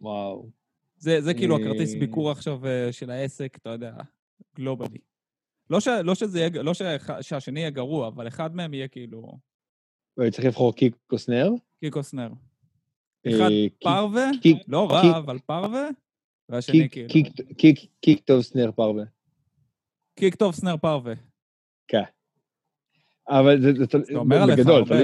[0.00, 0.50] וואו.
[0.98, 3.94] זה, זה כאילו הכרטיס ביקור עכשיו אה, של העסק, אתה יודע,
[4.56, 4.98] גלובלי.
[5.70, 6.82] לא, ש, לא, שזה יהיה, לא ש,
[7.20, 9.38] שהשני יהיה גרוע, אבל אחד מהם יהיה כאילו...
[10.30, 11.50] צריך לבחור קיק או סנר?
[11.80, 12.28] קיק או סנר.
[13.26, 13.50] אה, אחד
[13.80, 14.30] פרווה,
[14.68, 15.88] לא רע, אבל פרווה,
[16.48, 17.08] והשני כאילו...
[18.00, 19.04] קיק טוב, סנר, פרווה.
[20.18, 21.14] קיק טוב, סנר, פרווה.
[21.88, 22.02] כן.
[23.28, 23.72] אבל זה
[24.02, 24.96] זה אומר עליך הרבה.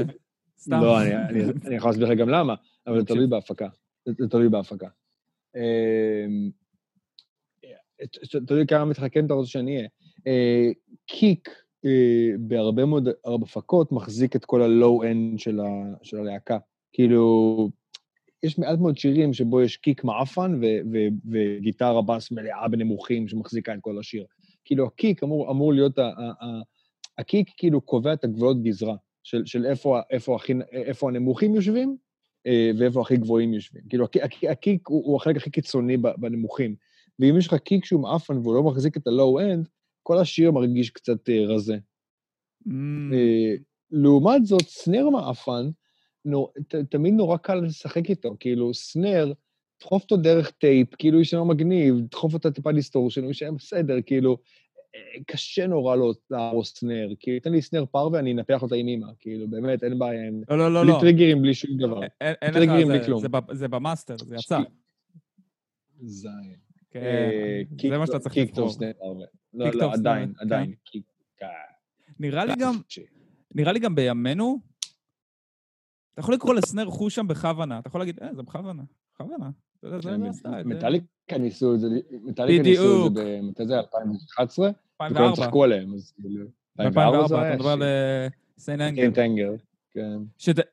[0.66, 2.54] לא, אני יכול להסביר לך גם למה,
[2.86, 3.68] אבל זה תלוי בהפקה.
[4.04, 4.88] זה תלוי בהפקה.
[5.56, 6.50] אמ,
[8.46, 9.88] תלוי כמה מתחכם אתה רוצה שאני אהיה.
[10.26, 10.70] אה,
[11.06, 11.48] kick
[11.84, 16.58] אה, בהרבה מאוד הפקות מחזיק את כל ה low-end של הלהקה.
[16.92, 17.70] כאילו,
[18.42, 20.60] יש מעט מאוד שירים שבו יש kick מעפן
[21.30, 24.24] וגיטרה בס מלאה בנמוכים שמחזיקה את כל השיר.
[24.64, 26.60] כאילו, ה kick אמור, אמור להיות, ה, ה, ה,
[27.18, 31.96] ה kick כאילו קובע את הגבולות גזרה של, של איפה, איפה, הכי, איפה הנמוכים יושבים
[32.46, 33.82] אה, ואיפה הכי גבוהים יושבים.
[33.88, 34.06] כאילו,
[34.50, 36.74] ה kick הוא, הוא החלק הכי קיצוני בנמוכים.
[37.18, 39.68] ואם יש לך kick שהוא מעפן והוא לא מחזיק את ה low-end,
[40.02, 41.76] כל השיר מרגיש קצת uh, רזה.
[42.68, 42.70] Mm.
[43.12, 45.70] Uh, לעומת זאת, snare מעפן,
[46.24, 48.36] נור, ת, תמיד נורא קל לשחק איתו.
[48.40, 49.32] כאילו, snare,
[49.80, 54.38] דחוף אותו דרך טייפ, כאילו יישאר מגניב, דחוף אותו טיפה distortion, הוא יישאר בסדר, כאילו,
[55.26, 55.96] קשה נורא
[56.30, 59.98] להרוס snare, כי תן לי snare פרווה, אני אנפח אותה עם אימא, כאילו, באמת, אין
[59.98, 60.30] בעיה.
[60.50, 60.98] לא, לא, לא, בלי לא.
[61.00, 62.00] triggerים, בלי שום דבר.
[62.20, 63.22] אין triggerים, בלי כלום.
[63.52, 64.58] זה במאסטר, זה יצא.
[66.00, 66.32] זין.
[66.90, 68.70] כן, אה, זה מה שאתה צריך לבחור.
[69.54, 70.72] לא, לא, עדיין, עדיין.
[71.36, 71.46] כן.
[72.20, 72.74] נראה לי גם,
[73.54, 74.58] נראה לי גם בימינו,
[76.12, 78.82] אתה יכול לקרוא לסנר חושם בכוונה, אתה יכול להגיד, אה, זה בכוונה,
[79.14, 79.50] בכוונה.
[80.64, 84.66] מטאליקה ניסו את זה, מטאליקה ניסו את זה, מתי זה, 2011?
[84.66, 85.10] 2004.
[85.10, 86.46] וכולם צחקו עליהם, אז כאילו...
[86.80, 87.82] 2004, אתה מדבר על
[88.58, 88.80] St.
[88.80, 89.14] Anger.
[89.14, 89.30] St.
[89.30, 89.52] Anger,
[89.90, 90.18] כן.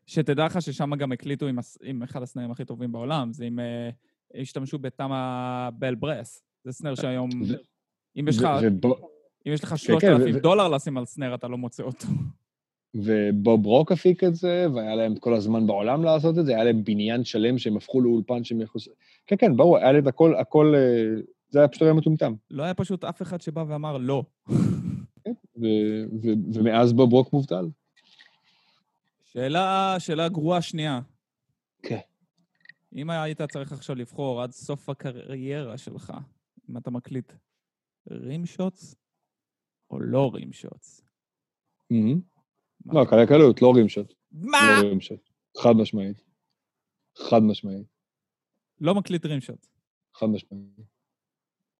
[0.06, 1.45] שתדע לך ששם גם הקליטו
[1.84, 3.60] עם אחד ה snareים הכי טובים בעולם, זה הם
[4.36, 6.44] השתמשו ב Tama Bell Brass.
[6.64, 7.30] זה snare שהיום...
[8.18, 8.28] אם
[9.45, 12.07] יש לך 3,000 דולר לשים על snare, אתה לא מוצא אותו.
[12.94, 16.84] ובוב רוק הפיק את זה, והיה להם כל הזמן בעולם לעשות את זה, היה להם
[16.84, 18.88] בניין שלם שהם הפכו לאולפן שהם יכולים...
[19.28, 22.34] כן, כן, ברור, היה להם הכל, הכל, אה, זה היה פשוט היה מטומטם.
[22.52, 24.24] לא היה פשוט אף אחד שבא ואמר לא.
[25.24, 25.34] כן,
[26.53, 27.70] ומאז בוב רוק מובטל.
[29.24, 30.99] שאלה, שאלה גרועה שנייה.
[31.84, 31.99] כן.
[32.95, 36.14] אם היית צריך עכשיו לבחור עד סוף הקריירה שלך,
[36.70, 37.34] אם אתה מקליט
[38.10, 38.95] רים שוטס
[39.91, 41.02] או לא רים שוטס?
[41.94, 42.39] Mm-hmm.
[42.85, 44.14] לא, קלה קלות, לא רימשוט.
[44.31, 44.80] מה?
[44.84, 45.30] לא רימשוט.
[45.57, 46.22] חד משמעית.
[47.18, 47.85] חד משמעית.
[48.81, 49.68] לא מקליט רימשוט.
[50.15, 50.64] חד משמעית.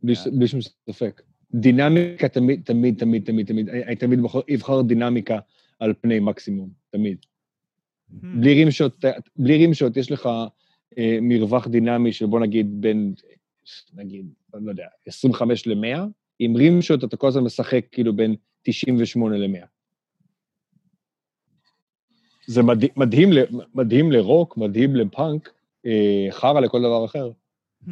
[0.04, 1.22] בלי ש- בלי שום ספק.
[1.54, 5.40] דינמיקה תמיד, תמיד, תמיד, תמיד, תמיד, אני אני תמיד בוחר- אבחר דינמיקה
[5.80, 7.18] על פני מקסימום, תמיד.
[7.26, 8.14] Hmm.
[8.40, 9.06] בלי רימשוט,
[9.36, 10.30] בלי רימשוט יש לך
[10.98, 13.14] אה, מרווח דינמי של בוא נגיד בין,
[13.94, 15.98] נגיד, לא יודע, 25 ל-100,
[16.40, 19.66] עם רימשוט אתה כל הזמן משחק כאילו בין 98 ל-100.
[22.50, 23.30] זה מדהים, מדהים,
[23.76, 25.54] מדהים לרוק, מדהים לפאנק,
[25.86, 27.32] אה, חרא לכל דבר אחר.
[27.86, 27.90] Hmm.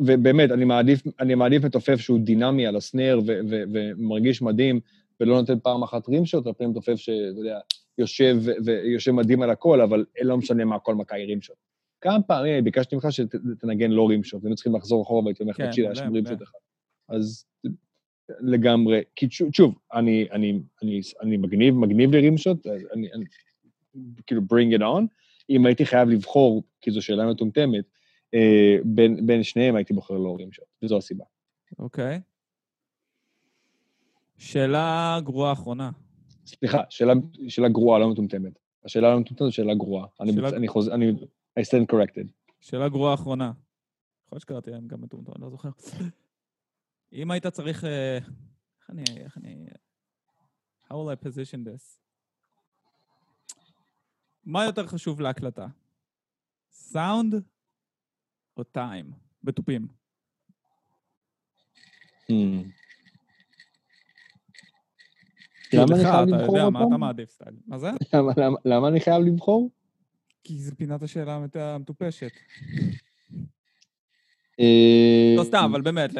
[0.00, 4.80] ובאמת, אני מעדיף, אני מעדיף מתופף שהוא דינמי על הסנר ו- ו- ומרגיש מדהים,
[5.20, 7.58] ולא נותן פעם אחת רימשוט, על פני מתופף שאתה יודע,
[7.98, 11.56] יושב, ויושב מדהים על הכל, אבל לא משנה מה, כל מכה היא רימשוט.
[12.00, 15.66] כמה פעמים ביקשתי ממך שתנגן לא רימשוט, היינו צריכים לחזור אחורה והייתי אומר לך, כן,
[15.66, 16.42] תקשיב, היה שם רימשוט.
[16.42, 16.58] אחד.
[17.08, 17.44] אז
[18.40, 23.24] לגמרי, כי שוב, שוב אני, אני, אני, אני מגניב, מגניב לרימשוט, אני, אני,
[24.26, 25.06] כאילו, bring it on.
[25.50, 27.84] אם הייתי חייב לבחור, כי זו שאלה מטומטמת,
[28.34, 31.24] אה, בין, בין שניהם הייתי בוחר לא רימשוט, וזו הסיבה.
[31.78, 32.20] אוקיי.
[34.38, 35.90] שאלה גרועה אחרונה.
[36.46, 37.12] סליחה, שאלה,
[37.48, 38.52] שאלה גרועה, לא מטומטמת.
[38.84, 40.06] השאלה לא מטומטמת, זו שאלה גרועה.
[40.20, 41.10] אני, שאלה- אני חוזר, אני...
[41.58, 42.26] I stand corrected.
[42.60, 43.44] שאלה גרועה אחרונה.
[43.44, 45.68] יכול להיות שקראתי להם גם מטומטם, אני לא זוכר.
[47.12, 47.84] אם היית צריך...
[47.84, 49.04] אה, איך אני...
[49.16, 49.66] איך אני...
[50.84, 51.98] How will I position this?
[54.44, 55.66] מה יותר חשוב להקלטה?
[56.70, 57.34] סאונד
[58.56, 59.12] או טיים?
[59.44, 59.88] בתופים.
[62.30, 62.34] Hmm.
[65.72, 67.00] למה אני חייב אתה לבחור יודע עוד מה אתה פעם?
[67.00, 67.54] מעדיף סטייל.
[67.66, 67.90] מה זה?
[68.64, 69.70] למה, אני חייב לבחור?
[70.44, 72.32] כי זה פינת השאלה המטופשת.
[74.60, 76.10] אה, לא סתם, אבל באמת,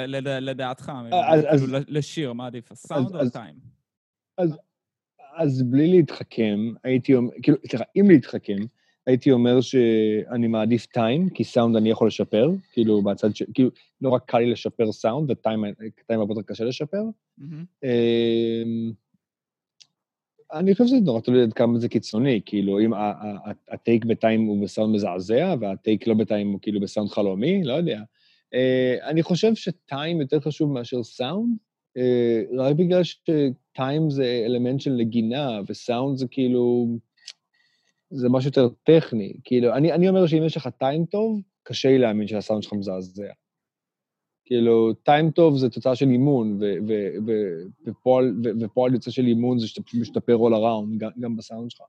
[0.41, 3.55] לדעתך, אז- כאילו, לשיר, מה עדיף, הסאונד או הטיים?
[5.37, 8.57] אז בלי להתחכם, הייתי אומר, כאילו, סליחה, אם להתחכם,
[9.07, 13.43] הייתי אומר שאני מעדיף טיים, כי סאונד אני יכול לשפר, כאילו, מהצד ש...
[13.55, 13.71] כאילו,
[14.01, 15.65] נורא קל לי לשפר סאונד, וטיים
[16.07, 17.03] טיים הרבה יותר קשה לשפר.
[17.85, 18.93] אמ,
[20.53, 22.93] אני חושב שזה נורא תלוי עד כמה זה קיצוני, כאילו, אם
[23.69, 28.03] הטייק בטיים הוא בסאונד מזעזע, והטייק לא בטיים הוא כאילו בסאונד חלומי, לא יודע.
[28.55, 31.57] אה, אני חושב שטיים יותר חשוב מאשר סאונד,
[31.97, 36.97] אה, רק בגלל שטיים זה אלמנט של נגינה, וסאונד זה כאילו...
[38.11, 39.33] זה משהו יותר טכני.
[39.45, 43.33] כאילו, אני, אני אומר שאם יש לך טיים טוב, קשה לי להאמין שהסאונד שלך מזעזע.
[44.45, 49.27] כאילו, טיים טוב זה תוצאה של אימון, ו- ו- ו- ופועל, ו- ופועל יוצא של
[49.27, 51.83] אימון זה שאתה פשוט משתפר all around, גם, גם בסאונד שלך.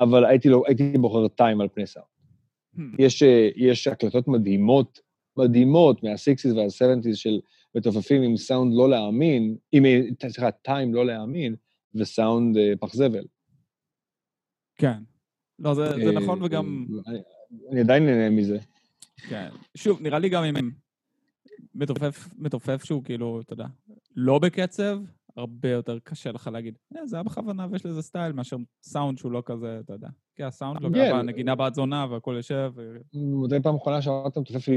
[0.00, 2.06] אבל הייתי, לא, הייתי בוחר טיים על פני סאונד.
[2.76, 2.80] Hmm.
[2.98, 5.00] יש, אה, יש הקלטות מדהימות,
[5.38, 7.40] מדהימות מה-60's וה-70's של
[7.74, 9.84] מתופפים עם סאונד לא להאמין, עם,
[10.28, 11.56] סליחה, טיים לא להאמין,
[11.94, 13.24] וסאונד אה, פח זבל.
[14.76, 14.98] כן.
[15.58, 16.86] לא, זה זה אה, נכון וגם...
[17.06, 17.18] אני,
[17.72, 18.58] אני עדיין נהנה מזה.
[19.28, 19.48] כן.
[19.76, 20.54] שוב, נראה לי גם אם
[21.74, 23.66] מתופף, מתופף שהוא כאילו, אתה יודע,
[24.16, 24.98] לא בקצב,
[25.36, 29.32] הרבה יותר קשה לך להגיד, "אה, זה היה בכוונה ויש לזה סטייל, מאשר סאונד שהוא
[29.32, 30.08] לא כזה, אתה יודע.
[30.36, 31.08] כי הסאונד לא כן.
[31.08, 32.72] ככה, הנגינה בת זונה והכל יושב.
[33.14, 34.68] מתי פעם אחרונה שאמרת מתופף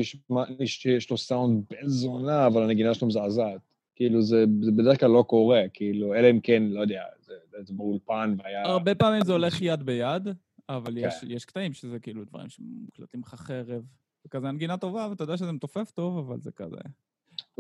[0.59, 3.61] לי שיש לו סאונד בן זונה, אבל הנגינה שלו מזעזעת.
[3.95, 7.73] כאילו, זה, זה בדרך כלל לא קורה, כאילו, אלא אם כן, לא יודע, זה, זה
[7.73, 8.65] באולפן והיה...
[8.65, 10.27] הרבה פעמים זה הולך יד ביד,
[10.69, 11.31] אבל יש, כן.
[11.31, 13.83] יש קטעים שזה כאילו דברים שמוקלטים לך חרב.
[14.23, 16.77] זה כזה הנגינה טובה, ואתה יודע שזה מתופף טוב, אבל זה כזה...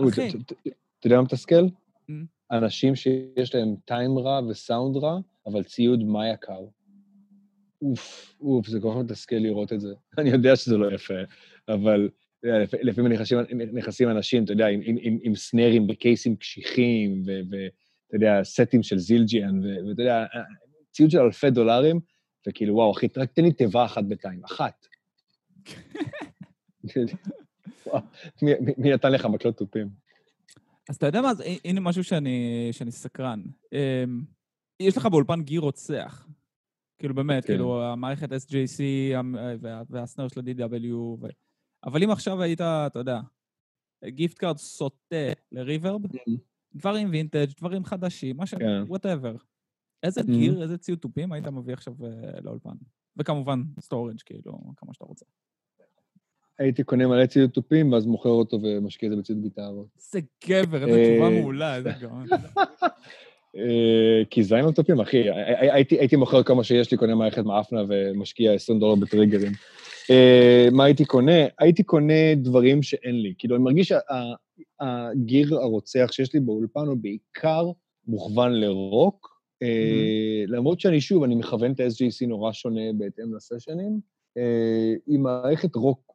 [0.09, 0.29] אחי.
[0.99, 1.65] אתה יודע מה מתסכל?
[2.51, 6.59] אנשים שיש להם time רע וסאונד רע, אבל ציוד מה יקר.
[7.81, 9.93] אוף, אוף, זה כל כך מתסכל לראות את זה.
[10.17, 11.13] אני יודע שזה לא יפה,
[11.67, 12.09] אבל
[12.43, 13.39] לפ- לפעמים נכנסים,
[13.73, 18.83] נכנסים אנשים, אתה יודע, עם, עם, עם, עם snareים ב caseים קשיחים, ואתה יודע, סטים
[18.83, 20.25] של Zildjian, ואתה יודע,
[20.91, 21.99] ציוד של אלפי דולרים,
[22.47, 24.85] וכאילו, וואו, אחי, רק תן לי תיבה אחת ב time, אחת.
[28.77, 30.08] מי נתן לך מקלות תופים?
[30.89, 32.39] אז אתה יודע מה, אז הנה- משהו שאני,
[32.71, 33.41] שאני סקרן.
[33.73, 34.23] אמ,
[34.79, 36.27] יש לך באולפן gear רוצח.
[36.99, 37.53] כאילו באמת, כן.
[37.53, 38.81] כאילו המערכת SJC
[39.61, 41.27] וה- והסנר של ה-DW, ו...
[41.85, 43.19] אבל אם עכשיו היית, אתה יודע,
[44.05, 45.15] gift card סוטה
[45.51, 46.01] ל Reverb,
[46.75, 48.55] דברים וינטג', דברים חדשים, מה ש...
[48.55, 48.83] כן.
[48.87, 49.35] Whatever.
[50.03, 50.25] איזה Mhm.
[50.31, 52.75] gear, איזה ציוד תופים היית מביא עכשיו אה, לאולפן?
[53.17, 55.25] וכמובן, storage, כאילו, כמה שאתה רוצה.
[56.59, 59.87] הייתי קונה מלא ציוד תופים, ואז מוכר אותו ומשקיע את זה בציוד גיטרות.
[59.97, 62.25] איזה גבר, איזה אה, תשובה מעולה, איזה גאון.
[63.57, 65.17] אה, כי זין על תופים, אחי.
[65.31, 69.51] הי- הייתי מוכר כמה שיש לי, קונה מערכת מאפנה ומשקיע 20 דולר בטריגרים.
[70.09, 71.41] אה, מה הייתי קונה?
[71.59, 73.33] הייתי קונה דברים שאין לי.
[73.37, 73.91] כאילו, אני מרגיש
[74.81, 77.71] שה gear הרוצח שיש לי באולפן הוא בעיקר
[78.07, 79.39] מוכוון לרוק.
[79.63, 83.99] אה, למרות שאני, שוב, אני מכוון את ה-SJC נורא שונה בהתאם לסשנים.
[84.37, 86.08] אה, היא מערכת רוק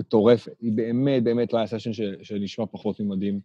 [0.00, 0.52] מטורפת.
[0.60, 1.90] היא באמת, באמת לא היה סשן
[2.22, 3.40] שנשמע פחות ממדהים.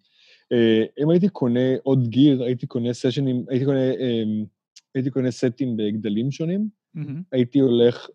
[0.52, 4.46] אה, אם הייתי קונה עוד גיר, הייתי קונה סשנים, הייתי קונה, אמ,
[4.96, 7.22] הייתי קונה סטים בגדלים שונים, מהמם.
[7.32, 8.08] הייתי הולך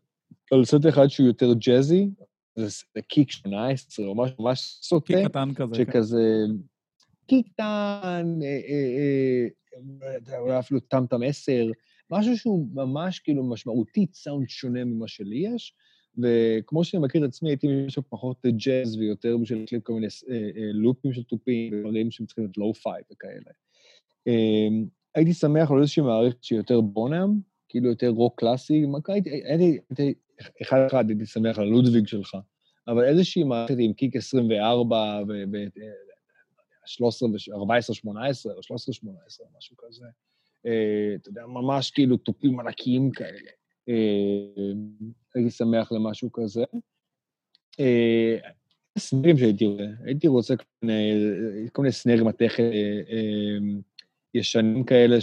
[0.53, 2.09] על סט אחד שהוא יותר ג'אזי,
[2.57, 5.07] זה קיק 18, או משהו ממש סוטה.
[5.07, 5.85] קיק קטן כזה.
[5.85, 5.93] כן.
[5.93, 6.45] שכזה...
[7.27, 9.47] קיק קטן, אה, אה,
[10.29, 11.67] לא אולי אפילו טמטם 10,
[12.11, 15.75] משהו שהוא ממש כאילו משמעותית סאונד שונה ממה שלי יש,
[16.19, 20.35] וכמו שאני מכיר את עצמי, הייתי משהו פחות ג'אז ויותר בשביל להקליט כל מיני אה,
[20.35, 23.51] אה, לופים של תופים, דברים שהם צריכים להיות lo-fi וכאלה.
[24.29, 24.69] אה,
[25.15, 27.29] הייתי שמח על איזושהי מערכת שהיא יותר בונהאם,
[27.69, 28.85] כאילו יותר רוק קלאסי,
[29.45, 30.15] הייתי,
[30.63, 32.37] אחד אחד הייתי שמח על הלודוויג שלך,
[32.89, 35.33] אבל איזושהי מערכת עם kick 24 ו...
[35.53, 35.81] ו-
[36.87, 40.05] 13, ו- 14, 18, או 13, 18, משהו כזה.
[40.67, 43.51] אה, אתה יודע, ממש כאילו תופים ענקיים כאלה.
[45.35, 46.65] הייתי שמח למשהו כזה.
[47.81, 48.37] אה,
[48.99, 53.59] סנרים שהייתי רוצה, הייתי רוצה כל מיני, סנרים מתכת אה, אה,
[54.35, 55.17] ישנים כאלה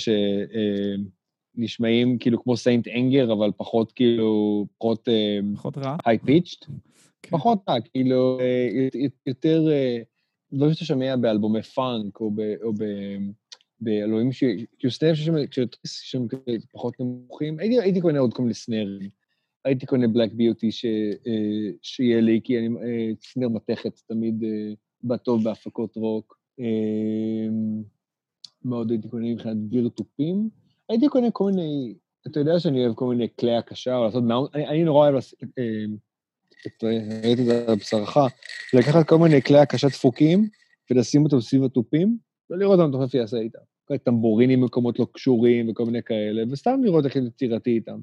[1.57, 5.07] שנשמעים כאילו כמו סיינט אנגר, אבל פחות כאילו, פחות
[5.55, 5.97] פחות רע.
[6.05, 6.65] היי פיצ'ט.
[7.21, 7.29] כן.
[7.29, 8.39] פחות רע, כאילו,
[9.27, 9.63] יותר
[10.53, 12.31] דברים שאתה שומע באלבומי פאנק, או
[12.77, 13.31] ב-
[13.79, 14.43] באלוהים ש...
[14.79, 19.09] כאילו סנר ששומע, כשיותר שהם כאלה פחות נמוכים, הייתי קונה עוד כל מיני סנרים.
[19.68, 20.85] הייתי קונה Black Beauty ש,
[21.27, 24.73] אה, שיהיה לי, כי אני, אה, סנר מתכת תמיד אה,
[25.03, 26.38] בא טוב בהפקות רוק.
[26.60, 27.48] אה,
[28.65, 29.57] מאוד הייתי קונה מבחינת
[29.95, 30.49] תופים.
[30.89, 31.94] הייתי קונה כל מיני,
[32.27, 35.15] אתה יודע שאני אוהב כל מיני כלי הקשה, או לעשות mount, אני, אני נורא אוהב
[35.15, 35.64] לעשות, אה,
[36.68, 36.84] את-
[37.23, 38.18] ראיתי את זה על בשרך,
[38.73, 40.49] לקחת כל מיני כלי הקשה דפוקים
[40.91, 42.18] ולשים אותם סביב התופים,
[42.49, 43.60] ולראות מה המתופף יעשה איתם.
[44.03, 47.99] טמבורינים במקומות לא קשורים וכל מיני כאלה, וסתם לראות איך יצירתי איתם.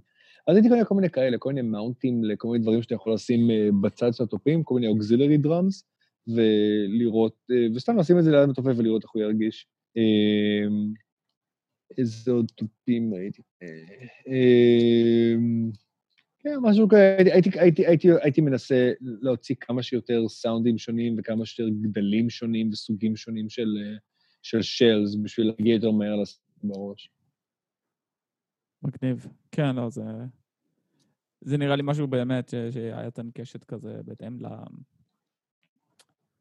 [0.46, 3.50] אז הייתי קונה כל מיני כאלה, כל מיני מאונטים לכל מיני דברים שאתה יכול לשים
[3.50, 5.84] אה, בצד של התופים, כל מיני אוקזילרי דראמס,
[6.28, 9.66] ולראות, אה, וסתם לשים את זה ליד המתופף ולראות איך הוא ירגיש.
[9.96, 10.66] אה,
[11.98, 13.42] איזה עוד תופים הייתי...
[13.62, 13.68] אה,
[14.28, 15.34] אה,
[16.38, 21.72] כן, משהו כזה, הייתי, הייתי, הייתי, הייתי, מנסה להוציא כמה שיותר סאונדים שונים וכמה שיותר
[21.80, 23.68] גדלים שונים וסוגים שונים של,
[24.42, 26.22] של שלס בשביל להגיע יותר מהר
[26.62, 27.13] בראש.
[28.84, 29.26] מגניב.
[29.52, 30.02] כן, לא, זה...
[31.40, 34.46] זה נראה לי משהו באמת ש- שהיה נותן קשת כזה בהתאם ל...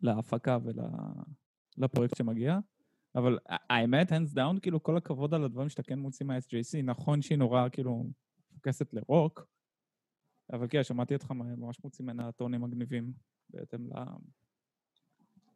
[0.01, 0.57] להפקה
[1.77, 2.59] ולפרויקט שמגיע.
[3.15, 6.81] אבל האמת, hands down, כאילו, כל הכבוד על הדברים שאתה כן מוציא מה-SJC.
[6.83, 8.05] נכון שהיא נורא, כאילו,
[8.51, 9.47] מפוקסת לרוק,
[10.53, 13.13] אבל כן, שמעתי אותך ממש מוציא ממנה טונים מגניבים
[13.49, 13.93] בהתאם ל...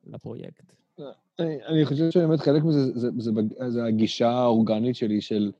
[0.03, 0.73] לפרויקט.
[1.39, 5.51] אני, אני חושב שבאמת חלק מזה זה, זה, זה, זה הגישה האורגנית שלי של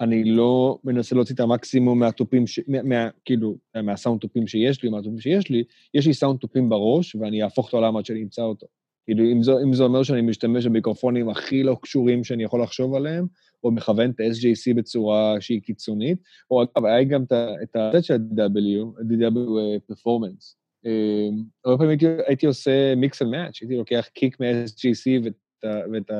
[0.00, 4.88] אני לא מנסה להוציא את המקסימום מהתופים, ש, מה, מה, כאילו, מהסאונד תופים שיש לי,
[4.88, 5.64] מהתופים שיש לי,
[5.94, 8.66] יש לי סאונד תופים בראש ואני אהפוך את העולם עד שאני אמצא אותו.
[9.04, 12.94] כאילו, אם זה, אם זה אומר שאני משתמש במיקרופונים הכי לא קשורים שאני יכול לחשוב
[12.94, 13.26] עליהם,
[13.64, 16.18] או מכוון את ה-SJC בצורה שהיא קיצונית,
[16.50, 17.32] או אגב, היה גם את
[17.76, 20.56] ה- של ה-DW, ה-DW Performance.
[20.86, 21.28] אה,
[21.64, 26.10] הרבה פעמים הייתי, עושה mix and match, הייתי לוקח kick מה-SJC ואת ה- ואת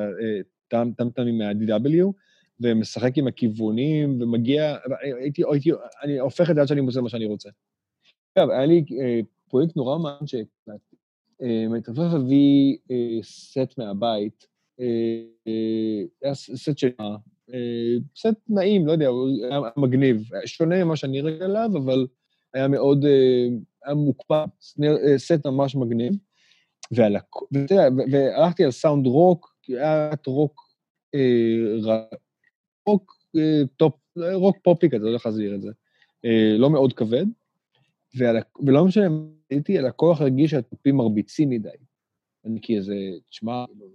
[0.73, 2.13] הטאם-טאמים מה-DW,
[2.61, 5.71] ומשחק עם הכיוונים, ומגיע, הייתי, הייתי,
[6.03, 7.51] אני הופך את זה עד שאני מוצא מה שאני רוצה.
[8.39, 10.97] אגב, היה לי אה, פרויקט נורא מעניין שהקלטתי.
[11.43, 14.47] אה, מתופף הביא אה, סט מהבית,
[14.81, 14.87] אה,
[15.49, 16.91] אה, היה סט של...
[17.55, 19.09] אה, סט נעים, לא יודע,
[19.51, 20.29] היה מגניב.
[20.33, 22.07] היה שונה ממה שאני רגיל אליו, אבל
[22.55, 23.47] היה מאוד, אה,
[23.85, 24.45] היה מוקפא,
[24.85, 26.13] אה, סט ממש מגניב.
[27.17, 27.43] הכ...
[27.53, 27.75] ואתה
[28.13, 30.61] והלכתי על סאונד רוק, כי היה רוק,
[31.15, 31.21] אה,
[31.85, 32.17] ר-
[32.87, 35.71] רוק אה, טופ, אה, רוק פופי כזה, לא יודע איך להסביר את זה.
[36.25, 37.27] אה, לא מאוד כבד,
[38.15, 38.37] ועל,
[38.67, 39.09] ולא משנה,
[39.51, 41.69] הייתי, הלקוח הרגיש שהתופים מרביצים מדי.
[42.45, 42.95] אני כאיזה,
[43.31, 43.87] תשמע, כאילו,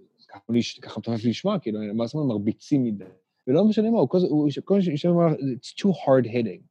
[0.82, 3.04] ככה מתופף לשמוע, כאילו, מה זאת אומרת מרביצים מדי?
[3.46, 4.48] ולא משנה מה, הוא כל הזמן, הוא
[5.06, 6.62] אמר, it's too hard hitting.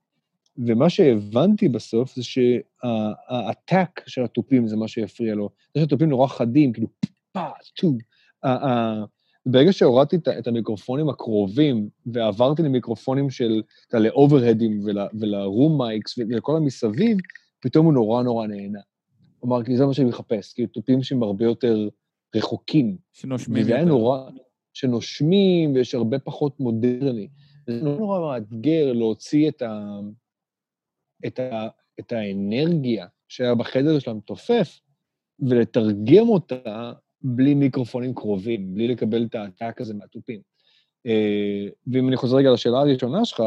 [0.58, 5.50] ומה שהבנתי בסוף זה שהטאק של התופים זה מה שהפריע לו.
[5.74, 6.88] זה שהתופים נורא חדים, כאילו,
[7.32, 7.92] פה, טו.
[9.46, 16.18] ברגע שהורדתי את המיקרופונים הקרובים ועברתי למיקרופונים של, אתה יודע, לאוברהדים ול- ול room mics
[16.18, 17.18] ולכל המסביב,
[17.60, 18.80] פתאום הוא נורא נורא נהנה.
[19.46, 21.90] אמר, כי זה מה שאני מחפש, כאילו תופים שהם הרבה יותר
[22.36, 22.98] רחוקים.
[23.14, 23.92] שנושמים וזה היה יותר.
[23.92, 24.30] נורא,
[24.74, 27.28] שנושמים, ויש הרבה פחות מודרני.
[27.68, 30.00] זה נורא נורא מאתגר להוציא את, ה,
[31.28, 31.68] את, ה,
[32.00, 34.80] את האנרגיה שהיה בחדר של המתופף,
[35.40, 40.40] ולתרגם אותה בלי מיקרופונים קרובים, בלי לקבל את הטאק הזה מהתופים.
[41.06, 43.44] אה, ואם אני חוזר רגע לשאלה הראשונה שלך,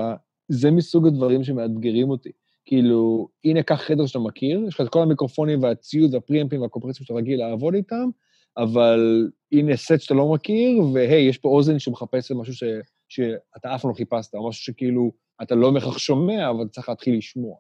[0.49, 2.31] זה מסוג הדברים שמאתגרים אותי.
[2.65, 7.15] כאילו, הנה, קח חדר שאתה מכיר, יש לך את כל המיקרופונים והציוד והפריאמפים והקומפרסים שאתה
[7.15, 8.09] רגיל לעבוד איתם,
[8.57, 12.63] אבל הנה סט שאתה לא מכיר, והי, יש פה אוזן שמחפשת משהו ש,
[13.09, 15.13] שאתה אף פעם לא חיפשת, או משהו שכאילו
[15.43, 17.57] אתה לא בהכרח שומע, אבל צריך להתחיל לשמוע.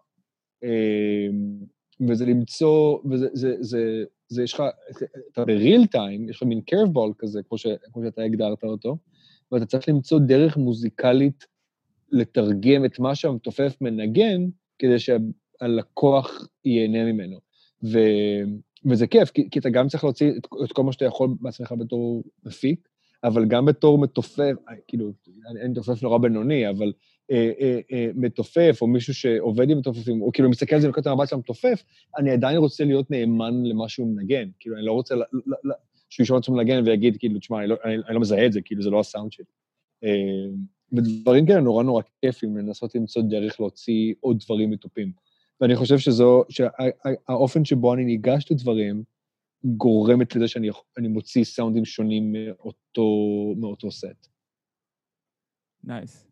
[0.62, 1.59] אמ,
[2.09, 4.63] וזה למצוא, וזה, זה, זה, זה, יש לך,
[5.33, 8.97] אתה בריל טיים, יש לך מין קרבבול כזה, כמו, ש, כמו שאתה הגדרת אותו,
[9.53, 11.47] ואתה צריך למצוא דרך מוזיקלית
[12.13, 14.49] לתרגם את מה שהמתופף מנגן,
[14.79, 17.39] כדי שהלקוח ייהנה ממנו.
[17.83, 17.99] ו,
[18.85, 21.75] וזה כיף, כי, כי אתה גם צריך להוציא את, את כל מה שאתה יכול בעצמך
[21.79, 22.89] בתור מפיק,
[23.25, 24.53] אבל גם בתור מתופף,
[24.87, 25.13] כאילו,
[25.51, 26.93] אני מתופף נורא בינוני, אבל
[27.31, 31.07] אה, אה, אה, מתופף, או מישהו שעובד עם מתופפים, או כאילו מסתכל על זה מנקודת
[31.07, 31.83] המבט של המתופף,
[32.19, 34.49] אני עדיין רוצה להיות נאמן למה שהוא מנגן.
[34.59, 35.23] כאילו, אני לא רוצה ל,
[36.09, 38.61] שהוא ישמע עצמו מנגן ויגיד, כאילו, תשמע, אני, לא, אני, אני לא מזהה את זה,
[38.61, 39.45] כאילו, זה לא הסאונד שלי.
[40.93, 45.13] ודברים כאלה נורא נורא כיפים, לנסות למצוא דרך להוציא עוד דברים מתופים.
[45.61, 49.03] ואני חושב שזו, שהאופן שבו אני ניגש לדברים,
[49.65, 53.05] גורמת לזה שאני מוציא סאונדים שונים מאותו,
[53.57, 54.29] מאותו סט.
[55.85, 56.24] Nice.
[56.25, 56.28] Nice.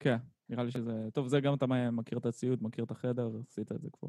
[0.00, 0.16] כן,
[0.48, 1.08] נראה לי שזה...
[1.12, 4.08] טוב, זה גם אתה מכיר את הציוד, מכיר את החדר, עשית את זה כבר.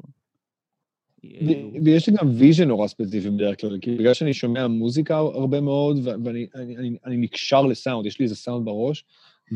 [1.84, 5.96] ויש לי גם vision נורא ספציפי בדרך כלל, כי בגלל שאני שומע מוזיקה הרבה מאוד,
[6.06, 9.04] ואני אני, אני, אני נקשר לסאונד, יש לי איזה סאונד בראש,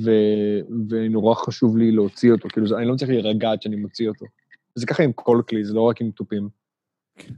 [0.05, 0.11] ו,
[0.89, 4.27] ונורא חשוב לי להוציא אותו, כאילו, אני לא צריך להירגע עד שאני מוציא אותו.
[4.75, 6.49] זה ככה עם כל כלי, זה לא רק עם תופים.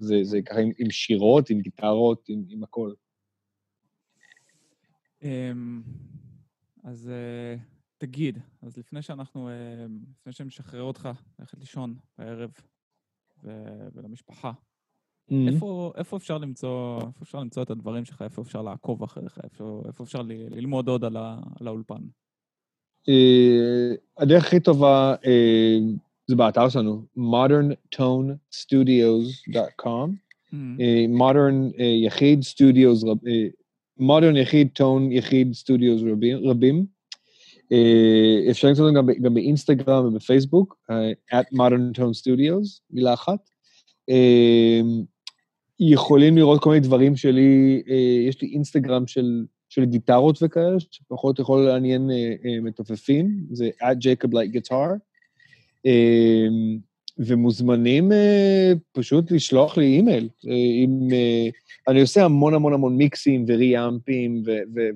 [0.00, 2.92] זה, זה ככה עם, עם שירות, עם גיטרות, עם, עם הכל.
[5.22, 5.82] אמ,
[6.84, 9.52] אז uh, תגיד, אז לפני שאנחנו, uh,
[10.20, 11.08] לפני שנשחרר אותך
[11.38, 12.50] ללכת לישון בערב
[13.44, 15.34] ו- ולמשפחה, mm-hmm.
[15.48, 19.82] איפה, איפה אפשר למצוא, איפה אפשר למצוא את הדברים שלך, איפה אפשר לעקוב אחריך, איפה,
[19.86, 22.02] איפה אפשר ל- ללמוד עוד על, ה- על האולפן?
[23.02, 25.18] Uh, הדרך הכי טובה, uh,
[26.26, 30.10] זה באתר שלנו, moderntonestudios.com.
[30.52, 31.18] Mm-hmm.
[31.18, 32.44] Modern uh, יחיד uh,
[34.00, 36.02] modern יחיד טון יחיד סטודיוס
[36.44, 36.86] רבים.
[37.72, 43.50] Uh, אפשר למצוא אותם גם, גם באינסטגרם ובפייסבוק, uh, at modern tone studios, מילה אחת.
[44.10, 44.84] Uh,
[45.80, 47.82] יכולים לראות כל מיני דברים שלי,
[48.28, 52.10] יש לי אינסטגרם של, של גיטרות וכאלה, שפחות יכול לעניין
[52.62, 54.98] מתופפים, זה at Jacob Light Guitar.
[57.18, 60.28] ומוזמנים אה, פשוט לשלוח לי אימייל.
[60.82, 61.48] עם, אה, אה,
[61.88, 64.42] אני עושה המון המון המון מיקסים וריאמפים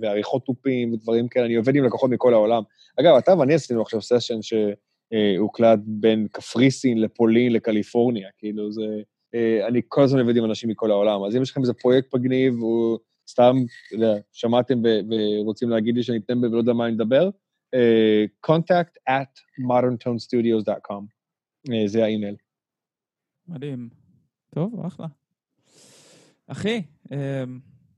[0.01, 2.63] ועריכות תופים ודברים כאלה, אני עובד עם לקוחות מכל העולם.
[3.01, 8.87] אגב, אתה ואני עשינו עכשיו סשן שהוקלט בין קפריסין לפולין לקליפורניה, כאילו זה...
[9.69, 12.63] אני כל הזמן עובד עם אנשים מכל העולם, אז אם יש לכם איזה פרויקט מגניב,
[12.63, 12.99] או
[13.31, 13.57] סתם,
[13.93, 17.31] יודע, שמעתם ורוצים להגיד לי שאני אתן ולא יודע מה אני מדבר,
[17.75, 19.33] uh, contact at
[19.69, 21.20] moderntonestudios.com.
[21.69, 22.37] Uh, זה האימייל.
[23.49, 23.89] מדהים.
[24.55, 25.07] טוב, אחלה.
[26.47, 27.11] אחי, um,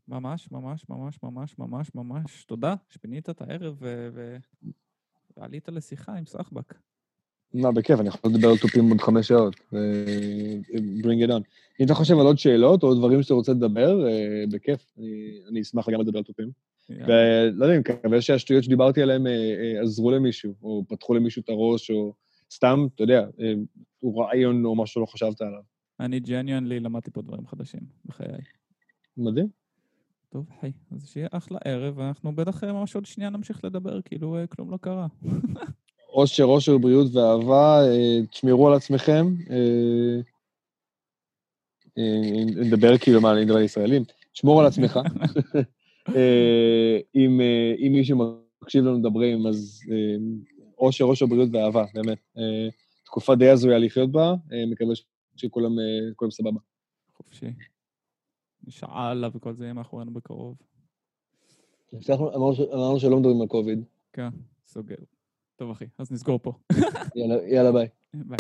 [0.09, 3.83] ממש, ממש, ממש, ממש, ממש, ממש תודה שפינית את הערב
[5.37, 6.75] ועלית לשיחה עם סחבק.
[7.55, 9.57] מה, בכיף, אני יכול לדבר על תופים עוד חמש שעות.
[11.03, 11.43] bring it on.
[11.81, 14.07] אם אתה חושב על עוד שאלות או דברים שאתה רוצה לדבר,
[14.51, 14.95] בכיף,
[15.49, 16.51] אני אשמח גם לדבר על תופים.
[16.91, 21.49] ולא יודע, אני מקווה שהשטויות שדיברתי עליהן אה, אה, עזרו למישהו, או פתחו למישהו את
[21.49, 22.15] הראש, או
[22.55, 23.53] סתם, אתה יודע, אה,
[24.01, 25.61] הוא רעיון או משהו שלא חשבת עליו.
[26.01, 28.29] אני ג'ניונלי למדתי פה דברים חדשים בחיי.
[29.17, 29.49] מדהים.
[30.29, 34.71] טוב, היי, אז שיהיה אחלה ערב, ואנחנו בטח ממש עוד שנייה נמשיך לדבר, כאילו כלום
[34.71, 35.07] לא קרה.
[36.09, 37.81] אושר, אושר, בריאות ואהבה,
[38.31, 39.27] תשמרו על עצמכם.
[42.57, 44.03] נדבר כאילו, מה, אני מדבר על ישראלים?
[44.33, 45.01] שמור על עצמך.
[46.17, 49.81] אה, אם, אה, אם מישהו מקשיב לנו מדברים, אז
[50.83, 52.19] אושר, אה, אושר, בריאות ואהבה, באמת.
[53.05, 54.35] תקופה די הזויה לחיות בה,
[54.71, 54.95] מקווה
[55.37, 55.73] שכולם
[56.31, 56.61] סבבה.
[57.17, 57.47] חופשי.
[58.69, 60.57] שאלה וכל זה יהיה מאחורינו בקרוב.
[62.75, 63.85] אמרנו שלא מדברים על קוביד.
[64.13, 64.29] כן,
[64.65, 64.97] סוגר.
[65.57, 66.53] טוב, אחי, אז נסגור פה.
[67.47, 67.89] יאללה, ביי.
[68.29, 68.39] ביי.